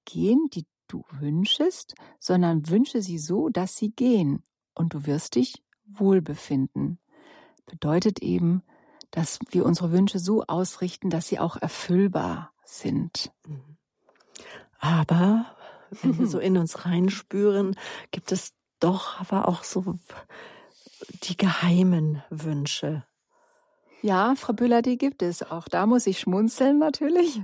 gehen, 0.06 0.50
die 0.54 0.66
du 0.88 1.04
wünschest, 1.12 1.96
sondern 2.20 2.70
wünsche 2.70 3.02
sie 3.02 3.18
so, 3.18 3.50
dass 3.50 3.76
sie 3.76 3.92
gehen, 3.92 4.44
und 4.74 4.94
du 4.94 5.06
wirst 5.06 5.36
dich 5.36 5.64
wohlbefinden 5.86 7.00
bedeutet 7.70 8.20
eben, 8.20 8.64
dass 9.12 9.40
wir 9.50 9.66
unsere 9.66 9.92
Wünsche 9.92 10.20
so 10.20 10.44
ausrichten, 10.44 11.10
dass 11.10 11.28
sie 11.28 11.40
auch 11.40 11.56
erfüllbar 11.56 12.52
sind. 12.64 13.32
Mhm. 13.48 13.78
Aber 14.80 15.56
wenn 16.02 16.20
wir 16.20 16.28
so 16.28 16.40
in 16.40 16.58
uns 16.58 16.86
reinspüren, 16.86 17.76
gibt 18.12 18.32
es 18.32 18.54
doch 18.80 19.20
aber 19.20 19.48
auch 19.48 19.64
so 19.64 19.96
die 21.24 21.38
geheimen 21.38 22.24
Wünsche. 22.30 23.06
Ja, 24.02 24.36
Frau 24.36 24.54
Büller, 24.54 24.82
die 24.82 24.98
gibt 24.98 25.22
es. 25.22 25.44
Auch 25.44 25.68
da 25.68 25.86
muss 25.86 26.08
ich 26.08 26.20
schmunzeln 26.20 26.80
natürlich. 26.80 27.42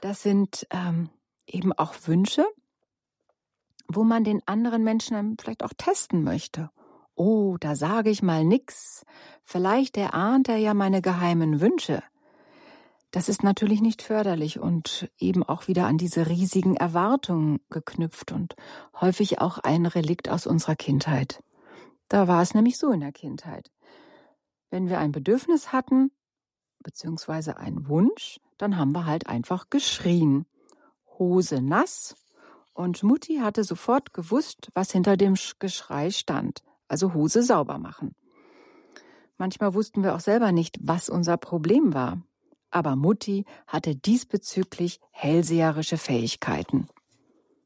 Das 0.00 0.22
sind 0.22 0.66
ähm, 0.70 1.10
eben 1.46 1.72
auch 1.72 1.94
Wünsche, 2.06 2.46
wo 3.88 4.04
man 4.04 4.24
den 4.24 4.42
anderen 4.46 4.84
Menschen 4.84 5.36
vielleicht 5.38 5.62
auch 5.62 5.72
testen 5.76 6.24
möchte 6.24 6.70
Oh, 7.18 7.56
da 7.58 7.74
sage 7.74 8.10
ich 8.10 8.22
mal 8.22 8.44
nix. 8.44 9.04
Vielleicht 9.42 9.96
erahnt 9.96 10.48
er 10.48 10.56
ja 10.56 10.72
meine 10.72 11.02
geheimen 11.02 11.60
Wünsche. 11.60 12.00
Das 13.10 13.28
ist 13.28 13.42
natürlich 13.42 13.80
nicht 13.80 14.02
förderlich 14.02 14.60
und 14.60 15.10
eben 15.18 15.42
auch 15.42 15.66
wieder 15.66 15.86
an 15.86 15.98
diese 15.98 16.28
riesigen 16.28 16.76
Erwartungen 16.76 17.58
geknüpft 17.70 18.30
und 18.30 18.54
häufig 19.00 19.40
auch 19.40 19.58
ein 19.58 19.86
Relikt 19.86 20.28
aus 20.28 20.46
unserer 20.46 20.76
Kindheit. 20.76 21.42
Da 22.08 22.28
war 22.28 22.40
es 22.40 22.54
nämlich 22.54 22.78
so 22.78 22.92
in 22.92 23.00
der 23.00 23.12
Kindheit. 23.12 23.72
Wenn 24.70 24.88
wir 24.88 24.98
ein 24.98 25.12
Bedürfnis 25.12 25.72
hatten, 25.72 26.10
beziehungsweise 26.80 27.56
einen 27.56 27.88
Wunsch, 27.88 28.40
dann 28.56 28.76
haben 28.76 28.92
wir 28.92 29.06
halt 29.06 29.26
einfach 29.26 29.70
geschrien. 29.70 30.46
Hose 31.18 31.60
nass. 31.62 32.16
Und 32.72 33.02
Mutti 33.02 33.38
hatte 33.38 33.64
sofort 33.64 34.14
gewusst, 34.14 34.70
was 34.74 34.92
hinter 34.92 35.16
dem 35.16 35.34
Geschrei 35.58 36.10
stand 36.10 36.62
also 36.88 37.14
Hose 37.14 37.42
sauber 37.42 37.78
machen. 37.78 38.14
Manchmal 39.36 39.74
wussten 39.74 40.02
wir 40.02 40.16
auch 40.16 40.20
selber 40.20 40.50
nicht, 40.50 40.78
was 40.80 41.08
unser 41.08 41.36
Problem 41.36 41.94
war. 41.94 42.20
Aber 42.70 42.96
Mutti 42.96 43.44
hatte 43.66 43.94
diesbezüglich 43.94 45.00
hellseherische 45.10 45.96
Fähigkeiten. 45.96 46.88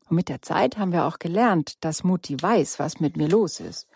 Und 0.08 0.16
mit 0.16 0.28
der 0.28 0.42
Zeit 0.42 0.76
haben 0.76 0.92
wir 0.92 1.06
auch 1.06 1.18
gelernt, 1.18 1.82
dass 1.82 2.04
Mutti 2.04 2.40
weiß, 2.40 2.78
was 2.78 3.00
mit 3.00 3.16
mir 3.16 3.28
los 3.28 3.58
ist. 3.58 3.88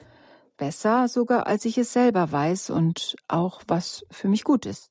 Besser 0.56 1.08
sogar, 1.08 1.46
als 1.46 1.64
ich 1.64 1.76
es 1.78 1.92
selber 1.92 2.32
weiß 2.32 2.70
und 2.70 3.16
auch, 3.28 3.62
was 3.66 4.06
für 4.10 4.28
mich 4.28 4.44
gut 4.44 4.66
ist. 4.66 4.90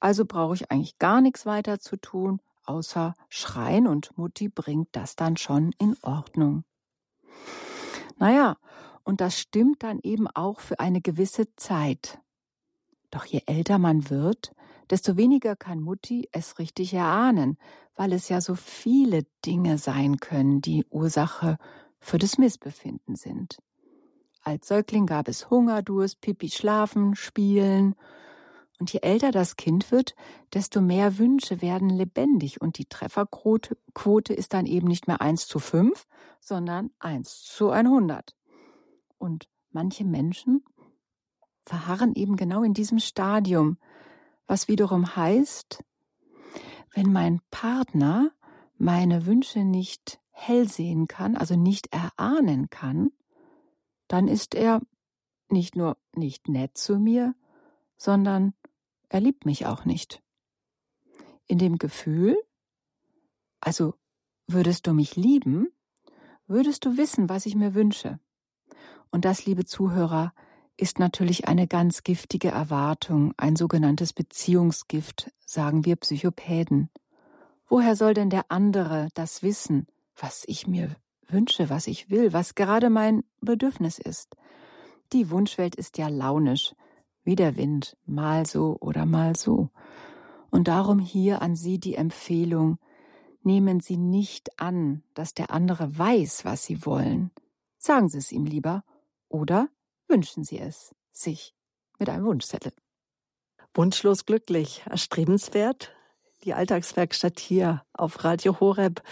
Also 0.00 0.24
brauche 0.24 0.54
ich 0.54 0.70
eigentlich 0.70 0.98
gar 0.98 1.20
nichts 1.20 1.46
weiter 1.46 1.78
zu 1.80 1.96
tun, 1.96 2.40
außer 2.64 3.14
schreien 3.28 3.86
und 3.86 4.16
Mutti 4.16 4.48
bringt 4.48 4.88
das 4.92 5.16
dann 5.16 5.36
schon 5.36 5.72
in 5.78 5.96
Ordnung. 6.02 6.64
Naja, 8.18 8.56
und 9.04 9.20
das 9.20 9.38
stimmt 9.38 9.82
dann 9.82 9.98
eben 10.02 10.28
auch 10.28 10.60
für 10.60 10.78
eine 10.78 11.00
gewisse 11.00 11.54
Zeit. 11.56 12.20
Doch 13.10 13.24
je 13.24 13.42
älter 13.46 13.78
man 13.78 14.10
wird, 14.10 14.54
desto 14.90 15.16
weniger 15.16 15.56
kann 15.56 15.80
Mutti 15.80 16.28
es 16.32 16.58
richtig 16.58 16.94
erahnen, 16.94 17.58
weil 17.94 18.12
es 18.12 18.28
ja 18.28 18.40
so 18.40 18.54
viele 18.54 19.24
Dinge 19.44 19.78
sein 19.78 20.18
können, 20.18 20.60
die 20.60 20.84
Ursache 20.90 21.58
für 21.98 22.18
das 22.18 22.38
Missbefinden 22.38 23.16
sind. 23.16 23.58
Als 24.42 24.66
Säugling 24.66 25.06
gab 25.06 25.28
es 25.28 25.50
Hunger, 25.50 25.82
Durst, 25.82 26.20
Pipi, 26.20 26.50
Schlafen, 26.50 27.14
Spielen. 27.14 27.94
Und 28.80 28.92
je 28.92 29.00
älter 29.00 29.30
das 29.30 29.54
Kind 29.56 29.92
wird, 29.92 30.16
desto 30.52 30.80
mehr 30.80 31.18
Wünsche 31.18 31.62
werden 31.62 31.88
lebendig 31.88 32.60
und 32.60 32.78
die 32.78 32.86
Trefferquote 32.86 34.34
ist 34.34 34.52
dann 34.52 34.66
eben 34.66 34.88
nicht 34.88 35.06
mehr 35.06 35.20
1 35.20 35.46
zu 35.46 35.60
5, 35.60 36.06
sondern 36.40 36.90
1 36.98 37.44
zu 37.44 37.70
100. 37.70 38.34
Und 39.18 39.48
manche 39.70 40.04
Menschen 40.04 40.64
verharren 41.64 42.16
eben 42.16 42.34
genau 42.34 42.64
in 42.64 42.74
diesem 42.74 42.98
Stadium, 42.98 43.78
was 44.48 44.66
wiederum 44.66 45.14
heißt, 45.14 45.84
wenn 46.92 47.12
mein 47.12 47.40
Partner 47.52 48.32
meine 48.76 49.26
Wünsche 49.26 49.60
nicht 49.60 50.20
hell 50.32 50.68
sehen 50.68 51.06
kann, 51.06 51.36
also 51.36 51.54
nicht 51.54 51.92
erahnen 51.92 52.68
kann, 52.68 53.12
dann 54.12 54.28
ist 54.28 54.54
er 54.54 54.82
nicht 55.48 55.74
nur 55.74 55.96
nicht 56.14 56.46
nett 56.46 56.76
zu 56.76 56.98
mir, 56.98 57.34
sondern 57.96 58.52
er 59.08 59.20
liebt 59.20 59.46
mich 59.46 59.64
auch 59.64 59.86
nicht. 59.86 60.22
In 61.46 61.56
dem 61.56 61.78
Gefühl, 61.78 62.36
also 63.58 63.94
würdest 64.46 64.86
du 64.86 64.92
mich 64.92 65.16
lieben, 65.16 65.68
würdest 66.46 66.84
du 66.84 66.98
wissen, 66.98 67.30
was 67.30 67.46
ich 67.46 67.54
mir 67.54 67.72
wünsche. 67.74 68.20
Und 69.10 69.24
das, 69.24 69.46
liebe 69.46 69.64
Zuhörer, 69.64 70.34
ist 70.76 70.98
natürlich 70.98 71.48
eine 71.48 71.66
ganz 71.66 72.02
giftige 72.02 72.48
Erwartung, 72.48 73.32
ein 73.38 73.56
sogenanntes 73.56 74.12
Beziehungsgift, 74.12 75.32
sagen 75.38 75.86
wir 75.86 75.96
Psychopäden. 75.96 76.90
Woher 77.66 77.96
soll 77.96 78.12
denn 78.12 78.28
der 78.28 78.50
andere 78.50 79.08
das 79.14 79.42
wissen, 79.42 79.86
was 80.14 80.44
ich 80.48 80.66
mir 80.66 80.96
wünsche, 81.32 81.70
was 81.70 81.86
ich 81.86 82.10
will, 82.10 82.32
was 82.32 82.54
gerade 82.54 82.90
mein 82.90 83.24
Bedürfnis 83.40 83.98
ist? 83.98 84.36
Die 85.12 85.30
Wunschwelt 85.30 85.74
ist 85.74 85.98
ja 85.98 86.08
launisch, 86.08 86.74
wie 87.24 87.36
der 87.36 87.56
Wind, 87.56 87.96
mal 88.06 88.46
so 88.46 88.76
oder 88.80 89.06
mal 89.06 89.36
so. 89.36 89.70
Und 90.50 90.68
darum 90.68 90.98
hier 90.98 91.42
an 91.42 91.56
Sie 91.56 91.78
die 91.78 91.94
Empfehlung, 91.94 92.78
nehmen 93.42 93.80
Sie 93.80 93.96
nicht 93.96 94.60
an, 94.60 95.02
dass 95.14 95.34
der 95.34 95.50
andere 95.50 95.98
weiß, 95.98 96.44
was 96.44 96.64
Sie 96.64 96.84
wollen. 96.84 97.30
Sagen 97.78 98.08
Sie 98.08 98.18
es 98.18 98.32
ihm 98.32 98.44
lieber 98.44 98.84
oder 99.28 99.68
wünschen 100.08 100.44
Sie 100.44 100.58
es 100.58 100.94
sich 101.10 101.54
mit 101.98 102.08
einem 102.08 102.24
Wunschzettel. 102.24 102.72
Wunschlos 103.74 104.26
glücklich, 104.26 104.82
erstrebenswert. 104.88 105.92
Die 106.44 106.54
Alltagswerkstatt 106.54 107.38
hier 107.38 107.84
auf 107.92 108.24
Radio 108.24 108.60
Horeb. 108.60 109.02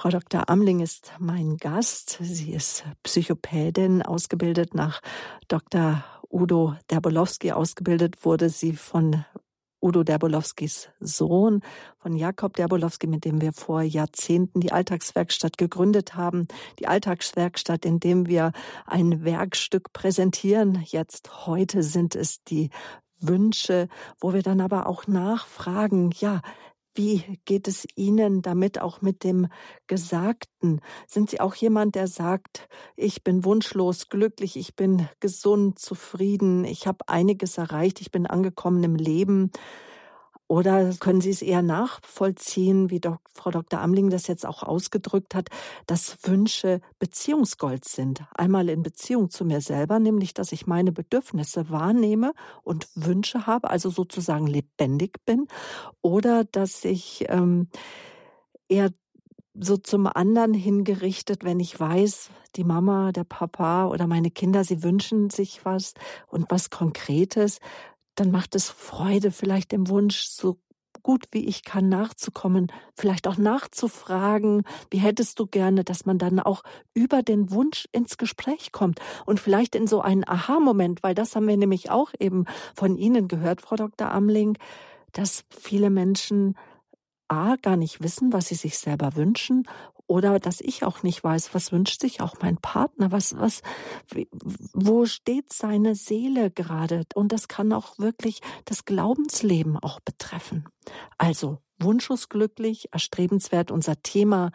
Frau 0.00 0.10
Dr. 0.10 0.48
Amling 0.48 0.78
ist 0.78 1.10
mein 1.18 1.56
Gast. 1.56 2.18
Sie 2.20 2.52
ist 2.52 2.84
Psychopädin, 3.02 4.00
ausgebildet 4.00 4.72
nach 4.72 5.00
Dr. 5.48 6.04
Udo 6.30 6.76
Derbolowski. 6.88 7.50
Ausgebildet 7.50 8.24
wurde 8.24 8.48
sie 8.48 8.74
von 8.74 9.24
Udo 9.82 10.04
Derbolowskis 10.04 10.88
Sohn, 11.00 11.62
von 11.98 12.14
Jakob 12.14 12.54
Derbolowski, 12.54 13.08
mit 13.08 13.24
dem 13.24 13.40
wir 13.40 13.52
vor 13.52 13.82
Jahrzehnten 13.82 14.60
die 14.60 14.70
Alltagswerkstatt 14.70 15.58
gegründet 15.58 16.14
haben. 16.14 16.46
Die 16.78 16.86
Alltagswerkstatt, 16.86 17.84
in 17.84 17.98
dem 17.98 18.28
wir 18.28 18.52
ein 18.86 19.24
Werkstück 19.24 19.92
präsentieren. 19.92 20.80
Jetzt 20.86 21.48
heute 21.48 21.82
sind 21.82 22.14
es 22.14 22.44
die 22.44 22.70
Wünsche, 23.18 23.88
wo 24.20 24.32
wir 24.32 24.42
dann 24.42 24.60
aber 24.60 24.86
auch 24.86 25.08
nachfragen, 25.08 26.12
ja, 26.20 26.40
wie 26.98 27.38
geht 27.44 27.68
es 27.68 27.86
Ihnen 27.94 28.42
damit 28.42 28.80
auch 28.80 29.00
mit 29.00 29.22
dem 29.22 29.46
Gesagten? 29.86 30.80
Sind 31.06 31.30
Sie 31.30 31.40
auch 31.40 31.54
jemand, 31.54 31.94
der 31.94 32.08
sagt, 32.08 32.68
ich 32.96 33.22
bin 33.22 33.44
wunschlos 33.44 34.08
glücklich, 34.08 34.56
ich 34.56 34.74
bin 34.74 35.08
gesund, 35.20 35.78
zufrieden, 35.78 36.64
ich 36.64 36.88
habe 36.88 37.08
einiges 37.08 37.56
erreicht, 37.56 38.00
ich 38.00 38.10
bin 38.10 38.26
angekommen 38.26 38.82
im 38.82 38.96
Leben? 38.96 39.52
Oder 40.48 40.94
können 40.94 41.20
Sie 41.20 41.28
es 41.28 41.42
eher 41.42 41.60
nachvollziehen, 41.60 42.88
wie 42.90 43.00
Dok 43.00 43.20
Frau 43.34 43.50
Dr. 43.50 43.80
Amling 43.80 44.08
das 44.08 44.26
jetzt 44.26 44.46
auch 44.46 44.62
ausgedrückt 44.62 45.34
hat, 45.34 45.48
dass 45.86 46.16
Wünsche 46.22 46.80
Beziehungsgold 46.98 47.84
sind? 47.84 48.22
Einmal 48.34 48.70
in 48.70 48.82
Beziehung 48.82 49.28
zu 49.28 49.44
mir 49.44 49.60
selber, 49.60 49.98
nämlich 50.00 50.32
dass 50.32 50.52
ich 50.52 50.66
meine 50.66 50.90
Bedürfnisse 50.90 51.68
wahrnehme 51.68 52.32
und 52.62 52.88
Wünsche 52.94 53.46
habe, 53.46 53.68
also 53.68 53.90
sozusagen 53.90 54.46
lebendig 54.46 55.24
bin, 55.26 55.46
oder 56.00 56.44
dass 56.44 56.82
ich 56.86 57.26
ähm, 57.28 57.68
eher 58.68 58.90
so 59.60 59.76
zum 59.76 60.06
anderen 60.06 60.54
hingerichtet, 60.54 61.44
wenn 61.44 61.60
ich 61.60 61.78
weiß, 61.78 62.30
die 62.56 62.64
Mama, 62.64 63.12
der 63.12 63.24
Papa 63.24 63.88
oder 63.88 64.06
meine 64.06 64.30
Kinder, 64.30 64.64
sie 64.64 64.82
wünschen 64.82 65.30
sich 65.30 65.64
was 65.64 65.94
und 66.26 66.50
was 66.50 66.70
Konkretes, 66.70 67.60
dann 68.20 68.30
macht 68.30 68.54
es 68.54 68.68
Freude, 68.68 69.30
vielleicht 69.30 69.72
dem 69.72 69.88
Wunsch, 69.88 70.26
so 70.26 70.58
gut 71.02 71.26
wie 71.30 71.46
ich 71.46 71.64
kann 71.64 71.88
nachzukommen, 71.88 72.72
vielleicht 72.94 73.28
auch 73.28 73.38
nachzufragen, 73.38 74.64
wie 74.90 74.98
hättest 74.98 75.38
du 75.38 75.46
gerne, 75.46 75.84
dass 75.84 76.06
man 76.06 76.18
dann 76.18 76.40
auch 76.40 76.62
über 76.92 77.22
den 77.22 77.50
Wunsch 77.50 77.88
ins 77.92 78.18
Gespräch 78.18 78.72
kommt 78.72 79.00
und 79.24 79.40
vielleicht 79.40 79.74
in 79.74 79.86
so 79.86 80.00
einen 80.00 80.28
Aha-Moment, 80.28 81.02
weil 81.02 81.14
das 81.14 81.36
haben 81.36 81.46
wir 81.46 81.56
nämlich 81.56 81.90
auch 81.90 82.12
eben 82.18 82.44
von 82.74 82.96
Ihnen 82.96 83.28
gehört, 83.28 83.62
Frau 83.62 83.76
Dr. 83.76 84.10
Amling, 84.10 84.58
dass 85.12 85.44
viele 85.48 85.90
Menschen 85.90 86.56
A, 87.28 87.56
gar 87.56 87.76
nicht 87.76 88.02
wissen, 88.02 88.32
was 88.32 88.48
sie 88.48 88.54
sich 88.54 88.78
selber 88.78 89.14
wünschen 89.14 89.64
oder 90.08 90.40
dass 90.40 90.60
ich 90.60 90.82
auch 90.82 91.02
nicht 91.04 91.22
weiß, 91.22 91.54
was 91.54 91.70
wünscht 91.70 92.00
sich 92.00 92.20
auch 92.20 92.34
mein 92.40 92.56
Partner, 92.56 93.12
was, 93.12 93.36
was, 93.38 93.62
wo 94.72 95.06
steht 95.06 95.52
seine 95.52 95.94
Seele 95.94 96.50
gerade? 96.50 97.04
Und 97.14 97.30
das 97.30 97.46
kann 97.46 97.72
auch 97.72 97.98
wirklich 97.98 98.40
das 98.64 98.84
Glaubensleben 98.84 99.76
auch 99.76 100.00
betreffen. 100.00 100.66
Also, 101.18 101.58
wunschlos 101.78 102.28
glücklich, 102.28 102.88
erstrebenswert 102.92 103.70
unser 103.70 104.02
Thema. 104.02 104.50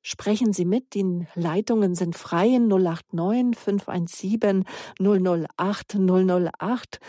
Sprechen 0.00 0.52
Sie 0.54 0.64
mit, 0.64 0.94
die 0.94 1.26
Leitungen 1.34 1.94
sind 1.94 2.16
frei 2.16 2.58
089 2.58 3.58
517 3.58 4.64
008 4.98 5.96
008. 5.98 7.00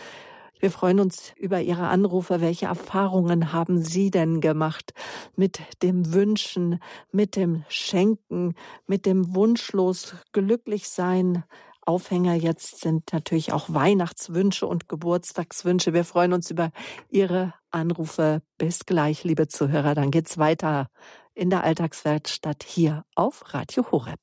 Wir 0.60 0.70
freuen 0.70 1.00
uns 1.00 1.32
über 1.36 1.60
Ihre 1.60 1.88
Anrufe. 1.88 2.40
Welche 2.40 2.66
Erfahrungen 2.66 3.52
haben 3.52 3.82
Sie 3.82 4.10
denn 4.10 4.40
gemacht 4.40 4.92
mit 5.34 5.60
dem 5.82 6.12
Wünschen, 6.12 6.80
mit 7.10 7.34
dem 7.34 7.64
Schenken, 7.68 8.54
mit 8.86 9.06
dem 9.06 9.34
wunschlos 9.34 10.14
glücklich 10.32 10.88
sein? 10.88 11.44
Aufhänger 11.86 12.34
jetzt 12.34 12.82
sind 12.82 13.12
natürlich 13.12 13.52
auch 13.52 13.72
Weihnachtswünsche 13.72 14.66
und 14.66 14.88
Geburtstagswünsche. 14.88 15.94
Wir 15.94 16.04
freuen 16.04 16.34
uns 16.34 16.50
über 16.50 16.70
Ihre 17.08 17.54
Anrufe. 17.70 18.42
Bis 18.58 18.84
gleich, 18.84 19.24
liebe 19.24 19.48
Zuhörer. 19.48 19.94
Dann 19.94 20.10
geht's 20.10 20.36
weiter 20.36 20.88
in 21.34 21.48
der 21.48 21.64
Alltagswerkstatt 21.64 22.64
hier 22.64 23.04
auf 23.14 23.54
Radio 23.54 23.90
Horeb. 23.90 24.20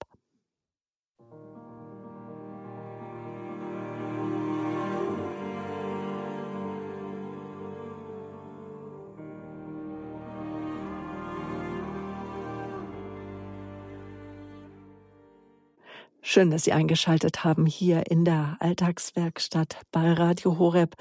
Schön, 16.29 16.51
dass 16.51 16.65
Sie 16.65 16.73
eingeschaltet 16.73 17.45
haben 17.45 17.65
hier 17.65 18.11
in 18.11 18.25
der 18.25 18.57
Alltagswerkstatt 18.59 19.77
bei 19.93 20.11
Radio 20.11 20.59
Horeb. 20.59 20.97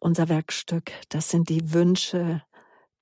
Unser 0.00 0.30
Werkstück, 0.30 0.90
das 1.10 1.28
sind 1.28 1.50
die 1.50 1.74
Wünsche, 1.74 2.42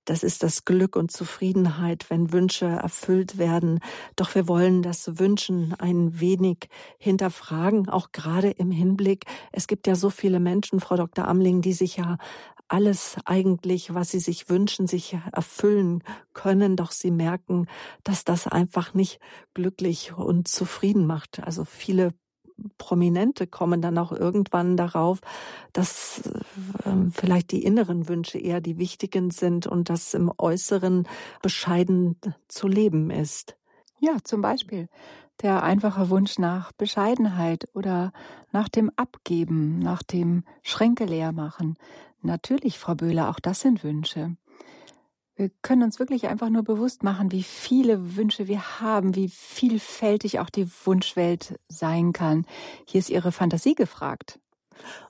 das 0.06 0.24
ist 0.24 0.42
das 0.42 0.64
Glück 0.64 0.96
und 0.96 1.12
Zufriedenheit, 1.12 2.10
wenn 2.10 2.32
Wünsche 2.32 2.66
erfüllt 2.66 3.38
werden. 3.38 3.78
Doch 4.16 4.34
wir 4.34 4.48
wollen 4.48 4.82
das 4.82 5.20
Wünschen 5.20 5.72
ein 5.78 6.18
wenig 6.18 6.68
hinterfragen, 6.98 7.88
auch 7.88 8.10
gerade 8.10 8.50
im 8.50 8.72
Hinblick. 8.72 9.24
Es 9.52 9.68
gibt 9.68 9.86
ja 9.86 9.94
so 9.94 10.10
viele 10.10 10.40
Menschen, 10.40 10.80
Frau 10.80 10.96
Dr. 10.96 11.28
Amling, 11.28 11.62
die 11.62 11.74
sich 11.74 11.98
ja 11.98 12.18
alles 12.70 13.16
eigentlich, 13.24 13.94
was 13.94 14.10
sie 14.10 14.20
sich 14.20 14.48
wünschen, 14.48 14.86
sich 14.86 15.16
erfüllen 15.32 16.02
können, 16.34 16.76
doch 16.76 16.92
sie 16.92 17.10
merken, 17.10 17.66
dass 18.04 18.24
das 18.24 18.46
einfach 18.46 18.94
nicht 18.94 19.20
glücklich 19.54 20.12
und 20.16 20.48
zufrieden 20.48 21.06
macht. 21.06 21.42
Also 21.42 21.64
viele 21.64 22.12
Prominente 22.78 23.46
kommen 23.46 23.80
dann 23.80 23.98
auch 23.98 24.12
irgendwann 24.12 24.76
darauf, 24.76 25.20
dass 25.72 26.22
äh, 26.84 26.90
vielleicht 27.12 27.52
die 27.52 27.64
inneren 27.64 28.08
Wünsche 28.08 28.38
eher 28.38 28.60
die 28.60 28.78
wichtigen 28.78 29.30
sind 29.30 29.66
und 29.66 29.88
dass 29.88 30.14
im 30.14 30.30
Äußeren 30.36 31.08
bescheiden 31.42 32.16
zu 32.48 32.68
leben 32.68 33.10
ist. 33.10 33.56
Ja, 33.98 34.16
zum 34.22 34.42
Beispiel 34.42 34.88
der 35.42 35.62
einfache 35.62 36.10
Wunsch 36.10 36.38
nach 36.38 36.72
Bescheidenheit 36.72 37.68
oder 37.74 38.12
nach 38.52 38.68
dem 38.68 38.90
Abgeben, 38.96 39.78
nach 39.78 40.02
dem 40.02 40.44
Schränke 40.62 41.06
leer 41.06 41.32
machen, 41.32 41.76
Natürlich, 42.22 42.78
Frau 42.78 42.94
Böhler, 42.94 43.30
auch 43.30 43.40
das 43.40 43.60
sind 43.60 43.82
Wünsche. 43.82 44.36
Wir 45.36 45.50
können 45.62 45.84
uns 45.84 45.98
wirklich 45.98 46.28
einfach 46.28 46.50
nur 46.50 46.64
bewusst 46.64 47.02
machen, 47.02 47.32
wie 47.32 47.42
viele 47.42 48.16
Wünsche 48.16 48.46
wir 48.46 48.80
haben, 48.80 49.16
wie 49.16 49.28
vielfältig 49.28 50.38
auch 50.38 50.50
die 50.50 50.66
Wunschwelt 50.84 51.58
sein 51.66 52.12
kann. 52.12 52.44
Hier 52.86 52.98
ist 52.98 53.08
Ihre 53.08 53.32
Fantasie 53.32 53.74
gefragt. 53.74 54.38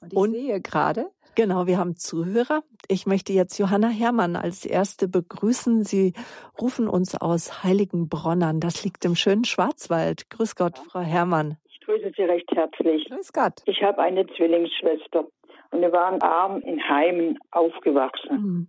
Und 0.01 0.13
ich 0.13 0.19
Und, 0.19 0.33
sehe 0.33 0.61
gerade. 0.61 1.11
Genau, 1.35 1.67
wir 1.67 1.79
haben 1.79 1.97
Zuhörer. 1.97 2.63
Ich 2.87 3.07
möchte 3.07 3.33
jetzt 3.33 3.59
Johanna 3.59 3.89
Herrmann 3.89 4.37
als 4.37 4.65
erste 4.65 5.09
begrüßen. 5.09 5.85
Sie 5.85 6.13
rufen 6.61 6.89
uns 6.89 7.21
aus 7.21 7.65
Heiligenbronn 7.65 8.43
an. 8.43 8.61
Das 8.61 8.85
liegt 8.85 9.05
im 9.05 9.17
schönen 9.17 9.45
Schwarzwald. 9.45 10.31
Grüß 10.31 10.55
Gott, 10.55 10.79
Frau 10.79 11.01
Herrmann. 11.01 11.57
Ich 11.69 11.81
grüße 11.81 12.13
Sie 12.17 12.23
recht 12.23 12.51
herzlich. 12.53 13.09
Grüß 13.09 13.33
Gott. 13.33 13.63
Ich 13.67 13.83
habe 13.83 13.99
eine 14.01 14.27
Zwillingsschwester. 14.27 15.25
Und 15.73 15.83
wir 15.83 15.93
waren 15.93 16.21
arm 16.23 16.61
in 16.63 16.87
Heimen 16.89 17.39
aufgewachsen. 17.53 18.33
Mhm. 18.33 18.69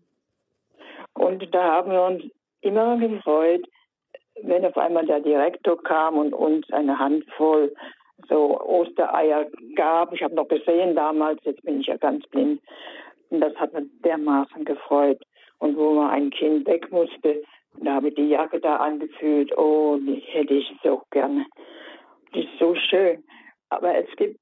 Und 1.13 1.53
da 1.53 1.63
haben 1.63 1.91
wir 1.91 2.03
uns 2.03 2.23
immer 2.61 2.97
gefreut, 2.97 3.65
wenn 4.43 4.65
auf 4.65 4.77
einmal 4.77 5.05
der 5.05 5.19
Direktor 5.19 5.81
kam 5.81 6.17
und 6.17 6.33
uns 6.33 6.71
eine 6.71 6.97
Handvoll 6.97 7.73
so 8.29 8.59
Ostereier 8.61 9.47
gab. 9.75 10.13
Ich 10.13 10.23
habe 10.23 10.35
noch 10.35 10.47
gesehen 10.47 10.95
damals, 10.95 11.39
jetzt 11.43 11.63
bin 11.63 11.81
ich 11.81 11.87
ja 11.87 11.97
ganz 11.97 12.25
blind. 12.27 12.61
Und 13.29 13.41
das 13.41 13.55
hat 13.55 13.73
mir 13.73 13.85
dermaßen 14.03 14.65
gefreut. 14.65 15.21
Und 15.59 15.77
wo 15.77 15.93
man 15.93 16.09
ein 16.09 16.29
Kind 16.31 16.67
weg 16.67 16.91
musste, 16.91 17.43
da 17.79 17.95
habe 17.95 18.09
ich 18.09 18.15
die 18.15 18.29
Jacke 18.29 18.59
da 18.59 18.77
angefühlt. 18.77 19.57
Oh, 19.57 19.97
die 19.97 20.21
hätte 20.27 20.53
ich 20.53 20.71
so 20.83 21.01
gerne. 21.11 21.45
Die 22.33 22.43
ist 22.43 22.59
so 22.59 22.75
schön. 22.75 23.23
Aber 23.69 23.95
es 23.95 24.07
gibt 24.17 24.40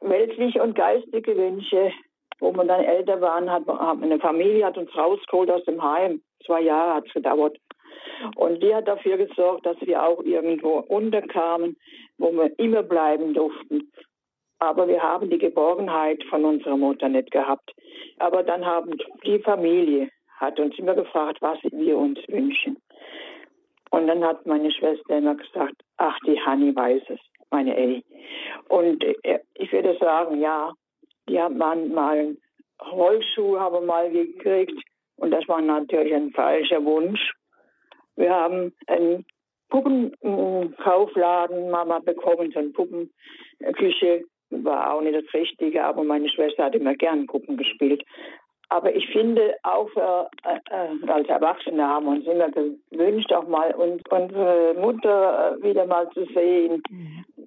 weltliche 0.00 0.62
und 0.62 0.74
geistige 0.74 1.36
Wünsche, 1.36 1.92
wo 2.38 2.52
man 2.52 2.68
dann 2.68 2.84
älter 2.84 3.20
war, 3.20 3.40
hat, 3.50 3.66
hat 3.66 4.02
eine 4.02 4.18
Familie 4.18 4.66
hat 4.66 4.78
uns 4.78 4.94
rausgeholt 4.96 5.50
aus 5.50 5.64
dem 5.64 5.82
Heim. 5.82 6.20
Zwei 6.44 6.62
Jahre 6.62 6.94
hat 6.94 7.06
es 7.06 7.14
gedauert. 7.14 7.56
Und 8.36 8.62
die 8.62 8.74
hat 8.74 8.88
dafür 8.88 9.16
gesorgt, 9.16 9.66
dass 9.66 9.80
wir 9.80 10.02
auch 10.02 10.22
irgendwo 10.22 10.78
unterkamen, 10.88 11.76
wo 12.18 12.32
wir 12.32 12.58
immer 12.58 12.82
bleiben 12.82 13.34
durften. 13.34 13.90
Aber 14.58 14.88
wir 14.88 15.02
haben 15.02 15.28
die 15.28 15.38
Geborgenheit 15.38 16.22
von 16.24 16.44
unserer 16.44 16.76
Mutter 16.76 17.08
nicht 17.08 17.30
gehabt. 17.30 17.74
Aber 18.18 18.42
dann 18.42 18.64
haben 18.64 18.96
die 19.24 19.38
Familie 19.40 20.08
hat 20.38 20.60
uns 20.60 20.78
immer 20.78 20.94
gefragt, 20.94 21.38
was 21.40 21.58
wir 21.62 21.96
uns 21.96 22.18
wünschen. 22.28 22.76
Und 23.90 24.06
dann 24.06 24.24
hat 24.24 24.46
meine 24.46 24.70
Schwester 24.70 25.16
immer 25.16 25.34
gesagt, 25.34 25.76
ach, 25.96 26.18
die 26.26 26.38
Hanni 26.40 26.74
weiß 26.74 27.02
es, 27.08 27.20
meine 27.50 27.76
Elli. 27.76 28.04
Und 28.68 29.04
äh, 29.04 29.40
ich 29.54 29.72
würde 29.72 29.96
sagen, 29.98 30.40
ja, 30.40 30.72
die 31.28 31.40
haben 31.40 31.58
mal 31.58 31.78
einen 31.78 32.38
Rollschuh 32.92 33.58
haben 33.58 33.86
mal 33.86 34.10
gekriegt 34.10 34.78
und 35.16 35.30
das 35.30 35.48
war 35.48 35.60
natürlich 35.60 36.14
ein 36.14 36.30
falscher 36.32 36.84
Wunsch. 36.84 37.32
Wir 38.16 38.34
haben 38.34 38.74
einen 38.86 39.24
Puppenkaufladen 39.70 41.70
Mama 41.70 41.98
bekommen, 42.00 42.50
so 42.52 42.58
eine 42.58 42.70
Puppenküche. 42.70 44.24
War 44.50 44.94
auch 44.94 45.00
nicht 45.00 45.16
das 45.16 45.34
Richtige, 45.34 45.84
aber 45.84 46.04
meine 46.04 46.28
Schwester 46.28 46.64
hat 46.64 46.76
immer 46.76 46.94
gern 46.94 47.26
Puppen 47.26 47.56
gespielt. 47.56 48.04
Aber 48.68 48.94
ich 48.94 49.06
finde, 49.08 49.54
auch 49.62 49.90
äh, 49.96 50.24
äh, 50.70 51.10
als 51.10 51.28
Erwachsene 51.28 51.86
haben 51.86 52.06
wir 52.06 52.12
uns 52.12 52.26
immer 52.26 52.50
gewünscht, 52.50 53.32
auch 53.32 53.46
mal 53.46 53.72
uns, 53.74 54.02
unsere 54.10 54.74
Mutter 54.74 55.56
wieder 55.62 55.86
mal 55.86 56.10
zu 56.10 56.24
sehen. 56.26 56.82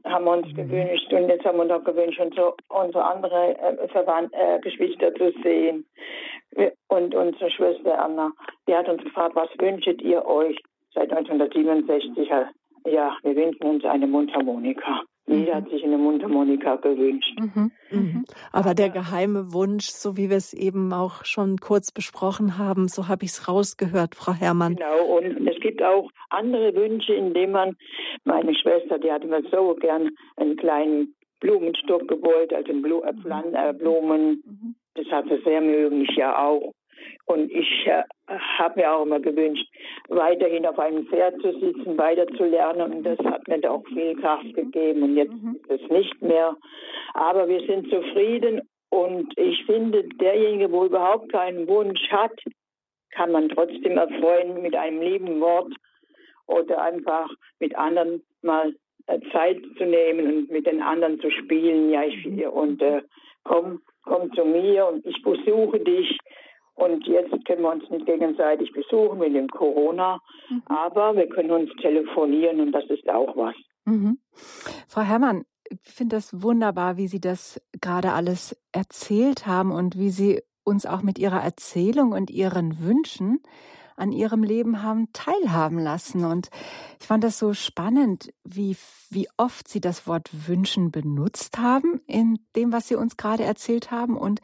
Haben 0.05 0.25
wir 0.25 0.31
uns 0.31 0.47
mhm. 0.47 0.55
gewünscht. 0.55 1.11
Und 1.11 1.29
jetzt 1.29 1.45
haben 1.45 1.57
wir 1.57 1.63
uns 1.63 1.71
auch 1.71 1.83
gewünscht, 1.83 2.19
unsere, 2.19 2.53
unsere 2.69 3.05
andere 3.05 3.57
äh, 3.57 3.87
Verwand 3.89 4.33
äh, 4.33 4.59
Geschwister 4.59 5.13
zu 5.15 5.31
sehen. 5.43 5.85
Und 6.87 7.13
unsere 7.13 7.51
Schwester 7.51 8.03
Anna, 8.03 8.31
die 8.67 8.75
hat 8.75 8.89
uns 8.89 9.03
gefragt, 9.03 9.35
was 9.35 9.49
wünschet 9.59 10.01
ihr 10.01 10.25
euch 10.25 10.57
seit 10.93 11.11
1967? 11.11 12.27
Ja, 12.85 13.15
wir 13.23 13.35
wünschen 13.35 13.63
uns 13.63 13.85
eine 13.85 14.07
Mundharmonika. 14.07 15.01
Jeder 15.37 15.55
hat 15.55 15.69
sich 15.69 15.83
eine 15.83 15.97
Mundharmonika 15.97 16.77
gewünscht. 16.77 17.39
Mhm. 17.39 17.71
Mhm. 17.91 18.25
Aber 18.51 18.73
der 18.73 18.89
geheime 18.89 19.53
Wunsch, 19.53 19.89
so 19.89 20.17
wie 20.17 20.29
wir 20.29 20.37
es 20.37 20.53
eben 20.53 20.91
auch 20.91 21.25
schon 21.25 21.57
kurz 21.57 21.91
besprochen 21.91 22.57
haben, 22.57 22.87
so 22.87 23.07
habe 23.07 23.25
ich 23.25 23.31
es 23.31 23.47
rausgehört, 23.47 24.15
Frau 24.15 24.33
Herrmann. 24.33 24.75
Genau, 24.75 25.17
und 25.17 25.47
es 25.47 25.59
gibt 25.59 25.83
auch 25.83 26.09
andere 26.29 26.73
Wünsche, 26.75 27.13
indem 27.13 27.51
man, 27.51 27.75
meine 28.23 28.55
Schwester, 28.55 28.97
die 28.97 29.11
hat 29.11 29.23
immer 29.23 29.41
so 29.51 29.75
gern 29.79 30.09
einen 30.37 30.57
kleinen 30.57 31.15
Blumenstock 31.39 32.07
gewollt, 32.07 32.53
also 32.53 32.71
äh, 32.71 33.69
äh, 33.69 33.73
Blumen. 33.73 34.43
Mhm. 34.45 34.75
Das 34.95 35.05
hat 35.07 35.25
sie 35.29 35.41
sehr 35.43 35.61
mögen, 35.61 36.01
ich 36.01 36.15
ja 36.15 36.37
auch. 36.37 36.73
Und 37.25 37.51
ich 37.51 37.87
äh, 37.87 38.03
habe 38.57 38.79
mir 38.79 38.91
auch 38.91 39.03
immer 39.05 39.19
gewünscht, 39.19 39.67
weiterhin 40.07 40.65
auf 40.65 40.79
einem 40.79 41.05
Pferd 41.07 41.41
zu 41.41 41.51
sitzen, 41.59 41.97
weiter 41.97 42.27
zu 42.35 42.45
lernen. 42.45 42.93
Und 42.93 43.03
das 43.03 43.19
hat 43.19 43.47
mir 43.47 43.71
auch 43.71 43.85
viel 43.87 44.15
Kraft 44.15 44.53
gegeben. 44.53 45.03
Und 45.03 45.15
jetzt 45.15 45.33
mhm. 45.33 45.59
ist 45.67 45.83
es 45.83 45.89
nicht 45.89 46.21
mehr. 46.21 46.55
Aber 47.13 47.47
wir 47.47 47.65
sind 47.65 47.89
zufrieden. 47.89 48.61
Und 48.89 49.37
ich 49.37 49.63
finde, 49.65 50.03
derjenige, 50.03 50.71
wo 50.71 50.85
überhaupt 50.85 51.31
keinen 51.31 51.67
Wunsch 51.67 52.01
hat, 52.09 52.33
kann 53.11 53.31
man 53.31 53.49
trotzdem 53.49 53.97
erfreuen 53.97 54.61
mit 54.61 54.75
einem 54.75 55.01
lieben 55.01 55.39
Wort 55.39 55.73
oder 56.47 56.81
einfach 56.81 57.29
mit 57.59 57.75
anderen 57.75 58.23
mal 58.41 58.73
äh, 59.07 59.19
Zeit 59.31 59.59
zu 59.77 59.85
nehmen 59.85 60.27
und 60.27 60.51
mit 60.51 60.65
den 60.65 60.81
anderen 60.81 61.19
zu 61.19 61.29
spielen. 61.31 61.91
Ja, 61.91 62.03
ich 62.03 62.25
mhm. 62.25 62.43
und 62.45 62.81
äh, 62.81 63.01
komm, 63.43 63.81
komm 64.03 64.33
zu 64.33 64.45
mir 64.45 64.87
und 64.87 65.05
ich 65.05 65.21
besuche 65.21 65.79
dich 65.79 66.17
und 66.79 67.05
jetzt 67.07 67.45
können 67.45 67.61
wir 67.61 67.71
uns 67.71 67.89
nicht 67.89 68.05
gegenseitig 68.05 68.71
besuchen 68.71 69.19
mit 69.19 69.35
dem 69.35 69.47
Corona, 69.47 70.19
mhm. 70.49 70.63
aber 70.65 71.15
wir 71.15 71.27
können 71.27 71.51
uns 71.51 71.69
telefonieren 71.81 72.59
und 72.61 72.71
das 72.71 72.85
ist 72.85 73.07
auch 73.09 73.35
was. 73.35 73.55
Mhm. 73.85 74.19
Frau 74.87 75.01
Herrmann, 75.01 75.43
ich 75.69 75.79
finde 75.83 76.15
das 76.15 76.41
wunderbar, 76.41 76.97
wie 76.97 77.07
Sie 77.07 77.21
das 77.21 77.61
gerade 77.81 78.13
alles 78.13 78.59
erzählt 78.71 79.45
haben 79.45 79.71
und 79.71 79.97
wie 79.97 80.09
Sie 80.09 80.41
uns 80.63 80.85
auch 80.85 81.01
mit 81.01 81.19
Ihrer 81.19 81.41
Erzählung 81.41 82.11
und 82.11 82.29
Ihren 82.29 82.79
Wünschen 82.79 83.41
an 83.99 84.11
ihrem 84.11 84.43
Leben 84.43 84.81
haben 84.83 85.11
teilhaben 85.13 85.79
lassen. 85.79 86.25
Und 86.25 86.49
ich 86.99 87.07
fand 87.07 87.23
das 87.23 87.39
so 87.39 87.53
spannend, 87.53 88.31
wie, 88.43 88.75
wie 89.09 89.27
oft 89.37 89.67
sie 89.67 89.81
das 89.81 90.07
Wort 90.07 90.29
wünschen 90.47 90.91
benutzt 90.91 91.57
haben 91.57 92.01
in 92.07 92.39
dem, 92.55 92.71
was 92.71 92.87
sie 92.87 92.95
uns 92.95 93.17
gerade 93.17 93.43
erzählt 93.43 93.91
haben 93.91 94.17
und 94.17 94.41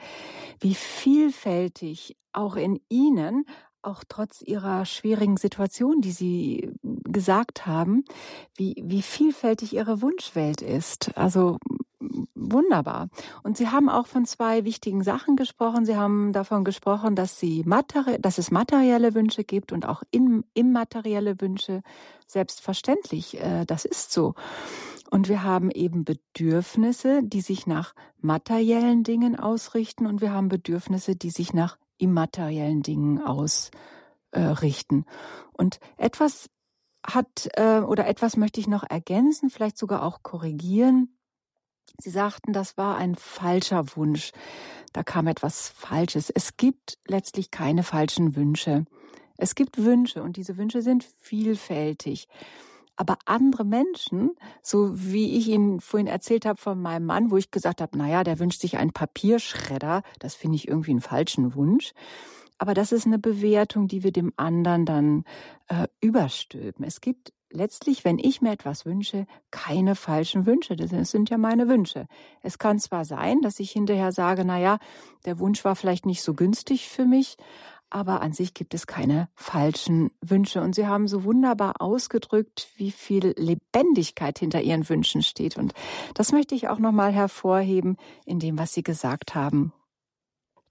wie 0.60 0.76
vielfältig 0.76 2.18
auch 2.34 2.56
in 2.56 2.80
ihnen 2.90 3.46
auch 3.86 4.04
trotz 4.08 4.42
ihrer 4.42 4.86
schwierigen 4.86 5.38
Situation, 5.38 6.02
die 6.02 6.12
Sie 6.12 6.72
gesagt 6.82 7.66
haben, 7.68 8.04
wie, 8.56 8.82
wie 8.84 9.04
vielfältig 9.04 9.74
Ihre 9.74 10.02
Wunschwelt 10.02 10.62
ist. 10.62 11.16
Also 11.16 11.60
wunderbar. 12.36 13.10
Und 13.44 13.58
Sie 13.58 13.70
haben 13.70 13.90
auch 13.90 14.08
von 14.08 14.26
zwei 14.26 14.66
wichtigen 14.66 15.04
Sachen 15.04 15.36
gesprochen. 15.36 15.86
Sie 15.86 15.96
haben 15.96 16.34
davon 16.34 16.64
gesprochen, 16.64 17.16
dass, 17.16 17.40
Sie 17.40 17.64
materi 17.66 18.20
dass 18.20 18.38
es 18.38 18.52
materielle 18.52 19.14
Wünsche 19.14 19.44
gibt 19.44 19.72
und 19.72 19.86
auch 19.86 20.04
immaterielle 20.54 21.42
Wünsche. 21.42 21.82
Selbstverständlich, 22.28 23.40
äh, 23.40 23.66
das 23.66 23.86
ist 23.86 24.12
so. 24.12 24.36
Und 25.10 25.30
wir 25.30 25.44
haben 25.44 25.72
eben 25.72 26.04
Bedürfnisse, 26.04 27.22
die 27.24 27.42
sich 27.42 27.68
nach 27.68 27.94
materiellen 28.20 29.04
Dingen 29.04 29.40
ausrichten 29.40 30.08
und 30.08 30.22
wir 30.22 30.32
haben 30.32 30.50
Bedürfnisse, 30.50 31.16
die 31.16 31.30
sich 31.30 31.54
nach 31.54 31.78
immateriellen 31.98 32.82
Dingen 32.82 33.22
ausrichten. 33.22 35.06
Und 35.54 35.80
etwas 35.98 36.50
hat 37.06 37.50
äh, 37.54 37.80
oder 37.80 38.08
etwas 38.08 38.36
möchte 38.36 38.60
ich 38.60 38.68
noch 38.68 38.84
ergänzen, 38.84 39.50
vielleicht 39.50 39.78
sogar 39.78 40.04
auch 40.04 40.24
korrigieren. 40.24 41.15
Sie 42.00 42.10
sagten, 42.10 42.54
das 42.54 42.78
war 42.78 42.98
ein 42.98 43.16
falscher 43.16 43.96
Wunsch. 43.96 44.32
Da 44.94 45.04
kam 45.04 45.28
etwas 45.28 45.70
Falsches. 45.70 46.30
Es 46.30 46.58
gibt 46.58 46.98
letztlich 47.08 47.52
keine 47.52 47.84
falschen 47.84 48.36
Wünsche. 48.36 48.86
Es 49.38 49.56
gibt 49.56 49.84
Wünsche 49.84 50.24
und 50.24 50.38
diese 50.38 50.58
Wünsche 50.58 50.82
sind 50.82 51.04
vielfältig. 51.04 52.28
Aber 52.96 53.18
andere 53.26 53.66
Menschen, 53.66 54.32
so 54.62 54.92
wie 54.94 55.38
ich 55.38 55.50
Ihnen 55.50 55.82
vorhin 55.82 56.08
erzählt 56.08 56.46
habe 56.46 56.60
von 56.60 56.82
meinem 56.82 57.06
Mann, 57.06 57.30
wo 57.30 57.38
ich 57.38 57.52
gesagt 57.52 57.82
habe, 57.82 57.98
naja, 57.98 58.24
der 58.24 58.40
wünscht 58.40 58.62
sich 58.62 58.78
einen 58.78 58.94
Papierschredder, 58.94 60.02
das 60.20 60.36
finde 60.36 60.56
ich 60.56 60.68
irgendwie 60.68 60.92
einen 60.92 61.02
falschen 61.02 61.56
Wunsch. 61.56 61.92
Aber 62.58 62.74
das 62.74 62.94
ist 62.94 63.06
eine 63.06 63.20
Bewertung, 63.20 63.90
die 63.90 64.04
wir 64.04 64.14
dem 64.14 64.32
anderen 64.38 64.86
dann 64.86 65.26
äh, 65.68 65.88
überstülpen. 66.00 66.86
Es 66.86 67.02
gibt 67.02 67.34
letztlich, 67.56 68.06
wenn 68.06 68.20
ich 68.20 68.42
mir 68.42 68.52
etwas 68.52 68.86
wünsche, 68.86 69.26
keine 69.52 69.96
falschen 69.96 70.46
Wünsche. 70.46 70.76
Das 70.76 70.92
sind 71.12 71.30
ja 71.30 71.38
meine 71.38 71.68
Wünsche. 71.68 72.08
Es 72.42 72.60
kann 72.60 72.80
zwar 72.80 73.06
sein, 73.06 73.42
dass 73.42 73.60
ich 73.60 73.72
hinterher 73.72 74.12
sage, 74.12 74.46
na 74.46 74.60
ja, 74.60 74.78
der 75.26 75.40
Wunsch 75.40 75.64
war 75.66 75.76
vielleicht 75.76 76.06
nicht 76.06 76.22
so 76.22 76.34
günstig 76.34 76.90
für 76.90 77.06
mich, 77.06 77.38
aber 77.90 78.22
an 78.22 78.34
sich 78.34 78.54
gibt 78.54 78.74
es 78.74 78.88
keine 78.88 79.30
falschen 79.36 80.12
Wünsche. 80.22 80.62
Und 80.62 80.76
Sie 80.76 80.88
haben 80.88 81.08
so 81.08 81.24
wunderbar 81.24 81.76
ausgedrückt, 81.80 82.68
wie 82.76 82.92
viel 82.92 83.34
Lebendigkeit 83.38 84.40
hinter 84.40 84.62
Ihren 84.62 84.88
Wünschen 84.90 85.22
steht. 85.22 85.58
Und 85.58 85.74
das 86.14 86.32
möchte 86.32 86.56
ich 86.56 86.68
auch 86.68 86.80
nochmal 86.80 87.12
hervorheben 87.12 87.98
in 88.26 88.40
dem, 88.40 88.58
was 88.58 88.74
Sie 88.74 88.84
gesagt 88.84 89.36
haben. 89.36 89.72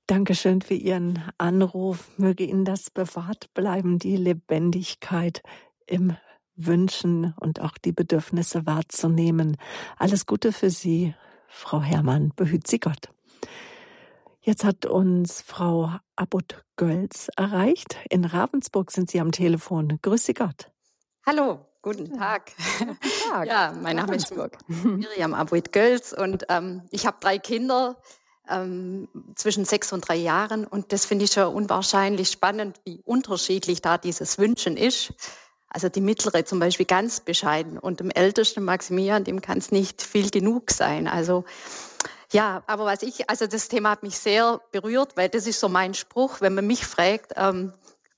Dankeschön 0.07 0.61
für 0.61 0.75
Ihren 0.75 1.23
Anruf. 1.39 2.11
Möge 2.19 2.45
Ihnen 2.45 2.67
das 2.67 2.91
bewahrt 2.91 3.55
bleiben, 3.55 3.99
die 3.99 4.17
Lebendigkeit 4.17 5.43
im 5.87 6.15
Wünschen 6.57 7.35
und 7.41 7.61
auch 7.61 7.79
die 7.79 7.93
Bedürfnisse 7.93 8.67
wahrzunehmen. 8.67 9.57
Alles 9.99 10.27
Gute 10.27 10.53
für 10.53 10.71
Sie, 10.71 11.15
Frau 11.49 11.81
Herrmann. 11.81 12.33
Behüt 12.37 12.67
Sie 12.67 12.79
Gott. 12.79 13.11
Jetzt 14.41 14.65
hat 14.65 14.85
uns 14.87 15.41
Frau 15.41 15.91
Abut 16.17 16.65
Gölz 16.77 17.31
erreicht. 17.37 17.97
In 18.11 18.25
Ravensburg 18.25 18.91
sind 18.91 19.11
Sie 19.11 19.21
am 19.21 19.33
Telefon. 19.33 19.99
Grüße 20.03 20.35
Gott. 20.35 20.71
Hallo, 21.27 21.67
guten 21.81 22.13
Tag. 22.13 22.53
Guten 22.79 22.99
Tag. 23.31 23.47
Ja, 23.47 23.73
mein 23.73 23.97
Name 23.97 24.15
ist 24.17 24.33
Miriam 24.69 25.35
Abut 25.35 25.73
Gölz 25.73 26.13
und 26.13 26.45
ähm, 26.51 26.83
ich 26.91 27.07
habe 27.07 27.17
drei 27.21 27.39
Kinder. 27.39 27.97
ähm, 28.49 29.09
zwischen 29.35 29.65
sechs 29.65 29.93
und 29.93 30.07
drei 30.07 30.17
Jahren. 30.17 30.67
Und 30.67 30.93
das 30.93 31.07
finde 31.07 31.25
ich 31.25 31.33
schon 31.33 31.53
unwahrscheinlich 31.55 32.31
spannend, 32.31 32.81
wie 32.85 33.01
unterschiedlich 33.05 33.81
da 33.81 33.99
dieses 33.99 34.39
Wünschen 34.39 34.77
ist. 34.77 35.15
Also 35.75 35.89
die 35.89 36.01
mittlere 36.01 36.45
zum 36.45 36.61
Beispiel 36.61 36.87
ganz 36.87 37.19
bescheiden 37.19 37.81
und 37.81 37.99
dem 37.99 38.11
ältesten 38.11 38.63
Maximilian, 38.63 39.25
dem 39.25 39.41
kann 39.41 39.59
es 39.59 39.73
nicht 39.73 40.03
viel 40.03 40.31
genug 40.31 40.71
sein. 40.71 41.09
Also 41.09 41.45
ja, 42.31 42.63
aber 42.69 42.85
was 42.85 43.03
ich, 43.03 43.29
also 43.29 43.49
das 43.49 43.67
Thema 43.67 43.91
hat 43.91 44.05
mich 44.05 44.17
sehr 44.17 44.61
berührt, 44.71 45.17
weil 45.17 45.29
das 45.29 45.49
ist 45.49 45.59
so 45.59 45.69
mein 45.69 45.95
Spruch, 45.95 46.41
wenn 46.41 46.55
man 46.55 46.65
mich 46.65 46.87
fragt, 46.87 47.33
ähm, 47.35 47.73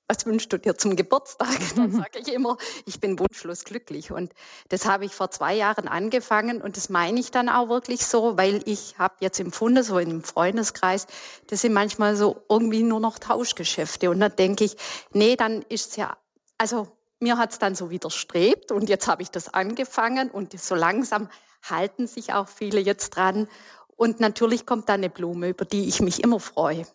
was 0.07 0.27
wünschst 0.27 0.53
du 0.53 0.59
dir 0.59 0.77
zum 0.77 0.97
Geburtstag? 0.97 1.49
Dann 1.77 1.93
mhm. 1.93 1.97
sage 1.97 2.19
ich 2.19 2.31
immer, 2.31 2.59
ich 2.85 3.01
bin 3.01 3.19
wunschlos 3.19 3.65
glücklich. 3.65 4.13
Und 4.13 4.35
das 4.69 4.85
habe 4.85 5.07
ich 5.07 5.15
vor 5.15 5.31
zwei 5.31 5.55
Jahren 5.55 5.89
angefangen 5.89 6.61
und 6.61 6.77
das 6.77 6.91
meine 6.91 7.19
ich 7.19 7.31
dann 7.31 7.49
auch 7.49 7.71
wirklich 7.71 8.05
so, 8.05 8.37
weil 8.37 8.61
ich 8.67 8.99
habe 8.99 9.15
jetzt 9.21 9.41
empfunden, 9.41 9.83
so 9.83 9.97
einem 9.97 10.23
Freundeskreis, 10.23 11.07
das 11.47 11.63
sind 11.63 11.73
manchmal 11.73 12.17
so 12.17 12.45
irgendwie 12.51 12.83
nur 12.83 13.01
noch 13.01 13.19
Tauschgeschäfte. 13.19 14.11
Und 14.11 14.21
dann 14.21 14.37
denke 14.37 14.65
ich, 14.65 14.77
nee, 15.13 15.37
dann 15.37 15.63
ist 15.63 15.93
es 15.93 15.97
ja, 15.97 16.19
also 16.59 16.89
mir 17.21 17.39
hat 17.39 17.53
es 17.53 17.59
dann 17.59 17.75
so 17.75 17.91
widerstrebt 17.91 18.73
und 18.73 18.89
jetzt 18.89 19.09
habe 19.09 19.23
ich 19.23 19.31
das 19.31 19.53
angefangen 19.53 20.31
und 20.31 20.59
so 20.59 20.75
langsam 20.75 21.29
halten 21.63 22.07
sich 22.07 22.33
auch 22.33 22.49
viele 22.49 22.81
jetzt 22.81 23.11
dran. 23.11 23.49
Und 23.97 24.21
natürlich 24.21 24.67
kommt 24.67 24.89
da 24.89 24.95
eine 24.95 25.09
Blume, 25.09 25.49
über 25.49 25.65
die 25.65 25.89
ich 25.89 26.01
mich 26.01 26.23
immer 26.23 26.39
freue. 26.39 26.87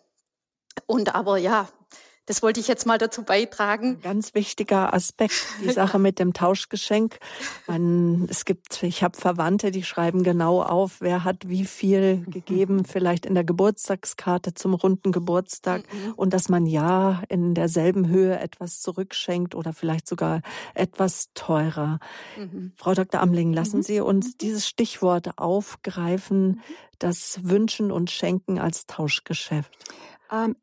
Und 0.86 1.14
aber 1.14 1.36
ja, 1.36 1.68
das 2.26 2.42
wollte 2.42 2.60
ich 2.60 2.68
jetzt 2.68 2.86
mal 2.86 2.98
dazu 2.98 3.24
beitragen. 3.24 4.00
Ganz 4.00 4.34
wichtiger 4.34 4.94
Aspekt, 4.94 5.44
die 5.62 5.70
Sache 5.70 5.98
mit 5.98 6.20
dem 6.20 6.32
Tauschgeschenk. 6.32 7.18
Man, 7.66 8.28
es 8.30 8.44
gibt, 8.44 8.82
ich 8.84 9.02
habe 9.02 9.16
Verwandte, 9.18 9.72
die 9.72 9.82
schreiben 9.82 10.22
genau 10.22 10.62
auf, 10.62 11.00
wer 11.00 11.24
hat 11.24 11.48
wie 11.48 11.64
viel 11.64 12.24
gegeben, 12.28 12.84
vielleicht 12.84 13.26
in 13.26 13.34
der 13.34 13.42
Geburtstagskarte 13.42 14.54
zum 14.54 14.74
runden 14.74 15.10
Geburtstag 15.10 15.82
mhm. 15.92 16.12
und 16.12 16.32
dass 16.32 16.48
man 16.48 16.66
ja 16.66 17.22
in 17.28 17.54
derselben 17.54 18.06
Höhe 18.08 18.38
etwas 18.38 18.80
zurückschenkt 18.80 19.56
oder 19.56 19.72
vielleicht 19.72 20.06
sogar 20.06 20.42
etwas 20.74 21.30
teurer. 21.34 21.98
Mhm. 22.38 22.72
Frau 22.76 22.94
Dr. 22.94 23.20
Amling, 23.20 23.52
lassen 23.52 23.78
mhm. 23.78 23.82
Sie 23.82 24.00
uns 24.00 24.28
mhm. 24.28 24.38
dieses 24.40 24.68
Stichwort 24.68 25.38
aufgreifen, 25.38 26.46
mhm. 26.46 26.60
das 27.00 27.40
Wünschen 27.42 27.90
und 27.90 28.12
Schenken 28.12 28.60
als 28.60 28.86
Tauschgeschäft. 28.86 29.72
Ähm, 30.30 30.54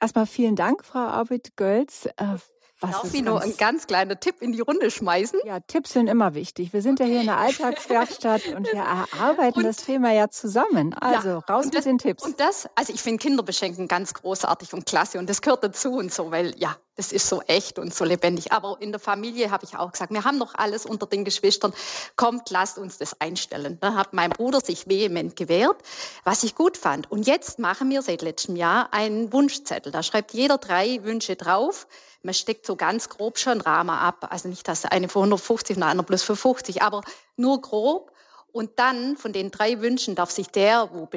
Erstmal 0.00 0.26
vielen 0.26 0.56
Dank, 0.56 0.84
Frau 0.84 1.00
Arvid 1.00 1.56
Gölz. 1.56 2.06
Äh, 2.16 2.36
was 2.80 2.92
Darf 2.92 3.12
ich 3.12 3.22
nur 3.22 3.42
einen 3.42 3.56
ganz 3.56 3.88
kleinen 3.88 4.20
Tipp 4.20 4.36
in 4.40 4.52
die 4.52 4.60
Runde 4.60 4.92
schmeißen? 4.92 5.40
Ja, 5.44 5.58
Tipps 5.58 5.94
sind 5.94 6.06
immer 6.06 6.34
wichtig. 6.34 6.72
Wir 6.72 6.80
sind 6.80 7.00
ja 7.00 7.06
hier 7.06 7.20
in 7.20 7.26
der 7.26 7.38
Alltagswerkstatt 7.38 8.46
und 8.54 8.72
wir 8.72 8.80
erarbeiten 9.14 9.58
und, 9.58 9.64
das 9.64 9.78
Thema 9.78 10.12
ja 10.12 10.28
zusammen. 10.28 10.94
Also 10.94 11.28
ja, 11.28 11.38
raus 11.38 11.64
mit 11.64 11.74
das, 11.74 11.84
den 11.84 11.98
Tipps. 11.98 12.22
Und 12.22 12.38
das, 12.38 12.68
also 12.76 12.92
ich 12.92 13.02
finde 13.02 13.18
Kinderbeschenken 13.18 13.88
ganz 13.88 14.14
großartig 14.14 14.74
und 14.74 14.86
klasse 14.86 15.18
und 15.18 15.28
das 15.28 15.42
gehört 15.42 15.64
dazu 15.64 15.94
und 15.94 16.12
so, 16.12 16.30
weil 16.30 16.54
ja, 16.56 16.76
das 16.98 17.12
ist 17.12 17.28
so 17.28 17.40
echt 17.46 17.78
und 17.78 17.94
so 17.94 18.04
lebendig. 18.04 18.52
Aber 18.52 18.76
in 18.80 18.90
der 18.90 18.98
Familie 18.98 19.52
habe 19.52 19.64
ich 19.64 19.76
auch 19.76 19.92
gesagt, 19.92 20.12
wir 20.12 20.24
haben 20.24 20.36
noch 20.36 20.54
alles 20.56 20.84
unter 20.84 21.06
den 21.06 21.24
Geschwistern. 21.24 21.72
Kommt, 22.16 22.50
lasst 22.50 22.76
uns 22.76 22.98
das 22.98 23.20
einstellen. 23.20 23.78
Da 23.80 23.94
hat 23.94 24.12
mein 24.12 24.30
Bruder 24.30 24.60
sich 24.60 24.88
vehement 24.88 25.36
gewehrt, 25.36 25.76
was 26.24 26.42
ich 26.42 26.56
gut 26.56 26.76
fand. 26.76 27.10
Und 27.10 27.26
jetzt 27.26 27.60
machen 27.60 27.88
wir 27.88 28.02
seit 28.02 28.20
letztem 28.22 28.56
Jahr 28.56 28.92
einen 28.92 29.32
Wunschzettel. 29.32 29.92
Da 29.92 30.02
schreibt 30.02 30.34
jeder 30.34 30.58
drei 30.58 31.02
Wünsche 31.04 31.36
drauf 31.36 31.86
man 32.22 32.34
steckt 32.34 32.66
so 32.66 32.74
ganz 32.74 33.08
grob 33.08 33.38
schon 33.38 33.60
Rahmen 33.60 33.90
ab. 33.90 34.26
Also 34.30 34.48
nicht, 34.48 34.66
dass 34.66 34.84
eine 34.84 35.08
für 35.08 35.20
150 35.20 35.76
und 35.76 35.82
einer 35.84 36.02
plus 36.02 36.22
für 36.22 36.36
50, 36.36 36.82
aber 36.82 37.02
nur 37.36 37.60
grob. 37.60 38.12
Und 38.52 38.78
dann 38.78 39.16
von 39.16 39.32
den 39.32 39.50
drei 39.50 39.80
Wünschen 39.80 40.14
darf 40.14 40.30
sich 40.30 40.48
der, 40.48 40.90
wo, 40.92 41.08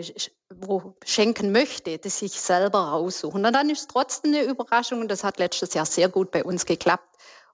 wo 0.49 0.95
schenken 1.05 1.51
möchte, 1.51 1.97
das 1.97 2.19
sich 2.19 2.39
selber 2.39 2.79
raussuchen. 2.79 3.45
Und 3.45 3.53
dann 3.53 3.69
ist 3.69 3.79
es 3.79 3.87
trotzdem 3.87 4.33
eine 4.33 4.43
Überraschung 4.43 4.99
und 4.99 5.09
das 5.09 5.23
hat 5.23 5.39
letztes 5.39 5.73
Jahr 5.73 5.85
sehr 5.85 6.09
gut 6.09 6.31
bei 6.31 6.43
uns 6.43 6.65
geklappt. 6.65 7.07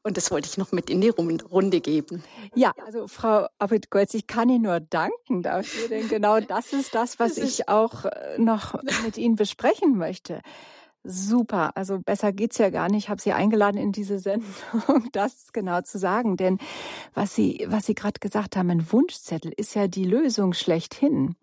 Und 0.03 0.15
das 0.15 0.31
wollte 0.31 0.47
ich 0.47 0.57
noch 0.57 0.71
mit 0.71 0.89
in 0.89 1.01
die 1.01 1.09
Runde 1.09 1.81
geben. 1.81 2.23
Ja, 2.55 2.71
also 2.85 3.07
Frau 3.07 3.47
Abid-Golz, 3.59 4.13
ich 4.13 4.25
kann 4.25 4.47
Ihnen 4.47 4.61
nur 4.61 4.79
danken 4.79 5.43
dafür, 5.43 5.89
denn 5.89 6.07
genau 6.07 6.39
das 6.39 6.71
ist 6.71 6.95
das, 6.95 7.19
was 7.19 7.37
ich 7.37 7.67
auch 7.67 8.05
äh, 8.05 8.37
noch 8.37 8.81
mit 9.03 9.17
Ihnen 9.17 9.35
besprechen 9.35 9.97
möchte. 9.97 10.41
Super, 11.03 11.77
also 11.77 11.99
besser 11.99 12.33
geht's 12.33 12.57
ja 12.57 12.69
gar 12.69 12.89
nicht. 12.89 13.05
Ich 13.05 13.09
habe 13.09 13.21
Sie 13.21 13.31
eingeladen 13.31 13.77
in 13.77 13.91
diese 13.93 14.19
Sendung, 14.19 14.49
das 15.13 15.53
genau 15.53 15.81
zu 15.81 15.97
sagen. 15.97 16.35
Denn 16.35 16.57
was 17.13 17.33
Sie, 17.33 17.65
was 17.69 17.85
Sie 17.85 17.95
gerade 17.95 18.19
gesagt 18.19 18.57
haben, 18.57 18.69
ein 18.69 18.91
Wunschzettel 18.91 19.53
ist 19.55 19.73
ja 19.73 19.87
die 19.87 20.03
Lösung 20.03 20.53
schlechthin. 20.53 21.35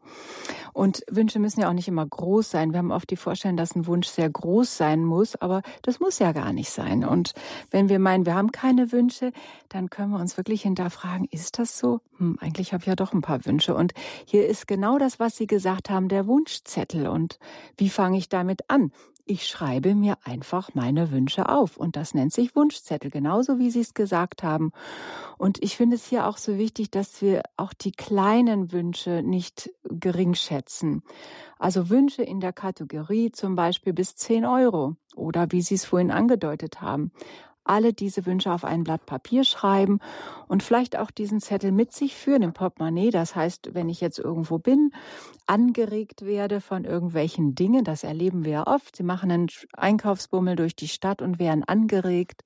Und 0.74 1.02
Wünsche 1.08 1.38
müssen 1.38 1.60
ja 1.60 1.68
auch 1.68 1.74
nicht 1.74 1.88
immer 1.88 2.04
groß 2.04 2.50
sein. 2.50 2.72
Wir 2.72 2.78
haben 2.78 2.90
oft 2.90 3.08
die 3.08 3.16
Vorstellung, 3.16 3.56
dass 3.56 3.74
ein 3.74 3.86
Wunsch 3.86 4.08
sehr 4.08 4.28
groß 4.28 4.76
sein 4.76 5.04
muss, 5.04 5.36
aber 5.36 5.62
das 5.82 6.00
muss 6.00 6.18
ja 6.18 6.32
gar 6.32 6.52
nicht 6.52 6.70
sein. 6.70 7.04
Und 7.04 7.32
wenn 7.70 7.88
wir 7.88 8.00
meinen, 8.00 8.26
wir 8.26 8.34
haben 8.34 8.52
keine 8.52 8.90
Wünsche, 8.92 9.32
dann 9.68 9.88
können 9.88 10.10
wir 10.10 10.20
uns 10.20 10.36
wirklich 10.36 10.62
hinterfragen, 10.62 11.26
ist 11.30 11.58
das 11.58 11.78
so? 11.78 12.00
Hm, 12.18 12.38
eigentlich 12.40 12.72
habe 12.72 12.82
ich 12.82 12.88
ja 12.88 12.96
doch 12.96 13.12
ein 13.12 13.22
paar 13.22 13.46
Wünsche. 13.46 13.74
Und 13.74 13.94
hier 14.26 14.46
ist 14.46 14.66
genau 14.66 14.98
das, 14.98 15.20
was 15.20 15.36
Sie 15.36 15.46
gesagt 15.46 15.90
haben, 15.90 16.08
der 16.08 16.26
Wunschzettel. 16.26 17.06
Und 17.06 17.38
wie 17.78 17.88
fange 17.88 18.18
ich 18.18 18.28
damit 18.28 18.68
an? 18.68 18.90
Ich 19.26 19.46
schreibe 19.46 19.94
mir 19.94 20.18
einfach 20.24 20.74
meine 20.74 21.10
Wünsche 21.10 21.48
auf 21.48 21.78
und 21.78 21.96
das 21.96 22.12
nennt 22.12 22.34
sich 22.34 22.54
Wunschzettel, 22.54 23.10
genauso 23.10 23.58
wie 23.58 23.70
Sie 23.70 23.80
es 23.80 23.94
gesagt 23.94 24.42
haben. 24.42 24.70
Und 25.38 25.62
ich 25.62 25.78
finde 25.78 25.96
es 25.96 26.04
hier 26.04 26.26
auch 26.26 26.36
so 26.36 26.58
wichtig, 26.58 26.90
dass 26.90 27.22
wir 27.22 27.40
auch 27.56 27.72
die 27.72 27.92
kleinen 27.92 28.70
Wünsche 28.70 29.22
nicht 29.22 29.70
gering 29.84 30.34
schätzen. 30.34 31.02
Also 31.58 31.88
Wünsche 31.88 32.22
in 32.22 32.40
der 32.40 32.52
Kategorie 32.52 33.32
zum 33.32 33.54
Beispiel 33.54 33.94
bis 33.94 34.14
10 34.14 34.44
Euro 34.44 34.96
oder 35.16 35.50
wie 35.52 35.62
Sie 35.62 35.76
es 35.76 35.86
vorhin 35.86 36.10
angedeutet 36.10 36.82
haben 36.82 37.10
alle 37.64 37.92
diese 37.92 38.26
Wünsche 38.26 38.52
auf 38.52 38.64
ein 38.64 38.84
Blatt 38.84 39.06
Papier 39.06 39.44
schreiben 39.44 40.00
und 40.48 40.62
vielleicht 40.62 40.96
auch 40.96 41.10
diesen 41.10 41.40
Zettel 41.40 41.72
mit 41.72 41.92
sich 41.92 42.14
führen 42.14 42.42
im 42.42 42.52
Portemonnaie. 42.52 43.10
Das 43.10 43.34
heißt, 43.34 43.74
wenn 43.74 43.88
ich 43.88 44.00
jetzt 44.00 44.18
irgendwo 44.18 44.58
bin, 44.58 44.92
angeregt 45.46 46.24
werde 46.24 46.60
von 46.60 46.84
irgendwelchen 46.84 47.54
Dingen, 47.54 47.84
das 47.84 48.04
erleben 48.04 48.44
wir 48.44 48.52
ja 48.52 48.66
oft. 48.66 48.96
Sie 48.96 49.02
machen 49.02 49.30
einen 49.30 49.48
Einkaufsbummel 49.72 50.56
durch 50.56 50.76
die 50.76 50.88
Stadt 50.88 51.22
und 51.22 51.38
werden 51.38 51.64
angeregt. 51.64 52.42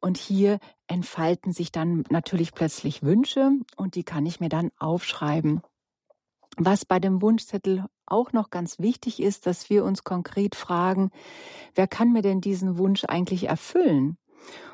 Und 0.00 0.16
hier 0.16 0.58
entfalten 0.86 1.52
sich 1.52 1.72
dann 1.72 2.04
natürlich 2.08 2.52
plötzlich 2.52 3.02
Wünsche 3.02 3.50
und 3.76 3.94
die 3.94 4.04
kann 4.04 4.26
ich 4.26 4.40
mir 4.40 4.48
dann 4.48 4.70
aufschreiben. 4.78 5.62
Was 6.56 6.84
bei 6.84 6.98
dem 6.98 7.22
Wunschzettel 7.22 7.84
auch 8.04 8.32
noch 8.32 8.50
ganz 8.50 8.78
wichtig 8.78 9.20
ist, 9.20 9.46
dass 9.46 9.70
wir 9.70 9.84
uns 9.84 10.02
konkret 10.02 10.56
fragen, 10.56 11.10
wer 11.74 11.86
kann 11.86 12.12
mir 12.12 12.22
denn 12.22 12.40
diesen 12.40 12.78
Wunsch 12.78 13.04
eigentlich 13.04 13.48
erfüllen? 13.48 14.18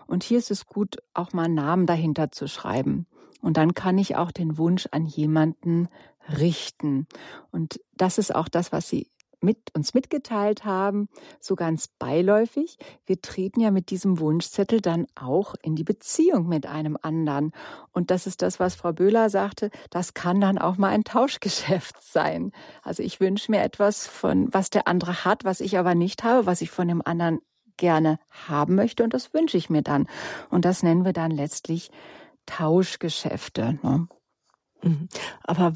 Und 0.07 0.25
hier 0.25 0.39
ist 0.39 0.51
es 0.51 0.67
gut, 0.67 0.97
auch 1.13 1.33
mal 1.33 1.45
einen 1.45 1.55
Namen 1.55 1.87
dahinter 1.87 2.31
zu 2.31 2.49
schreiben. 2.49 3.07
Und 3.41 3.57
dann 3.57 3.75
kann 3.75 3.99
ich 3.99 4.17
auch 4.17 4.31
den 4.31 4.57
Wunsch 4.57 4.89
an 4.91 5.05
jemanden 5.05 5.89
richten. 6.29 7.07
Und 7.51 7.81
das 7.97 8.19
ist 8.19 8.35
auch 8.35 8.49
das, 8.49 8.73
was 8.73 8.89
Sie 8.89 9.11
mit 9.45 9.59
uns 9.75 9.95
mitgeteilt 9.95 10.65
haben, 10.65 11.09
so 11.39 11.55
ganz 11.55 11.87
beiläufig. 11.87 12.79
Wir 13.07 13.21
treten 13.21 13.61
ja 13.61 13.71
mit 13.71 13.91
diesem 13.91 14.19
Wunschzettel 14.19 14.81
dann 14.81 15.07
auch 15.15 15.55
in 15.63 15.77
die 15.77 15.85
Beziehung 15.85 16.49
mit 16.49 16.67
einem 16.67 16.99
anderen. 17.01 17.53
Und 17.93 18.11
das 18.11 18.27
ist 18.27 18.43
das, 18.43 18.59
was 18.59 18.75
Frau 18.75 18.93
Böhler 18.93 19.31
sagte. 19.31 19.71
Das 19.91 20.15
kann 20.15 20.41
dann 20.41 20.59
auch 20.59 20.79
mal 20.79 20.89
ein 20.89 21.05
Tauschgeschäft 21.05 21.97
sein. 22.03 22.51
Also 22.83 23.03
ich 23.03 23.21
wünsche 23.21 23.51
mir 23.51 23.63
etwas 23.63 24.07
von, 24.07 24.53
was 24.53 24.71
der 24.71 24.89
andere 24.89 25.25
hat, 25.25 25.45
was 25.45 25.61
ich 25.61 25.79
aber 25.79 25.95
nicht 25.95 26.25
habe, 26.25 26.47
was 26.47 26.63
ich 26.63 26.71
von 26.71 26.89
dem 26.89 27.03
anderen 27.05 27.41
gerne 27.77 28.19
haben 28.31 28.75
möchte 28.75 29.05
und 29.05 29.15
das 29.15 29.35
wünsche 29.35 29.57
ich 29.57 29.71
mir 29.71 29.83
dann. 29.83 30.07
Und 30.51 30.65
das 30.65 30.83
nennen 30.83 31.05
wir 31.05 31.13
dann 31.13 31.31
letztlich 31.31 31.91
Tauschgeschäfte. 32.47 33.79
Ne? 33.83 34.09
Mhm. 34.85 35.09
Aber 35.43 35.73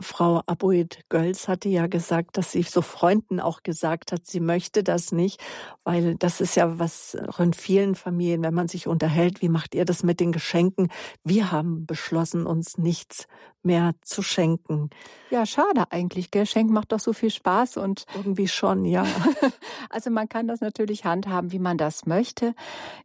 Frau 0.00 0.42
Aboid 0.46 1.00
Gölz 1.08 1.48
hatte 1.48 1.68
ja 1.68 1.86
gesagt, 1.86 2.36
dass 2.36 2.52
sie 2.52 2.62
so 2.62 2.82
Freunden 2.82 3.40
auch 3.40 3.62
gesagt 3.62 4.12
hat, 4.12 4.26
sie 4.26 4.40
möchte 4.40 4.82
das 4.82 5.12
nicht, 5.12 5.40
weil 5.84 6.16
das 6.16 6.40
ist 6.40 6.56
ja 6.56 6.78
was 6.78 7.16
auch 7.28 7.40
in 7.40 7.52
vielen 7.52 7.94
Familien, 7.94 8.42
wenn 8.42 8.54
man 8.54 8.68
sich 8.68 8.86
unterhält, 8.86 9.42
wie 9.42 9.48
macht 9.48 9.74
ihr 9.74 9.84
das 9.84 10.02
mit 10.02 10.20
den 10.20 10.32
Geschenken? 10.32 10.88
Wir 11.24 11.50
haben 11.50 11.86
beschlossen, 11.86 12.46
uns 12.46 12.78
nichts 12.78 13.26
mehr 13.62 13.94
zu 14.02 14.22
schenken. 14.22 14.90
Ja, 15.30 15.44
schade 15.46 15.84
eigentlich. 15.90 16.30
Geschenk 16.30 16.70
macht 16.70 16.92
doch 16.92 17.00
so 17.00 17.12
viel 17.12 17.30
Spaß 17.30 17.76
und 17.76 18.04
irgendwie 18.14 18.48
schon, 18.48 18.84
ja. 18.84 19.06
also 19.90 20.10
man 20.10 20.28
kann 20.28 20.48
das 20.48 20.60
natürlich 20.60 21.04
handhaben, 21.04 21.52
wie 21.52 21.58
man 21.58 21.76
das 21.76 22.06
möchte. 22.06 22.54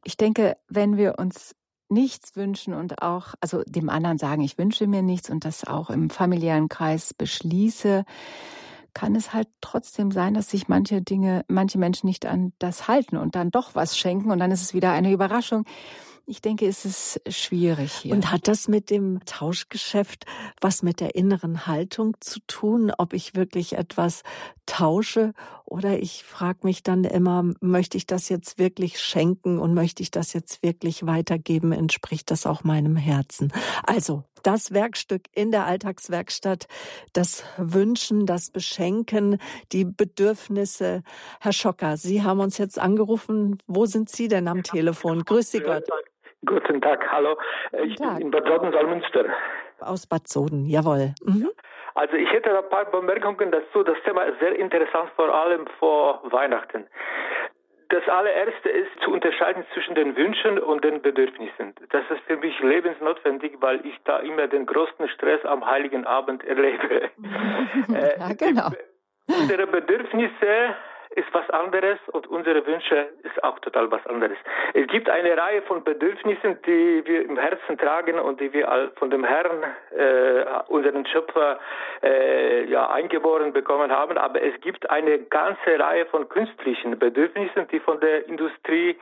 Ich 0.03 0.17
denke, 0.17 0.57
wenn 0.69 0.97
wir 0.97 1.19
uns 1.19 1.55
nichts 1.89 2.35
wünschen 2.35 2.73
und 2.73 3.01
auch, 3.01 3.35
also 3.41 3.63
dem 3.65 3.89
anderen 3.89 4.17
sagen, 4.17 4.41
ich 4.41 4.57
wünsche 4.57 4.87
mir 4.87 5.01
nichts 5.01 5.29
und 5.29 5.45
das 5.45 5.65
auch 5.65 5.89
im 5.89 6.09
familiären 6.09 6.69
Kreis 6.69 7.13
beschließe, 7.13 8.05
kann 8.93 9.15
es 9.15 9.33
halt 9.33 9.49
trotzdem 9.61 10.11
sein, 10.11 10.33
dass 10.33 10.49
sich 10.49 10.67
manche 10.67 11.01
Dinge, 11.01 11.43
manche 11.47 11.77
Menschen 11.77 12.07
nicht 12.07 12.25
an 12.25 12.53
das 12.59 12.87
halten 12.87 13.17
und 13.17 13.35
dann 13.35 13.51
doch 13.51 13.75
was 13.75 13.97
schenken 13.97 14.31
und 14.31 14.39
dann 14.39 14.51
ist 14.51 14.61
es 14.61 14.73
wieder 14.73 14.91
eine 14.91 15.11
Überraschung. 15.11 15.65
Ich 16.27 16.41
denke, 16.41 16.65
es 16.65 16.85
ist 16.85 17.21
schwierig 17.27 17.91
hier. 17.93 18.13
Und 18.13 18.31
hat 18.31 18.47
das 18.47 18.67
mit 18.67 18.89
dem 18.89 19.19
Tauschgeschäft 19.25 20.25
was 20.59 20.81
mit 20.81 20.99
der 20.99 21.15
inneren 21.15 21.67
Haltung 21.67 22.17
zu 22.19 22.39
tun, 22.47 22.91
ob 22.97 23.13
ich 23.13 23.35
wirklich 23.35 23.73
etwas 23.73 24.23
tausche 24.65 25.33
oder 25.65 25.99
ich 25.99 26.23
frage 26.23 26.59
mich 26.63 26.81
dann 26.81 27.03
immer, 27.03 27.43
möchte 27.59 27.97
ich 27.97 28.07
das 28.07 28.29
jetzt 28.29 28.57
wirklich 28.57 28.99
schenken 28.99 29.59
und 29.59 29.73
möchte 29.73 30.01
ich 30.01 30.09
das 30.09 30.33
jetzt 30.33 30.63
wirklich 30.63 31.05
weitergeben, 31.05 31.71
entspricht 31.71 32.31
das 32.31 32.45
auch 32.45 32.63
meinem 32.63 32.95
Herzen? 32.95 33.51
Also 33.83 34.23
das 34.43 34.71
Werkstück 34.71 35.23
in 35.33 35.51
der 35.51 35.65
Alltagswerkstatt, 35.65 36.67
das 37.13 37.43
Wünschen, 37.57 38.25
das 38.25 38.51
Beschenken, 38.51 39.39
die 39.71 39.85
Bedürfnisse. 39.85 41.03
Herr 41.39 41.53
Schocker, 41.53 41.97
Sie 41.97 42.21
haben 42.23 42.39
uns 42.39 42.57
jetzt 42.57 42.77
angerufen. 42.79 43.57
Wo 43.65 43.85
sind 43.85 44.09
Sie 44.09 44.27
denn 44.27 44.47
am 44.47 44.63
Telefon? 44.63 45.25
Grüß 45.25 45.51
Sie 45.51 45.59
Gott. 45.59 45.83
Guten 46.45 46.81
Tag, 46.81 47.11
hallo. 47.11 47.37
Ich 47.83 47.95
bin 47.95 48.17
in 48.17 48.31
Bad 48.31 48.45
Soden-Salmünster. 48.47 49.25
Aus 49.79 50.07
Bad 50.07 50.27
Soden, 50.27 50.65
jawohl. 50.65 51.13
Mhm. 51.23 51.49
Also 51.95 52.15
ich 52.15 52.29
hätte 52.31 52.57
ein 52.57 52.69
paar 52.69 52.85
Bemerkungen 52.85 53.51
dazu. 53.51 53.83
Das 53.83 53.97
Thema 54.03 54.23
ist 54.23 54.39
sehr 54.39 54.57
interessant, 54.57 55.09
vor 55.15 55.33
allem 55.33 55.65
vor 55.79 56.21
Weihnachten. 56.31 56.87
Das 57.89 58.07
allererste 58.09 58.69
ist 58.69 58.89
zu 59.03 59.11
unterscheiden 59.11 59.63
zwischen 59.73 59.95
den 59.95 60.15
Wünschen 60.15 60.59
und 60.59 60.83
den 60.83 61.01
Bedürfnissen. 61.01 61.75
Das 61.91 62.03
ist 62.09 62.21
für 62.25 62.37
mich 62.37 62.59
lebensnotwendig, 62.59 63.57
weil 63.59 63.85
ich 63.85 63.95
da 64.03 64.19
immer 64.19 64.47
den 64.47 64.65
größten 64.65 65.07
Stress 65.09 65.45
am 65.45 65.65
Heiligen 65.65 66.05
Abend 66.05 66.43
erlebe. 66.43 67.11
ja, 67.87 68.33
genau. 68.33 68.69
Unsere 69.27 69.67
Bedürfnisse 69.67 70.75
ist 71.15 71.33
was 71.33 71.49
anderes 71.49 71.97
und 72.11 72.27
unsere 72.27 72.65
Wünsche 72.65 73.07
ist 73.23 73.43
auch 73.43 73.57
total 73.59 73.89
was 73.89 74.05
anderes. 74.05 74.37
Es 74.73 74.87
gibt 74.87 75.09
eine 75.09 75.37
Reihe 75.37 75.61
von 75.63 75.83
Bedürfnissen, 75.83 76.61
die 76.65 77.03
wir 77.05 77.25
im 77.25 77.37
Herzen 77.37 77.77
tragen 77.77 78.19
und 78.19 78.39
die 78.39 78.51
wir 78.53 78.91
von 78.97 79.09
dem 79.09 79.23
Herrn, 79.23 79.63
äh, 79.97 80.45
unseren 80.67 81.05
Schöpfer, 81.05 81.59
äh, 82.03 82.65
ja, 82.65 82.89
eingeboren 82.89 83.53
bekommen 83.53 83.91
haben. 83.91 84.17
Aber 84.17 84.41
es 84.41 84.59
gibt 84.61 84.89
eine 84.89 85.19
ganze 85.19 85.79
Reihe 85.79 86.05
von 86.07 86.27
künstlichen 86.29 86.99
Bedürfnissen, 86.99 87.67
die 87.69 87.79
von 87.79 87.99
der 87.99 88.27
Industrie 88.27 88.97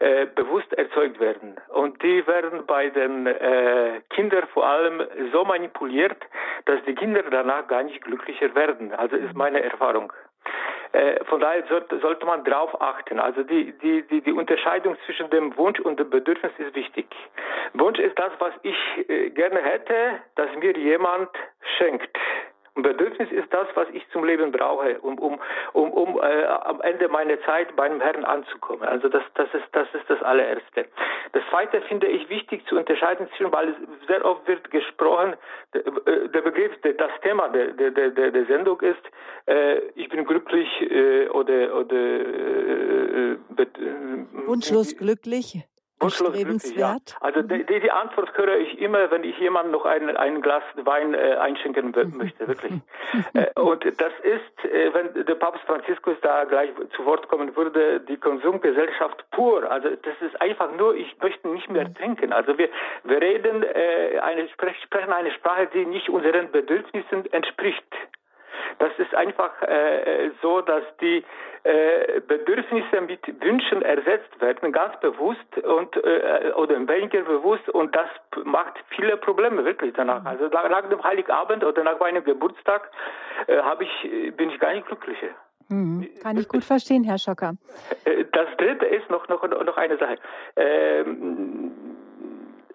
äh, 0.00 0.26
bewusst 0.26 0.72
erzeugt 0.74 1.18
werden. 1.18 1.56
Und 1.70 2.00
die 2.04 2.24
werden 2.26 2.64
bei 2.66 2.88
den 2.88 3.26
äh, 3.26 4.00
Kindern 4.10 4.46
vor 4.54 4.64
allem 4.64 5.02
so 5.32 5.44
manipuliert, 5.44 6.16
dass 6.66 6.78
die 6.86 6.94
Kinder 6.94 7.24
danach 7.28 7.66
gar 7.66 7.82
nicht 7.82 8.02
glücklicher 8.02 8.54
werden. 8.54 8.94
Also 8.94 9.16
ist 9.16 9.34
meine 9.34 9.60
Erfahrung. 9.60 10.12
Äh, 10.92 11.24
von 11.24 11.40
daher 11.40 11.64
sollte 11.68 12.26
man 12.26 12.44
darauf 12.44 12.80
achten. 12.80 13.18
Also 13.18 13.42
die, 13.42 13.72
die, 13.78 14.02
die, 14.02 14.20
die 14.22 14.32
Unterscheidung 14.32 14.96
zwischen 15.04 15.28
dem 15.30 15.56
Wunsch 15.56 15.80
und 15.80 15.98
dem 16.00 16.08
Bedürfnis 16.08 16.52
ist 16.58 16.74
wichtig. 16.74 17.06
Wunsch 17.74 17.98
ist 17.98 18.18
das, 18.18 18.32
was 18.38 18.52
ich 18.62 18.76
äh, 19.08 19.30
gerne 19.30 19.60
hätte, 19.60 20.20
dass 20.36 20.54
mir 20.56 20.76
jemand 20.76 21.30
schenkt. 21.76 22.16
Und 22.78 22.84
Bedürfnis 22.84 23.28
ist 23.32 23.52
das, 23.52 23.66
was 23.74 23.88
ich 23.92 24.08
zum 24.12 24.24
Leben 24.24 24.52
brauche, 24.52 25.00
um, 25.00 25.18
um, 25.18 25.40
um, 25.72 25.90
um 25.90 26.20
äh, 26.22 26.44
am 26.44 26.80
Ende 26.80 27.08
meiner 27.08 27.42
Zeit 27.42 27.74
beim 27.74 28.00
Herrn 28.00 28.24
anzukommen. 28.24 28.84
Also 28.84 29.08
das, 29.08 29.24
das, 29.34 29.48
ist, 29.52 29.64
das 29.72 29.88
ist 29.94 30.08
das 30.08 30.22
allererste. 30.22 30.86
Das 31.32 31.42
zweite 31.50 31.80
finde 31.88 32.06
ich 32.06 32.28
wichtig 32.28 32.64
zu 32.68 32.76
unterscheiden, 32.78 33.26
weil 33.50 33.70
es 33.70 34.06
sehr 34.06 34.24
oft 34.24 34.46
wird 34.46 34.70
gesprochen, 34.70 35.34
der, 35.74 35.84
äh, 35.88 36.28
der 36.28 36.40
Begriff, 36.40 36.70
das 36.82 37.10
Thema 37.24 37.48
der, 37.48 37.72
der, 37.72 38.10
der, 38.10 38.30
der 38.30 38.46
Sendung 38.46 38.80
ist, 38.80 39.02
äh, 39.46 39.78
ich 39.96 40.08
bin 40.08 40.24
glücklich 40.24 40.68
äh, 40.80 41.26
oder, 41.30 41.74
oder 41.74 41.96
äh, 41.96 43.32
äh 43.32 43.36
wunschlos 44.46 44.96
glücklich. 44.96 45.64
Erstrebenswert? 46.00 47.10
Ja. 47.10 47.16
Also 47.20 47.42
die, 47.42 47.64
die, 47.64 47.90
Antwort 47.90 48.36
höre 48.36 48.56
ich 48.58 48.80
immer, 48.80 49.10
wenn 49.10 49.24
ich 49.24 49.36
jemandem 49.38 49.72
noch 49.72 49.84
ein, 49.84 50.16
ein 50.16 50.40
Glas 50.42 50.62
Wein 50.76 51.14
äh, 51.14 51.36
einschenken 51.40 51.92
möchte, 52.16 52.46
wirklich. 52.46 52.72
äh, 53.34 53.60
und 53.60 53.84
das 53.84 54.12
ist, 54.22 54.64
äh, 54.64 54.94
wenn 54.94 55.24
der 55.24 55.34
Papst 55.34 55.62
Franziskus 55.64 56.16
da 56.22 56.44
gleich 56.44 56.70
zu 56.94 57.04
Wort 57.04 57.28
kommen 57.28 57.56
würde, 57.56 58.00
die 58.00 58.16
Konsumgesellschaft 58.16 59.24
pur. 59.32 59.70
Also 59.70 59.88
das 59.90 60.14
ist 60.20 60.40
einfach 60.40 60.70
nur, 60.76 60.94
ich 60.94 61.16
möchte 61.20 61.48
nicht 61.48 61.68
mehr 61.70 61.92
trinken. 61.94 62.32
Also 62.32 62.56
wir, 62.58 62.68
wir 63.04 63.20
reden, 63.20 63.62
äh, 63.62 64.18
eine, 64.20 64.48
sprechen 64.48 65.12
eine 65.12 65.32
Sprache, 65.32 65.68
die 65.72 65.84
nicht 65.84 66.08
unseren 66.08 66.50
Bedürfnissen 66.50 67.32
entspricht. 67.32 67.84
Das 68.78 68.92
ist 68.98 69.14
einfach 69.14 69.50
äh, 69.62 70.26
äh, 70.26 70.30
so, 70.40 70.60
dass 70.60 70.82
die 71.00 71.24
äh, 71.64 72.20
Bedürfnisse 72.20 73.00
mit 73.00 73.20
Wünschen 73.42 73.82
ersetzt 73.82 74.40
werden, 74.40 74.72
ganz 74.72 74.98
bewusst 75.00 75.58
und 75.58 75.96
äh, 75.96 76.52
oder 76.54 76.76
weniger 76.88 77.22
bewusst 77.22 77.68
und 77.68 77.94
das 77.94 78.08
macht 78.44 78.74
viele 78.90 79.16
Probleme 79.16 79.64
wirklich 79.64 79.92
danach. 79.96 80.24
Also 80.24 80.46
nach 80.48 80.88
dem 80.88 81.02
Heiligabend 81.02 81.64
oder 81.64 81.82
nach 81.82 81.98
meinem 81.98 82.24
Geburtstag 82.24 82.90
äh, 83.46 83.58
habe 83.58 83.84
ich 83.84 84.36
bin 84.36 84.50
ich 84.50 84.60
gar 84.60 84.72
nicht 84.72 84.86
glücklicher. 84.86 85.28
Mhm. 85.68 86.08
Kann 86.22 86.38
ich 86.38 86.48
gut 86.48 86.64
verstehen, 86.64 87.04
Herr 87.04 87.18
Schocker. 87.18 87.54
Äh, 88.04 88.24
das 88.32 88.48
dritte 88.56 88.86
ist 88.86 89.10
noch, 89.10 89.28
noch, 89.28 89.42
noch 89.42 89.76
eine 89.76 89.98
Sache. 89.98 90.16
Ähm, 90.56 91.57
äh, 91.57 91.57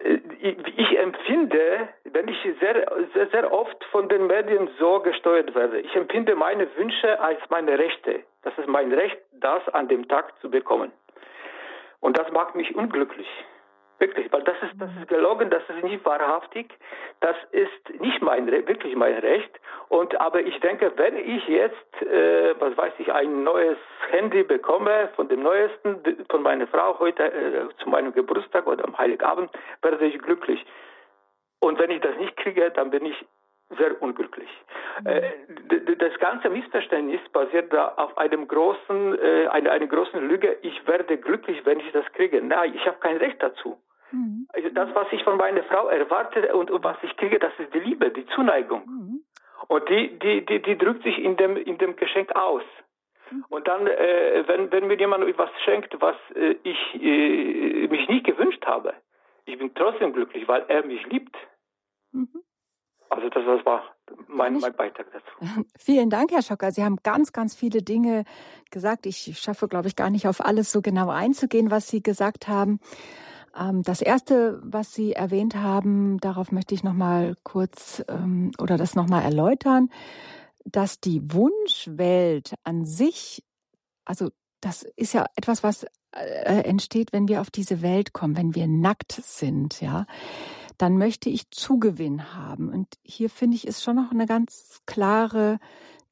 ich 0.04 0.98
empfinde, 0.98 1.88
wenn 2.04 2.28
ich 2.28 2.36
sehr, 2.60 2.86
sehr, 3.14 3.26
sehr 3.28 3.52
oft 3.52 3.82
von 3.90 4.08
den 4.08 4.26
Medien 4.26 4.68
so 4.78 5.00
gesteuert 5.00 5.54
werde, 5.54 5.80
ich 5.80 5.94
empfinde 5.96 6.34
meine 6.34 6.66
Wünsche 6.76 7.18
als 7.20 7.38
meine 7.48 7.78
Rechte. 7.78 8.22
Das 8.42 8.56
ist 8.58 8.68
mein 8.68 8.92
Recht, 8.92 9.16
das 9.32 9.66
an 9.70 9.88
dem 9.88 10.06
Tag 10.06 10.38
zu 10.40 10.50
bekommen. 10.50 10.92
Und 12.00 12.18
das 12.18 12.30
macht 12.32 12.54
mich 12.54 12.74
unglücklich. 12.74 13.28
Wirklich, 13.98 14.32
weil 14.32 14.42
das 14.42 14.56
ist, 14.62 14.72
das 14.80 14.90
ist 15.00 15.08
gelogen, 15.08 15.50
das 15.50 15.62
ist 15.68 15.84
nicht 15.84 16.04
wahrhaftig, 16.04 16.68
das 17.20 17.36
ist 17.52 18.00
nicht 18.00 18.20
mein, 18.22 18.50
wirklich 18.50 18.96
mein 18.96 19.14
Recht. 19.18 19.50
Und, 19.88 20.20
aber 20.20 20.40
ich 20.40 20.58
denke, 20.60 20.92
wenn 20.96 21.16
ich 21.16 21.46
jetzt, 21.46 22.02
äh, 22.02 22.54
was 22.58 22.76
weiß 22.76 22.94
ich, 22.98 23.12
ein 23.12 23.44
neues 23.44 23.78
Handy 24.10 24.42
bekomme, 24.42 25.10
von 25.14 25.28
dem 25.28 25.42
neuesten, 25.42 26.00
von 26.28 26.42
meiner 26.42 26.66
Frau 26.66 26.98
heute 26.98 27.22
äh, 27.22 27.68
zu 27.82 27.88
meinem 27.88 28.12
Geburtstag 28.12 28.66
oder 28.66 28.84
am 28.84 28.98
Heiligabend, 28.98 29.50
werde 29.80 30.04
ich 30.06 30.18
glücklich. 30.18 30.64
Und 31.60 31.78
wenn 31.78 31.90
ich 31.90 32.00
das 32.00 32.16
nicht 32.16 32.36
kriege, 32.36 32.70
dann 32.72 32.90
bin 32.90 33.06
ich 33.06 33.24
sehr 33.76 34.00
unglücklich. 34.02 34.48
Mhm. 35.00 35.06
Äh, 35.06 35.96
das 35.96 36.18
ganze 36.18 36.50
Missverständnis 36.50 37.20
basiert 37.32 37.72
da 37.72 37.94
auf 37.96 38.16
einem 38.18 38.46
großen, 38.48 39.18
äh, 39.18 39.46
einer, 39.48 39.72
einer 39.72 39.86
großen 39.86 40.28
Lüge. 40.28 40.58
Ich 40.62 40.86
werde 40.86 41.16
glücklich, 41.16 41.64
wenn 41.64 41.80
ich 41.80 41.90
das 41.92 42.04
kriege. 42.12 42.40
Nein, 42.42 42.74
ich 42.74 42.86
habe 42.86 42.98
kein 43.00 43.16
Recht 43.16 43.42
dazu. 43.42 43.78
Mhm. 44.12 44.46
Also 44.52 44.68
das, 44.70 44.94
was 44.94 45.06
ich 45.12 45.22
von 45.24 45.36
meiner 45.36 45.62
Frau 45.64 45.88
erwarte 45.88 46.54
und, 46.54 46.70
und, 46.70 46.84
was 46.84 46.96
ich 47.02 47.16
kriege, 47.16 47.38
das 47.38 47.52
ist 47.58 47.74
die 47.74 47.80
Liebe, 47.80 48.10
die 48.10 48.26
Zuneigung. 48.26 48.82
Mhm. 48.86 49.24
Und 49.68 49.88
die, 49.88 50.18
die, 50.18 50.44
die, 50.44 50.62
die 50.62 50.78
drückt 50.78 51.02
sich 51.02 51.18
in 51.18 51.36
dem, 51.36 51.56
in 51.56 51.78
dem 51.78 51.96
Geschenk 51.96 52.34
aus. 52.36 52.62
Mhm. 53.30 53.44
Und 53.48 53.68
dann, 53.68 53.86
äh, 53.86 54.44
wenn, 54.46 54.70
wenn 54.70 54.86
mir 54.86 54.98
jemand 54.98 55.26
etwas 55.26 55.50
schenkt, 55.64 56.00
was 56.00 56.16
äh, 56.34 56.56
ich 56.62 57.02
äh, 57.02 57.88
mich 57.88 58.08
nicht 58.08 58.26
gewünscht 58.26 58.64
habe, 58.66 58.94
ich 59.46 59.58
bin 59.58 59.74
trotzdem 59.74 60.12
glücklich, 60.12 60.46
weil 60.48 60.64
er 60.68 60.84
mich 60.84 61.04
liebt. 61.06 61.36
Mhm. 62.12 62.42
Also 63.14 63.28
das, 63.28 63.44
das 63.46 63.64
war 63.64 63.82
mein, 64.26 64.58
mein, 64.58 64.74
Beitrag 64.74 65.06
dazu. 65.12 65.64
Vielen 65.78 66.10
Dank, 66.10 66.32
Herr 66.32 66.42
Schocker. 66.42 66.72
Sie 66.72 66.82
haben 66.82 66.96
ganz, 67.04 67.32
ganz 67.32 67.54
viele 67.54 67.82
Dinge 67.82 68.24
gesagt. 68.70 69.06
Ich 69.06 69.38
schaffe, 69.38 69.68
glaube 69.68 69.86
ich, 69.86 69.94
gar 69.94 70.10
nicht 70.10 70.26
auf 70.26 70.44
alles 70.44 70.72
so 70.72 70.82
genau 70.82 71.10
einzugehen, 71.10 71.70
was 71.70 71.86
Sie 71.86 72.02
gesagt 72.02 72.48
haben. 72.48 72.80
Ähm, 73.56 73.82
das 73.84 74.02
erste, 74.02 74.60
was 74.64 74.92
Sie 74.92 75.12
erwähnt 75.12 75.54
haben, 75.54 76.18
darauf 76.18 76.50
möchte 76.50 76.74
ich 76.74 76.82
noch 76.82 76.92
mal 76.92 77.36
kurz 77.44 78.04
ähm, 78.08 78.50
oder 78.58 78.76
das 78.76 78.96
noch 78.96 79.08
mal 79.08 79.22
erläutern, 79.22 79.90
dass 80.64 80.98
die 80.98 81.20
Wunschwelt 81.32 82.54
an 82.64 82.84
sich, 82.84 83.44
also 84.04 84.30
das 84.60 84.82
ist 84.82 85.12
ja 85.12 85.26
etwas, 85.36 85.62
was 85.62 85.86
äh, 86.10 86.62
entsteht, 86.64 87.12
wenn 87.12 87.28
wir 87.28 87.40
auf 87.40 87.50
diese 87.50 87.80
Welt 87.80 88.12
kommen, 88.12 88.36
wenn 88.36 88.56
wir 88.56 88.66
nackt 88.66 89.12
sind, 89.12 89.80
ja 89.80 90.06
dann 90.78 90.98
möchte 90.98 91.30
ich 91.30 91.50
Zugewinn 91.50 92.34
haben. 92.34 92.68
Und 92.68 92.88
hier 93.02 93.30
finde 93.30 93.56
ich, 93.56 93.66
ist 93.66 93.82
schon 93.82 93.96
noch 93.96 94.10
eine 94.10 94.26
ganz 94.26 94.80
klare 94.86 95.58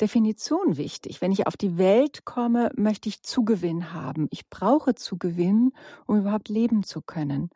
Definition 0.00 0.76
wichtig. 0.76 1.20
Wenn 1.20 1.32
ich 1.32 1.46
auf 1.46 1.56
die 1.56 1.78
Welt 1.78 2.24
komme, 2.24 2.70
möchte 2.76 3.08
ich 3.08 3.22
Zugewinn 3.22 3.92
haben. 3.92 4.28
Ich 4.30 4.48
brauche 4.48 4.94
Zugewinn, 4.94 5.72
um 6.06 6.18
überhaupt 6.18 6.48
leben 6.48 6.82
zu 6.82 7.02
können. 7.02 7.50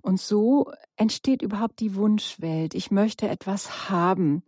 Und 0.00 0.20
so 0.20 0.70
entsteht 0.96 1.42
überhaupt 1.42 1.80
die 1.80 1.94
Wunschwelt. 1.94 2.74
Ich 2.74 2.90
möchte 2.90 3.28
etwas 3.28 3.90
haben. 3.90 4.42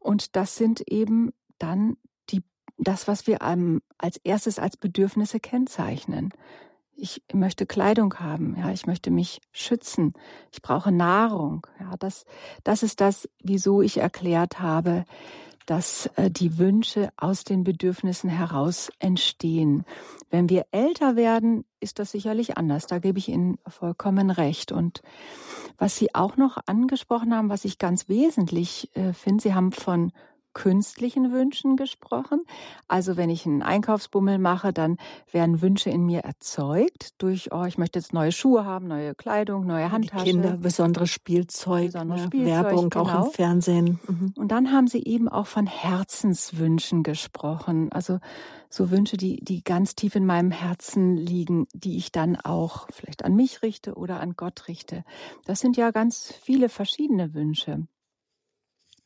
Und 0.00 0.34
das 0.36 0.56
sind 0.56 0.80
eben 0.88 1.32
dann 1.58 1.96
die, 2.30 2.42
das, 2.78 3.06
was 3.06 3.26
wir 3.26 3.42
als 3.42 4.16
erstes 4.24 4.58
als 4.58 4.76
Bedürfnisse 4.76 5.38
kennzeichnen 5.38 6.32
ich 6.96 7.22
möchte 7.32 7.66
Kleidung 7.66 8.14
haben, 8.14 8.56
ja, 8.58 8.70
ich 8.70 8.86
möchte 8.86 9.10
mich 9.10 9.40
schützen, 9.50 10.14
ich 10.52 10.62
brauche 10.62 10.92
Nahrung. 10.92 11.66
Ja, 11.80 11.96
das, 11.98 12.24
das 12.64 12.82
ist 12.82 13.00
das, 13.00 13.28
wieso 13.42 13.82
ich 13.82 13.98
erklärt 13.98 14.60
habe, 14.60 15.04
dass 15.66 16.06
äh, 16.16 16.30
die 16.30 16.58
Wünsche 16.58 17.10
aus 17.16 17.44
den 17.44 17.64
Bedürfnissen 17.64 18.28
heraus 18.28 18.90
entstehen. 18.98 19.84
Wenn 20.30 20.48
wir 20.48 20.66
älter 20.70 21.16
werden, 21.16 21.64
ist 21.80 21.98
das 21.98 22.12
sicherlich 22.12 22.56
anders. 22.56 22.86
Da 22.86 22.98
gebe 22.98 23.18
ich 23.18 23.28
Ihnen 23.28 23.58
vollkommen 23.66 24.30
recht. 24.30 24.72
Und 24.72 25.02
was 25.78 25.96
Sie 25.96 26.14
auch 26.14 26.36
noch 26.36 26.58
angesprochen 26.66 27.34
haben, 27.34 27.48
was 27.48 27.64
ich 27.64 27.78
ganz 27.78 28.08
wesentlich 28.08 28.94
äh, 28.96 29.12
finde, 29.12 29.42
Sie 29.42 29.54
haben 29.54 29.72
von 29.72 30.12
künstlichen 30.54 31.32
Wünschen 31.32 31.76
gesprochen. 31.76 32.42
Also 32.88 33.16
wenn 33.16 33.30
ich 33.30 33.46
einen 33.46 33.62
Einkaufsbummel 33.62 34.38
mache, 34.38 34.72
dann 34.72 34.96
werden 35.30 35.62
Wünsche 35.62 35.90
in 35.90 36.04
mir 36.04 36.20
erzeugt 36.20 37.14
durch, 37.18 37.52
oh, 37.52 37.64
ich 37.64 37.78
möchte 37.78 37.98
jetzt 37.98 38.12
neue 38.12 38.32
Schuhe 38.32 38.64
haben, 38.64 38.88
neue 38.88 39.14
Kleidung, 39.14 39.66
neue 39.66 39.90
Handtasche. 39.90 40.24
Die 40.24 40.30
Kinder, 40.30 40.56
besonderes 40.56 41.10
Spielzeug, 41.10 41.86
besonderes 41.86 42.20
ne? 42.20 42.26
Spielzeug 42.26 42.64
Werbung 42.64 42.90
genau. 42.90 43.04
auch 43.04 43.26
im 43.26 43.32
Fernsehen. 43.32 44.00
Mhm. 44.06 44.34
Und 44.36 44.48
dann 44.48 44.72
haben 44.72 44.86
Sie 44.86 45.02
eben 45.04 45.28
auch 45.28 45.46
von 45.46 45.66
Herzenswünschen 45.66 47.02
gesprochen. 47.02 47.90
Also 47.92 48.18
so 48.72 48.90
Wünsche, 48.90 49.16
die, 49.16 49.36
die 49.36 49.62
ganz 49.62 49.94
tief 49.94 50.14
in 50.14 50.24
meinem 50.24 50.50
Herzen 50.50 51.16
liegen, 51.16 51.66
die 51.74 51.98
ich 51.98 52.10
dann 52.10 52.36
auch 52.36 52.86
vielleicht 52.90 53.24
an 53.24 53.34
mich 53.34 53.62
richte 53.62 53.94
oder 53.94 54.20
an 54.20 54.34
Gott 54.34 54.68
richte. 54.68 55.04
Das 55.44 55.60
sind 55.60 55.76
ja 55.76 55.90
ganz 55.90 56.32
viele 56.42 56.68
verschiedene 56.68 57.34
Wünsche. 57.34 57.86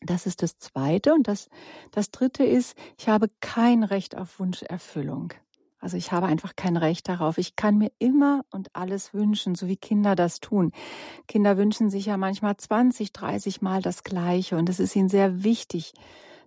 Das 0.00 0.26
ist 0.26 0.42
das 0.42 0.58
Zweite. 0.58 1.14
Und 1.14 1.28
das, 1.28 1.48
das 1.90 2.10
Dritte 2.10 2.44
ist, 2.44 2.76
ich 2.98 3.08
habe 3.08 3.28
kein 3.40 3.82
Recht 3.82 4.16
auf 4.16 4.38
Wunscherfüllung. 4.38 5.32
Also 5.78 5.96
ich 5.96 6.10
habe 6.10 6.26
einfach 6.26 6.56
kein 6.56 6.76
Recht 6.76 7.08
darauf. 7.08 7.38
Ich 7.38 7.54
kann 7.54 7.78
mir 7.78 7.92
immer 7.98 8.44
und 8.50 8.74
alles 8.74 9.14
wünschen, 9.14 9.54
so 9.54 9.68
wie 9.68 9.76
Kinder 9.76 10.16
das 10.16 10.40
tun. 10.40 10.72
Kinder 11.28 11.56
wünschen 11.56 11.90
sich 11.90 12.06
ja 12.06 12.16
manchmal 12.16 12.56
20, 12.56 13.12
30 13.12 13.62
Mal 13.62 13.82
das 13.82 14.02
Gleiche 14.02 14.56
und 14.56 14.68
es 14.68 14.80
ist 14.80 14.96
ihnen 14.96 15.08
sehr 15.08 15.44
wichtig, 15.44 15.92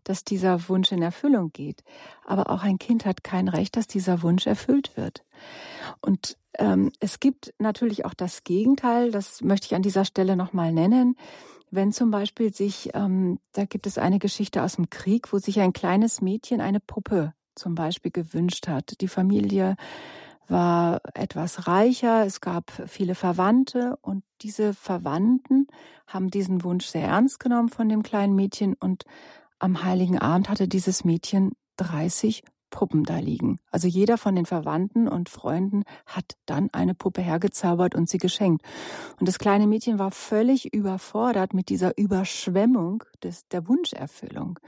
dass 0.04 0.24
dieser 0.24 0.68
Wunsch 0.70 0.92
in 0.92 1.02
Erfüllung 1.02 1.52
geht. 1.54 1.84
Aber 2.26 2.50
auch 2.50 2.64
ein 2.64 2.80
Kind 2.80 3.06
hat 3.06 3.24
kein 3.24 3.48
Recht, 3.48 3.78
dass 3.78 3.88
dieser 3.88 4.24
Wunsch 4.24 4.48
erfüllt 4.48 4.98
wird. 4.98 5.24
Und 6.02 6.38
ähm, 6.58 6.92
es 7.00 7.20
gibt 7.20 7.54
natürlich 7.60 8.06
auch 8.06 8.14
das 8.14 8.44
Gegenteil, 8.44 9.12
das 9.12 9.42
möchte 9.42 9.68
ich 9.68 9.76
an 9.76 9.84
dieser 9.84 10.06
Stelle 10.06 10.36
nochmal 10.36 10.74
nennen. 10.74 11.16
Wenn 11.72 11.92
zum 11.92 12.12
Beispiel 12.12 12.54
sich, 12.54 12.90
ähm, 12.94 13.40
da 13.52 13.66
gibt 13.66 13.86
es 13.86 13.98
eine 13.98 14.20
Geschichte 14.20 14.64
aus 14.64 14.76
dem 14.76 14.90
Krieg, 14.90 15.32
wo 15.32 15.38
sich 15.38 15.60
ein 15.60 15.74
kleines 15.74 16.22
Mädchen 16.22 16.62
eine 16.62 16.80
Puppe 16.80 17.34
zum 17.56 17.76
Beispiel 17.76 18.12
gewünscht 18.12 18.68
hat. 18.68 19.02
Die 19.02 19.08
Familie 19.08 19.76
war 20.48 21.02
etwas 21.14 21.68
reicher, 21.68 22.26
es 22.26 22.42
gab 22.42 22.72
viele 22.88 23.14
Verwandte 23.14 23.98
und 24.02 24.24
diese 24.42 24.74
Verwandten 24.74 25.68
haben 26.08 26.32
diesen 26.32 26.64
Wunsch 26.64 26.88
sehr 26.88 27.08
ernst 27.08 27.40
genommen 27.40 27.70
von 27.70 27.88
dem 27.88 28.02
kleinen 28.02 28.36
Mädchen 28.36 28.74
und 28.74 29.04
am 29.60 29.84
heiligen 29.84 30.18
Abend 30.18 30.50
hatte 30.50 30.68
dieses 30.68 31.04
Mädchen 31.04 31.52
30 31.78 32.44
Puppen 32.70 33.04
da 33.04 33.20
liegen. 33.20 33.60
Also 33.72 33.88
jeder 33.88 34.18
von 34.18 34.36
den 34.36 34.46
Verwandten 34.46 35.08
und 35.08 35.30
Freunden 35.30 35.84
hat 36.06 36.38
dann 36.46 36.70
eine 36.72 36.96
Puppe 36.96 37.22
hergezaubert 37.22 37.96
und 37.96 38.10
sie 38.10 38.18
geschenkt. 38.18 38.66
Und 39.20 39.28
das 39.28 39.40
kleine 39.40 39.68
Mädchen 39.68 40.00
war 40.00 40.12
völlig 40.12 40.74
überfordert 40.74 41.54
mit 41.54 41.70
dieser 41.70 41.98
Überschwemmung 41.98 43.04
des, 43.24 43.48
der 43.48 43.68
Wunscherfüllung. 43.68 44.60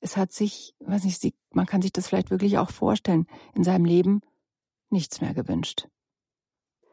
Es 0.00 0.16
hat 0.16 0.32
sich, 0.32 0.74
weiß 0.80 1.04
nicht, 1.04 1.20
sie, 1.20 1.34
man 1.50 1.66
kann 1.66 1.82
sich 1.82 1.92
das 1.92 2.08
vielleicht 2.08 2.30
wirklich 2.30 2.58
auch 2.58 2.70
vorstellen, 2.70 3.26
in 3.54 3.64
seinem 3.64 3.84
Leben 3.84 4.20
nichts 4.90 5.20
mehr 5.20 5.34
gewünscht. 5.34 5.88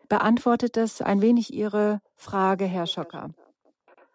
Beantwortet 0.07 0.77
das 0.77 1.01
ein 1.01 1.21
wenig 1.21 1.53
Ihre 1.53 2.01
Frage, 2.15 2.65
Herr 2.65 2.87
Schocker? 2.87 3.31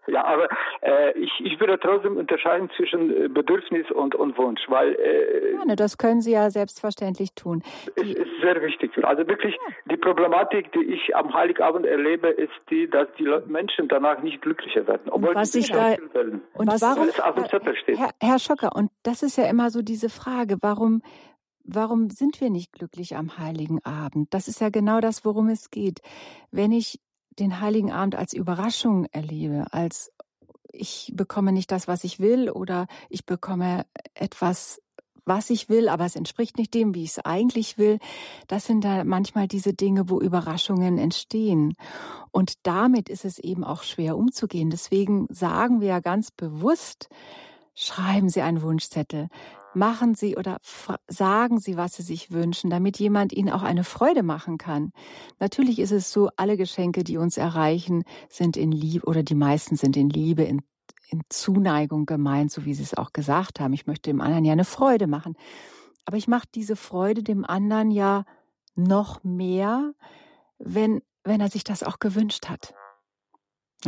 Ja, 0.06 0.24
aber 0.24 0.48
äh, 0.82 1.12
ich, 1.18 1.32
ich 1.40 1.58
würde 1.60 1.78
trotzdem 1.78 2.16
unterscheiden 2.16 2.70
zwischen 2.76 3.24
äh, 3.24 3.28
Bedürfnis 3.28 3.90
und, 3.90 4.14
und 4.14 4.36
Wunsch, 4.38 4.62
weil 4.68 4.94
äh, 4.94 5.56
Gerne, 5.56 5.76
das 5.76 5.98
können 5.98 6.20
Sie 6.20 6.32
ja 6.32 6.50
selbstverständlich 6.50 7.34
tun. 7.34 7.62
Die, 7.98 8.12
es 8.12 8.18
ist 8.18 8.40
sehr 8.40 8.60
wichtig. 8.62 8.92
Also 9.04 9.26
wirklich 9.26 9.54
ja. 9.54 9.74
die 9.90 9.96
Problematik, 9.96 10.72
die 10.72 10.84
ich 10.84 11.14
am 11.16 11.32
Heiligabend 11.32 11.86
erlebe, 11.86 12.28
ist 12.28 12.52
die, 12.70 12.88
dass 12.88 13.08
die 13.18 13.28
Menschen 13.46 13.88
danach 13.88 14.22
nicht 14.22 14.42
glücklicher 14.42 14.86
werden, 14.86 15.10
obwohl 15.10 15.30
und 15.30 15.36
was 15.36 15.52
sie 15.52 15.62
da, 15.62 15.96
werden. 16.12 16.42
Und 16.54 16.68
was, 16.68 16.82
warum, 16.82 17.08
auf 17.08 17.34
dem 17.34 17.46
Zettel 17.46 17.76
steht. 17.76 17.98
Herr, 17.98 18.10
Herr 18.20 18.38
Schocker, 18.38 18.70
und 18.74 18.90
das 19.02 19.22
ist 19.22 19.36
ja 19.36 19.48
immer 19.48 19.70
so 19.70 19.82
diese 19.82 20.08
Frage, 20.08 20.56
warum 20.60 21.02
warum 21.66 22.10
sind 22.10 22.40
wir 22.40 22.50
nicht 22.50 22.72
glücklich 22.72 23.16
am 23.16 23.38
heiligen 23.38 23.84
Abend? 23.84 24.32
Das 24.32 24.48
ist 24.48 24.60
ja 24.60 24.68
genau 24.68 25.00
das, 25.00 25.24
worum 25.24 25.48
es 25.48 25.70
geht. 25.70 26.00
Wenn 26.50 26.72
ich 26.72 27.00
den 27.38 27.60
Heiligen 27.60 27.92
Abend 27.92 28.14
als 28.14 28.32
Überraschung 28.32 29.06
erlebe, 29.12 29.66
als 29.72 30.12
ich 30.72 31.12
bekomme 31.14 31.52
nicht 31.52 31.70
das, 31.72 31.88
was 31.88 32.04
ich 32.04 32.20
will 32.20 32.50
oder 32.50 32.86
ich 33.08 33.24
bekomme 33.24 33.86
etwas, 34.14 34.80
was 35.24 35.50
ich 35.50 35.68
will, 35.68 35.88
aber 35.88 36.04
es 36.04 36.16
entspricht 36.16 36.56
nicht 36.56 36.72
dem, 36.72 36.94
wie 36.94 37.02
ich 37.02 37.10
es 37.10 37.24
eigentlich 37.24 37.78
will. 37.78 37.98
Das 38.46 38.66
sind 38.66 38.84
da 38.84 39.04
manchmal 39.04 39.48
diese 39.48 39.74
Dinge, 39.74 40.08
wo 40.08 40.20
Überraschungen 40.20 40.98
entstehen. 40.98 41.74
Und 42.30 42.54
damit 42.62 43.08
ist 43.08 43.24
es 43.24 43.38
eben 43.38 43.64
auch 43.64 43.82
schwer 43.82 44.16
umzugehen. 44.16 44.70
Deswegen 44.70 45.26
sagen 45.30 45.80
wir 45.80 45.88
ja 45.88 46.00
ganz 46.00 46.30
bewusst, 46.30 47.08
schreiben 47.74 48.28
Sie 48.28 48.42
einen 48.42 48.62
Wunschzettel 48.62 49.28
machen 49.76 50.14
Sie 50.14 50.36
oder 50.36 50.58
sagen 51.06 51.58
Sie, 51.58 51.76
was 51.76 51.94
Sie 51.94 52.02
sich 52.02 52.32
wünschen, 52.32 52.70
damit 52.70 52.98
jemand 52.98 53.32
Ihnen 53.32 53.50
auch 53.50 53.62
eine 53.62 53.84
Freude 53.84 54.22
machen 54.22 54.58
kann. 54.58 54.92
Natürlich 55.38 55.78
ist 55.78 55.92
es 55.92 56.10
so, 56.10 56.30
alle 56.36 56.56
Geschenke, 56.56 57.04
die 57.04 57.18
uns 57.18 57.36
erreichen, 57.36 58.04
sind 58.28 58.56
in 58.56 58.72
Liebe 58.72 59.06
oder 59.06 59.22
die 59.22 59.34
meisten 59.34 59.76
sind 59.76 59.96
in 59.96 60.10
Liebe, 60.10 60.42
in, 60.42 60.62
in 61.10 61.22
Zuneigung 61.28 62.06
gemeint, 62.06 62.50
so 62.50 62.64
wie 62.64 62.74
Sie 62.74 62.82
es 62.82 62.94
auch 62.94 63.12
gesagt 63.12 63.60
haben. 63.60 63.74
Ich 63.74 63.86
möchte 63.86 64.10
dem 64.10 64.20
anderen 64.20 64.44
ja 64.44 64.52
eine 64.52 64.64
Freude 64.64 65.06
machen. 65.06 65.36
Aber 66.06 66.16
ich 66.16 66.26
mache 66.26 66.48
diese 66.54 66.76
Freude 66.76 67.22
dem 67.22 67.44
anderen 67.44 67.90
ja 67.90 68.24
noch 68.74 69.22
mehr, 69.24 69.92
wenn, 70.58 71.02
wenn 71.24 71.40
er 71.40 71.50
sich 71.50 71.64
das 71.64 71.82
auch 71.82 71.98
gewünscht 71.98 72.48
hat. 72.48 72.74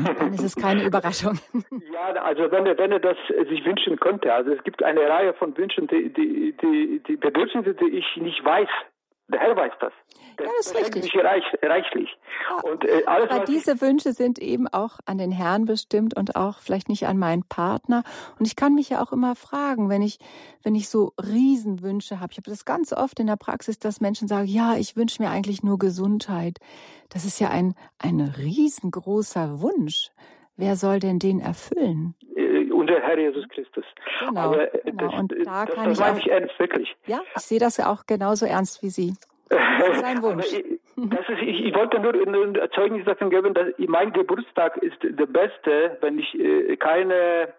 Dann 0.05 0.33
ist 0.33 0.45
es 0.45 0.57
keine 0.57 0.85
Überraschung. 0.85 1.39
Ja, 1.93 2.23
also 2.23 2.51
wenn 2.53 2.65
er, 2.65 2.79
wenn 2.79 2.93
er 2.93 3.01
das 3.01 3.17
sich 3.49 3.65
wünschen 3.65 3.99
könnte. 3.99 4.33
Also 4.33 4.53
es 4.53 4.63
gibt 4.63 4.83
eine 4.85 5.01
Reihe 5.09 5.35
von 5.35 5.57
Wünschen, 5.57 5.89
die, 5.89 6.13
die, 6.13 6.55
die, 6.63 7.03
die 7.07 7.17
Bedürfnisse, 7.17 7.75
die 7.75 7.89
ich 7.89 8.17
nicht 8.17 8.45
weiß, 8.45 8.69
der 9.29 9.41
Herr 9.41 9.57
weiß 9.57 9.73
das. 9.81 9.93
Der, 10.39 10.47
ja, 10.47 10.53
das 10.57 10.67
ist 10.67 10.77
richtig. 10.77 11.15
Mich 11.15 11.25
reich, 11.25 11.45
reichlich. 11.63 12.09
Ja, 12.49 12.71
und, 12.71 12.85
äh, 12.85 13.05
alles, 13.07 13.31
aber 13.31 13.45
diese 13.45 13.81
Wünsche 13.81 14.13
sind 14.13 14.39
eben 14.39 14.69
auch 14.69 14.99
an 15.05 15.19
den 15.19 15.33
Herrn 15.33 15.65
bestimmt 15.65 16.17
und 16.17 16.37
auch 16.37 16.61
vielleicht 16.61 16.89
nicht 16.89 17.07
an 17.07 17.19
meinen 17.19 17.43
Partner. 17.43 18.05
Und 18.39 18.47
ich 18.47 18.57
kann 18.57 18.75
mich 18.75 18.89
ja 18.89 19.03
auch 19.03 19.13
immer 19.13 19.35
fragen, 19.35 19.89
wenn 19.89 20.01
ich, 20.01 20.19
wenn 20.63 20.75
ich 20.75 20.89
so 20.89 21.13
Riesenwünsche 21.19 22.21
habe. 22.21 22.33
Ich 22.33 22.39
habe 22.39 22.51
das 22.51 22.65
ganz 22.65 22.93
oft 22.93 23.21
in 23.21 23.27
der 23.27 23.37
Praxis, 23.37 23.79
dass 23.79 24.01
Menschen 24.01 24.29
sagen, 24.29 24.47
ja, 24.47 24.77
ich 24.77 24.97
wünsche 24.97 25.23
mir 25.23 25.31
eigentlich 25.31 25.63
nur 25.63 25.79
Gesundheit. 25.79 26.59
Das 27.11 27.25
ist 27.25 27.41
ja 27.41 27.51
ein, 27.51 27.75
ein 27.99 28.21
riesengroßer 28.21 29.61
Wunsch. 29.61 30.11
Wer 30.57 30.77
soll 30.77 31.01
denn 31.01 31.19
den 31.19 31.41
erfüllen? 31.41 32.15
Äh, 32.35 32.48
unser 32.89 33.01
Herr 33.03 33.19
Jesus 33.19 33.49
Christus. 33.49 33.85
Genau, 34.21 34.41
Aber 34.41 34.75
äh, 34.75 34.81
genau. 34.85 35.11
Das, 35.11 35.21
und 35.21 35.33
da 35.45 35.65
das, 35.67 35.75
kann 35.75 35.85
das 35.85 35.99
ich 35.99 36.05
meine 36.05 36.19
ich 36.19 36.31
ernst, 36.31 36.59
wirklich. 36.59 36.97
Ja, 37.07 37.21
ich 37.37 37.43
sehe 37.43 37.59
das 37.59 37.77
ja 37.77 37.91
auch 37.91 38.07
genauso 38.07 38.47
ernst 38.47 38.83
wie 38.83 38.91
Sie. 38.91 39.15
Das 39.49 39.97
ist 39.97 40.05
ein 40.05 40.23
Wunsch. 40.23 40.47
Das 40.97 41.29
ist, 41.29 41.43
ich, 41.43 41.65
ich, 41.67 41.75
wollte 41.75 42.01
nur 42.01 42.13
ein 42.13 42.59
Zeugnis 42.75 43.05
davon 43.05 43.31
geben, 43.31 43.55
dass 43.55 43.69
mein 43.79 44.13
Geburtstag 44.13 44.77
ist 44.79 44.97
der 45.03 45.27
beste, 45.27 45.97
wenn 46.01 46.19
ich 46.19 46.35
äh, 46.39 46.77
keine 46.77 47.55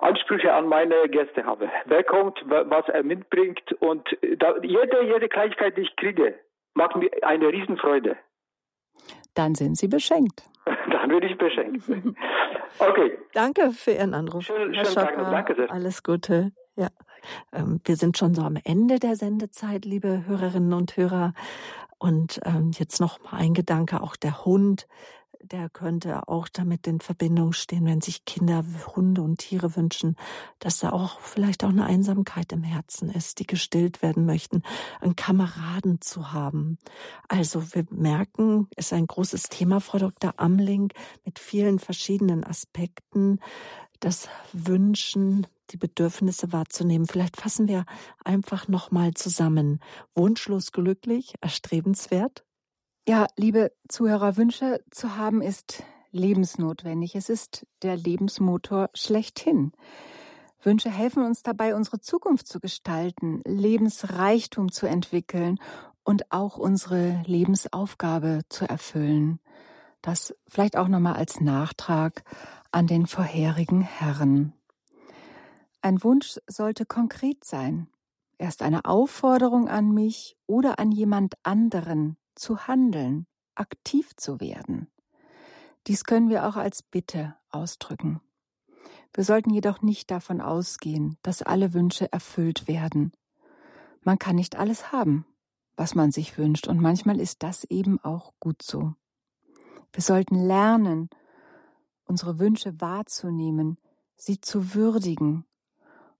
Ansprüche 0.00 0.52
an 0.52 0.66
meine 0.66 1.08
Gäste 1.08 1.44
habe. 1.44 1.70
Wer 1.86 2.02
kommt, 2.02 2.42
was 2.46 2.88
er 2.88 3.04
mitbringt 3.04 3.72
und 3.78 4.04
da, 4.38 4.56
jede, 4.62 5.04
jede 5.04 5.28
Kleinigkeit, 5.28 5.76
die 5.76 5.82
ich 5.82 5.94
kriege, 5.94 6.34
macht 6.74 6.96
mir 6.96 7.10
eine 7.22 7.46
Riesenfreude. 7.48 8.16
Dann 9.34 9.54
sind 9.54 9.78
Sie 9.78 9.86
beschenkt. 9.86 10.42
Dann 10.90 11.10
würde 11.10 11.28
ich 11.28 11.38
beschenkt. 11.38 11.84
Okay. 12.78 13.18
Danke 13.32 13.70
für 13.72 13.92
Ihren 13.92 14.14
Anruf. 14.14 14.44
Schön, 14.44 14.74
schönen 14.74 14.94
Tag 14.94 15.16
noch. 15.16 15.30
Danke 15.30 15.54
sehr. 15.54 15.70
Alles 15.70 16.02
Gute. 16.02 16.52
Ja. 16.76 16.88
Ähm, 17.52 17.80
wir 17.84 17.96
sind 17.96 18.18
schon 18.18 18.34
so 18.34 18.42
am 18.42 18.58
Ende 18.64 18.98
der 18.98 19.16
Sendezeit, 19.16 19.84
liebe 19.84 20.24
Hörerinnen 20.26 20.72
und 20.72 20.96
Hörer. 20.96 21.34
Und 21.98 22.40
ähm, 22.44 22.72
jetzt 22.74 23.00
noch 23.00 23.22
mal 23.22 23.38
ein 23.38 23.54
Gedanke, 23.54 24.02
auch 24.02 24.16
der 24.16 24.44
Hund 24.44 24.88
der 25.42 25.68
könnte 25.68 26.28
auch 26.28 26.48
damit 26.48 26.86
in 26.86 27.00
Verbindung 27.00 27.52
stehen, 27.52 27.84
wenn 27.84 28.00
sich 28.00 28.24
Kinder 28.24 28.64
Hunde 28.94 29.22
und 29.22 29.38
Tiere 29.38 29.76
wünschen, 29.76 30.16
dass 30.58 30.78
da 30.78 30.90
auch 30.90 31.20
vielleicht 31.20 31.64
auch 31.64 31.68
eine 31.68 31.84
Einsamkeit 31.84 32.52
im 32.52 32.62
Herzen 32.62 33.10
ist, 33.10 33.38
die 33.38 33.46
gestillt 33.46 34.02
werden 34.02 34.24
möchten, 34.24 34.62
einen 35.00 35.16
Kameraden 35.16 36.00
zu 36.00 36.32
haben. 36.32 36.78
Also 37.28 37.74
wir 37.74 37.84
merken, 37.90 38.68
es 38.76 38.86
ist 38.86 38.92
ein 38.92 39.06
großes 39.06 39.44
Thema, 39.44 39.80
Frau 39.80 39.98
Dr. 39.98 40.34
Amling, 40.36 40.92
mit 41.24 41.38
vielen 41.38 41.78
verschiedenen 41.78 42.44
Aspekten, 42.44 43.40
das 44.00 44.28
Wünschen, 44.52 45.46
die 45.70 45.76
Bedürfnisse 45.76 46.52
wahrzunehmen. 46.52 47.06
Vielleicht 47.06 47.36
fassen 47.36 47.68
wir 47.68 47.84
einfach 48.24 48.68
nochmal 48.68 49.14
zusammen. 49.14 49.80
Wunschlos 50.14 50.72
glücklich, 50.72 51.34
erstrebenswert, 51.40 52.44
ja, 53.08 53.26
liebe 53.36 53.72
Zuhörer, 53.88 54.36
Wünsche 54.36 54.84
zu 54.90 55.16
haben 55.16 55.42
ist 55.42 55.82
lebensnotwendig. 56.12 57.16
Es 57.16 57.28
ist 57.28 57.66
der 57.82 57.96
Lebensmotor 57.96 58.90
schlechthin. 58.94 59.72
Wünsche 60.62 60.90
helfen 60.90 61.24
uns 61.24 61.42
dabei, 61.42 61.74
unsere 61.74 62.00
Zukunft 62.00 62.46
zu 62.46 62.60
gestalten, 62.60 63.42
Lebensreichtum 63.44 64.70
zu 64.70 64.86
entwickeln 64.86 65.58
und 66.04 66.30
auch 66.30 66.58
unsere 66.58 67.22
Lebensaufgabe 67.26 68.42
zu 68.48 68.68
erfüllen. 68.68 69.40
Das 70.02 70.34
vielleicht 70.46 70.76
auch 70.76 70.88
nochmal 70.88 71.14
als 71.14 71.40
Nachtrag 71.40 72.22
an 72.70 72.86
den 72.86 73.06
vorherigen 73.06 73.80
Herren. 73.80 74.52
Ein 75.80 76.04
Wunsch 76.04 76.38
sollte 76.46 76.86
konkret 76.86 77.44
sein. 77.44 77.88
Erst 78.38 78.62
eine 78.62 78.84
Aufforderung 78.84 79.68
an 79.68 79.92
mich 79.92 80.36
oder 80.46 80.78
an 80.78 80.92
jemand 80.92 81.34
anderen 81.42 82.16
zu 82.34 82.66
handeln, 82.66 83.26
aktiv 83.54 84.14
zu 84.16 84.40
werden. 84.40 84.90
Dies 85.86 86.04
können 86.04 86.30
wir 86.30 86.46
auch 86.46 86.56
als 86.56 86.82
Bitte 86.82 87.36
ausdrücken. 87.50 88.20
Wir 89.14 89.24
sollten 89.24 89.50
jedoch 89.50 89.82
nicht 89.82 90.10
davon 90.10 90.40
ausgehen, 90.40 91.18
dass 91.22 91.42
alle 91.42 91.74
Wünsche 91.74 92.10
erfüllt 92.12 92.66
werden. 92.68 93.12
Man 94.02 94.18
kann 94.18 94.36
nicht 94.36 94.56
alles 94.56 94.90
haben, 94.90 95.26
was 95.76 95.94
man 95.94 96.12
sich 96.12 96.38
wünscht, 96.38 96.66
und 96.66 96.80
manchmal 96.80 97.20
ist 97.20 97.42
das 97.42 97.64
eben 97.64 98.00
auch 98.00 98.32
gut 98.40 98.62
so. 98.62 98.94
Wir 99.92 100.02
sollten 100.02 100.36
lernen, 100.36 101.10
unsere 102.04 102.38
Wünsche 102.38 102.80
wahrzunehmen, 102.80 103.78
sie 104.16 104.40
zu 104.40 104.74
würdigen 104.74 105.44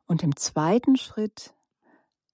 und 0.07 0.23
im 0.23 0.37
zweiten 0.37 0.97
Schritt 0.97 1.55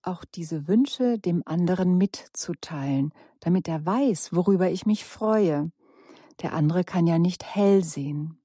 auch 0.02 0.24
diese 0.24 0.68
Wünsche 0.68 1.18
dem 1.18 1.42
anderen 1.46 1.98
mitzuteilen, 1.98 3.12
damit 3.40 3.68
er 3.68 3.84
weiß, 3.84 4.32
worüber 4.32 4.70
ich 4.70 4.86
mich 4.86 5.04
freue. 5.04 5.70
Der 6.42 6.52
andere 6.52 6.84
kann 6.84 7.06
ja 7.06 7.18
nicht 7.18 7.44
hell 7.44 7.84
sehen. 7.84 8.40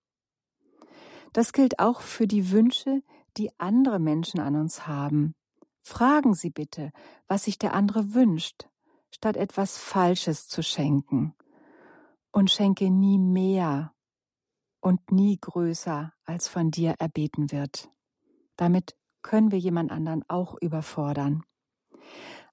Das 1.32 1.54
gilt 1.54 1.80
auch 1.80 2.02
für 2.02 2.28
die 2.28 2.52
Wünsche, 2.52 3.02
die 3.38 3.52
andere 3.60 4.00
Menschen 4.00 4.40
an 4.40 4.56
uns 4.56 4.88
haben. 4.88 5.34
Fragen 5.82 6.34
Sie 6.34 6.50
bitte, 6.50 6.92
was 7.28 7.44
sich 7.44 7.58
der 7.58 7.74
andere 7.74 8.14
wünscht, 8.14 8.70
statt 9.12 9.36
etwas 9.36 9.78
Falsches 9.78 10.48
zu 10.48 10.64
schenken. 10.64 11.36
Und 12.32 12.50
schenke 12.50 12.90
nie 12.90 13.20
mehr 13.20 13.94
und 14.80 15.12
nie 15.12 15.38
größer, 15.40 16.14
als 16.26 16.48
von 16.48 16.72
dir 16.72 16.96
erbeten 17.00 17.52
wird. 17.52 17.90
Damit 18.56 18.96
können 19.24 19.52
wir 19.52 19.60
jemand 19.60 19.92
anderen 19.92 20.24
auch 20.28 20.56
überfordern. 20.62 21.44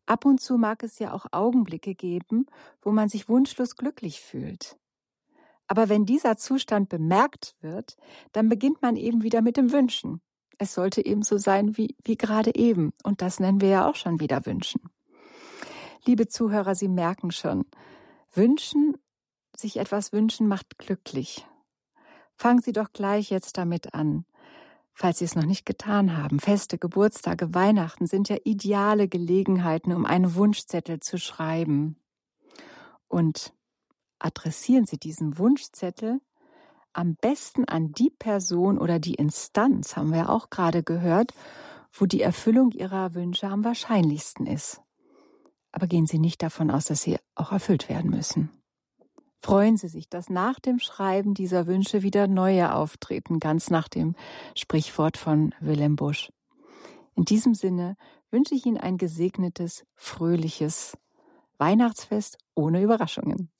Ab 0.06 0.24
und 0.24 0.40
zu 0.40 0.56
mag 0.56 0.82
es 0.82 0.98
ja 0.98 1.12
auch 1.12 1.26
Augenblicke 1.30 1.94
geben, 1.94 2.46
wo 2.82 2.90
man 2.90 3.08
sich 3.08 3.28
wunschlos 3.28 3.76
glücklich 3.76 4.20
fühlt. 4.20 4.76
Aber 5.66 5.88
wenn 5.88 6.04
dieser 6.04 6.36
Zustand 6.36 6.88
bemerkt 6.88 7.54
wird, 7.60 7.96
dann 8.32 8.48
beginnt 8.48 8.82
man 8.82 8.96
eben 8.96 9.22
wieder 9.22 9.40
mit 9.40 9.56
dem 9.56 9.70
Wünschen. 9.70 10.20
Es 10.58 10.74
sollte 10.74 11.04
eben 11.04 11.22
so 11.22 11.38
sein 11.38 11.76
wie, 11.76 11.94
wie 12.02 12.16
gerade 12.16 12.54
eben. 12.54 12.92
Und 13.04 13.22
das 13.22 13.38
nennen 13.38 13.60
wir 13.60 13.68
ja 13.68 13.88
auch 13.88 13.94
schon 13.94 14.18
wieder 14.18 14.44
Wünschen. 14.46 14.90
Liebe 16.04 16.26
Zuhörer, 16.26 16.74
Sie 16.74 16.88
merken 16.88 17.30
schon, 17.30 17.66
wünschen, 18.32 18.96
sich 19.56 19.76
etwas 19.76 20.12
wünschen 20.12 20.48
macht 20.48 20.78
glücklich. 20.78 21.46
Fangen 22.34 22.60
Sie 22.60 22.72
doch 22.72 22.92
gleich 22.92 23.30
jetzt 23.30 23.56
damit 23.58 23.94
an. 23.94 24.24
Falls 25.00 25.20
Sie 25.20 25.24
es 25.24 25.34
noch 25.34 25.46
nicht 25.46 25.64
getan 25.64 26.18
haben, 26.18 26.40
Feste, 26.40 26.76
Geburtstage, 26.76 27.54
Weihnachten 27.54 28.06
sind 28.06 28.28
ja 28.28 28.36
ideale 28.44 29.08
Gelegenheiten, 29.08 29.94
um 29.94 30.04
einen 30.04 30.34
Wunschzettel 30.34 31.00
zu 31.00 31.16
schreiben. 31.16 31.96
Und 33.08 33.54
adressieren 34.18 34.84
Sie 34.84 34.98
diesen 34.98 35.38
Wunschzettel 35.38 36.20
am 36.92 37.14
besten 37.14 37.64
an 37.64 37.92
die 37.92 38.10
Person 38.10 38.76
oder 38.76 38.98
die 38.98 39.14
Instanz, 39.14 39.96
haben 39.96 40.12
wir 40.12 40.28
auch 40.28 40.50
gerade 40.50 40.82
gehört, 40.82 41.32
wo 41.94 42.04
die 42.04 42.20
Erfüllung 42.20 42.70
Ihrer 42.70 43.14
Wünsche 43.14 43.46
am 43.46 43.64
wahrscheinlichsten 43.64 44.44
ist. 44.44 44.82
Aber 45.72 45.86
gehen 45.86 46.04
Sie 46.04 46.18
nicht 46.18 46.42
davon 46.42 46.70
aus, 46.70 46.84
dass 46.84 47.00
sie 47.00 47.16
auch 47.34 47.52
erfüllt 47.52 47.88
werden 47.88 48.10
müssen. 48.10 48.59
Freuen 49.42 49.78
Sie 49.78 49.88
sich, 49.88 50.08
dass 50.08 50.28
nach 50.28 50.60
dem 50.60 50.78
Schreiben 50.78 51.32
dieser 51.32 51.66
Wünsche 51.66 52.02
wieder 52.02 52.28
neue 52.28 52.74
auftreten, 52.74 53.40
ganz 53.40 53.70
nach 53.70 53.88
dem 53.88 54.14
Sprichwort 54.54 55.16
von 55.16 55.54
Willem 55.60 55.96
Busch. 55.96 56.30
In 57.16 57.24
diesem 57.24 57.54
Sinne 57.54 57.96
wünsche 58.30 58.54
ich 58.54 58.66
Ihnen 58.66 58.76
ein 58.76 58.98
gesegnetes, 58.98 59.84
fröhliches 59.94 60.96
Weihnachtsfest 61.56 62.38
ohne 62.54 62.82
Überraschungen. 62.82 63.50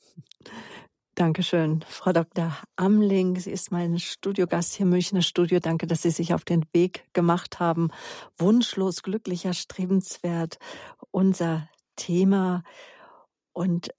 Dankeschön, 1.14 1.84
Frau 1.88 2.12
Dr. 2.12 2.56
Amling. 2.76 3.38
Sie 3.38 3.50
ist 3.50 3.72
mein 3.72 3.98
Studiogast 3.98 4.74
hier 4.74 4.84
im 4.84 4.90
Münchner 4.90 5.22
Studio. 5.22 5.60
Danke, 5.60 5.86
dass 5.86 6.02
Sie 6.02 6.10
sich 6.10 6.32
auf 6.34 6.44
den 6.44 6.64
Weg 6.72 7.04
gemacht 7.12 7.58
haben. 7.58 7.90
Wunschlos, 8.38 9.02
glücklicher, 9.02 9.52
strebenswert. 9.52 10.58
Unser 11.10 11.68
Thema. 11.96 12.62
Und 13.52 13.90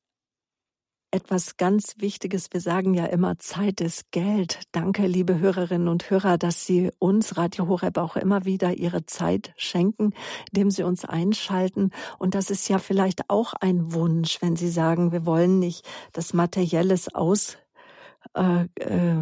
etwas 1.11 1.57
ganz 1.57 1.95
Wichtiges. 1.97 2.47
Wir 2.51 2.61
sagen 2.61 2.93
ja 2.93 3.05
immer, 3.05 3.37
Zeit 3.37 3.81
ist 3.81 4.11
Geld. 4.11 4.61
Danke, 4.71 5.05
liebe 5.07 5.39
Hörerinnen 5.39 5.89
und 5.89 6.09
Hörer, 6.09 6.37
dass 6.37 6.65
Sie 6.65 6.89
uns, 6.99 7.37
Radio 7.37 7.67
Horeb, 7.67 7.97
auch 7.97 8.15
immer 8.15 8.45
wieder 8.45 8.73
Ihre 8.73 9.05
Zeit 9.05 9.53
schenken, 9.57 10.13
indem 10.51 10.71
Sie 10.71 10.83
uns 10.83 11.03
einschalten. 11.03 11.91
Und 12.17 12.33
das 12.33 12.49
ist 12.49 12.69
ja 12.69 12.79
vielleicht 12.79 13.29
auch 13.29 13.53
ein 13.53 13.93
Wunsch, 13.93 14.41
wenn 14.41 14.55
Sie 14.55 14.69
sagen, 14.69 15.11
wir 15.11 15.25
wollen 15.25 15.59
nicht 15.59 15.85
das 16.13 16.33
Materielles 16.33 17.13
aus 17.13 17.57
äh, 18.33 18.63
äh, 18.79 19.17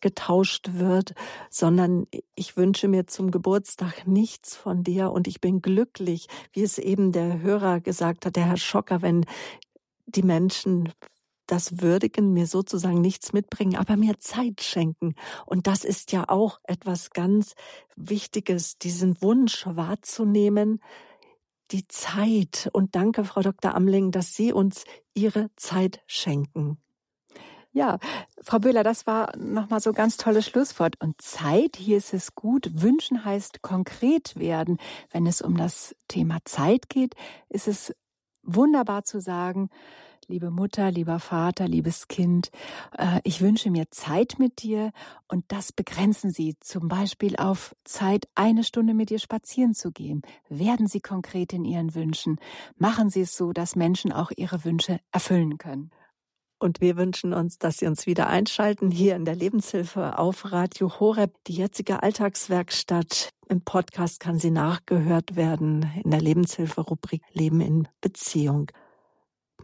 getauscht 0.00 0.70
wird, 0.74 1.14
sondern 1.50 2.06
ich 2.36 2.56
wünsche 2.56 2.86
mir 2.86 3.06
zum 3.06 3.30
Geburtstag 3.32 4.06
nichts 4.06 4.54
von 4.54 4.84
dir 4.84 5.10
und 5.10 5.26
ich 5.26 5.40
bin 5.40 5.60
glücklich, 5.60 6.28
wie 6.52 6.62
es 6.62 6.78
eben 6.78 7.10
der 7.10 7.40
Hörer 7.40 7.80
gesagt 7.80 8.26
hat, 8.26 8.36
der 8.36 8.46
Herr 8.46 8.56
Schocker, 8.56 9.02
wenn 9.02 9.24
die 10.08 10.22
Menschen 10.22 10.92
das 11.46 11.80
würdigen, 11.80 12.32
mir 12.32 12.46
sozusagen 12.46 13.00
nichts 13.00 13.32
mitbringen, 13.32 13.76
aber 13.76 13.96
mir 13.96 14.18
Zeit 14.18 14.60
schenken. 14.60 15.14
Und 15.46 15.66
das 15.66 15.84
ist 15.84 16.12
ja 16.12 16.28
auch 16.28 16.60
etwas 16.64 17.10
ganz 17.10 17.54
Wichtiges, 17.96 18.78
diesen 18.78 19.20
Wunsch 19.22 19.66
wahrzunehmen, 19.66 20.80
die 21.70 21.86
Zeit. 21.88 22.68
Und 22.72 22.94
danke, 22.94 23.24
Frau 23.24 23.40
Dr. 23.40 23.74
Amling, 23.74 24.10
dass 24.10 24.34
Sie 24.34 24.52
uns 24.52 24.84
Ihre 25.14 25.50
Zeit 25.56 26.00
schenken. 26.06 26.78
Ja, 27.72 27.98
Frau 28.42 28.58
Böhler, 28.58 28.82
das 28.82 29.06
war 29.06 29.36
nochmal 29.36 29.80
so 29.80 29.92
ganz 29.92 30.16
tolles 30.16 30.46
Schlusswort. 30.46 30.96
Und 31.00 31.20
Zeit, 31.20 31.76
hier 31.76 31.98
ist 31.98 32.14
es 32.14 32.34
gut. 32.34 32.70
Wünschen 32.72 33.24
heißt 33.24 33.62
konkret 33.62 34.36
werden. 34.36 34.78
Wenn 35.10 35.26
es 35.26 35.42
um 35.42 35.56
das 35.56 35.94
Thema 36.08 36.38
Zeit 36.44 36.88
geht, 36.88 37.14
ist 37.48 37.68
es 37.68 37.94
wunderbar 38.48 39.04
zu 39.04 39.20
sagen, 39.20 39.70
liebe 40.26 40.50
Mutter, 40.50 40.90
lieber 40.90 41.20
Vater, 41.20 41.66
liebes 41.66 42.08
Kind, 42.08 42.50
äh, 42.96 43.20
ich 43.24 43.40
wünsche 43.40 43.70
mir 43.70 43.90
Zeit 43.90 44.36
mit 44.38 44.62
dir 44.62 44.92
und 45.26 45.44
das 45.48 45.72
begrenzen 45.72 46.30
Sie 46.30 46.56
zum 46.60 46.88
Beispiel 46.88 47.36
auf 47.36 47.74
Zeit, 47.84 48.28
eine 48.34 48.64
Stunde 48.64 48.94
mit 48.94 49.10
dir 49.10 49.18
spazieren 49.18 49.74
zu 49.74 49.90
gehen. 49.90 50.22
Werden 50.48 50.86
Sie 50.86 51.00
konkret 51.00 51.52
in 51.52 51.64
Ihren 51.64 51.94
Wünschen. 51.94 52.38
Machen 52.76 53.10
Sie 53.10 53.22
es 53.22 53.36
so, 53.36 53.52
dass 53.52 53.76
Menschen 53.76 54.12
auch 54.12 54.30
ihre 54.36 54.64
Wünsche 54.64 55.00
erfüllen 55.12 55.58
können. 55.58 55.90
Und 56.58 56.80
wir 56.80 56.96
wünschen 56.96 57.32
uns, 57.32 57.58
dass 57.58 57.78
Sie 57.78 57.86
uns 57.86 58.06
wieder 58.06 58.26
einschalten 58.26 58.90
hier 58.90 59.14
in 59.14 59.24
der 59.24 59.36
Lebenshilfe 59.36 60.18
auf 60.18 60.50
Radio 60.52 60.98
Horeb. 60.98 61.32
Die 61.46 61.54
jetzige 61.54 62.02
Alltagswerkstatt 62.02 63.32
im 63.48 63.62
Podcast 63.62 64.20
kann 64.20 64.38
sie 64.38 64.50
nachgehört 64.50 65.36
werden 65.36 65.90
in 66.04 66.10
der 66.10 66.20
Lebenshilfe-Rubrik 66.20 67.22
Leben 67.32 67.60
in 67.60 67.88
Beziehung. 68.00 68.70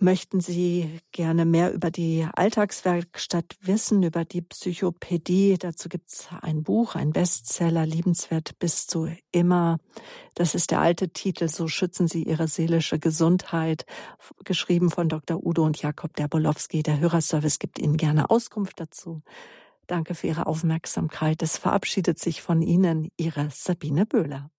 Möchten 0.01 0.41
Sie 0.41 1.01
gerne 1.13 1.45
mehr 1.45 1.73
über 1.73 1.91
die 1.93 2.27
Alltagswerkstatt 2.35 3.57
wissen, 3.61 4.03
über 4.03 4.25
die 4.25 4.43
Psychopädie? 4.43 5.57
Dazu 5.57 5.89
gibt 5.89 6.11
es 6.11 6.29
ein 6.43 6.65
Buch, 6.65 6.97
ein 6.97 7.13
Bestseller, 7.13 7.87
Liebenswert 7.87 8.59
bist 8.59 8.93
du 8.95 9.09
immer. 9.31 9.79
Das 10.35 10.57
ist 10.57 10.73
der 10.73 10.81
alte 10.81 11.11
Titel, 11.11 11.49
So 11.49 11.69
schützen 11.69 12.09
Sie 12.09 12.25
Ihre 12.25 12.49
seelische 12.49 12.99
Gesundheit, 12.99 13.87
geschrieben 14.45 14.91
von 14.91 15.09
Dr. 15.09 15.47
Udo 15.47 15.65
und 15.65 15.81
Jakob 15.81 16.15
Derbolowski. 16.17 16.83
Der 16.83 16.99
Hörerservice 16.99 17.61
gibt 17.61 17.79
Ihnen 17.79 17.97
gerne 17.97 18.31
Auskunft 18.31 18.81
dazu. 18.81 19.23
Danke 19.87 20.15
für 20.15 20.27
Ihre 20.27 20.47
Aufmerksamkeit. 20.47 21.41
Es 21.41 21.57
verabschiedet 21.57 22.19
sich 22.19 22.43
von 22.43 22.63
Ihnen 22.63 23.11
Ihre 23.17 23.49
Sabine 23.53 24.07
Böhler. 24.07 24.51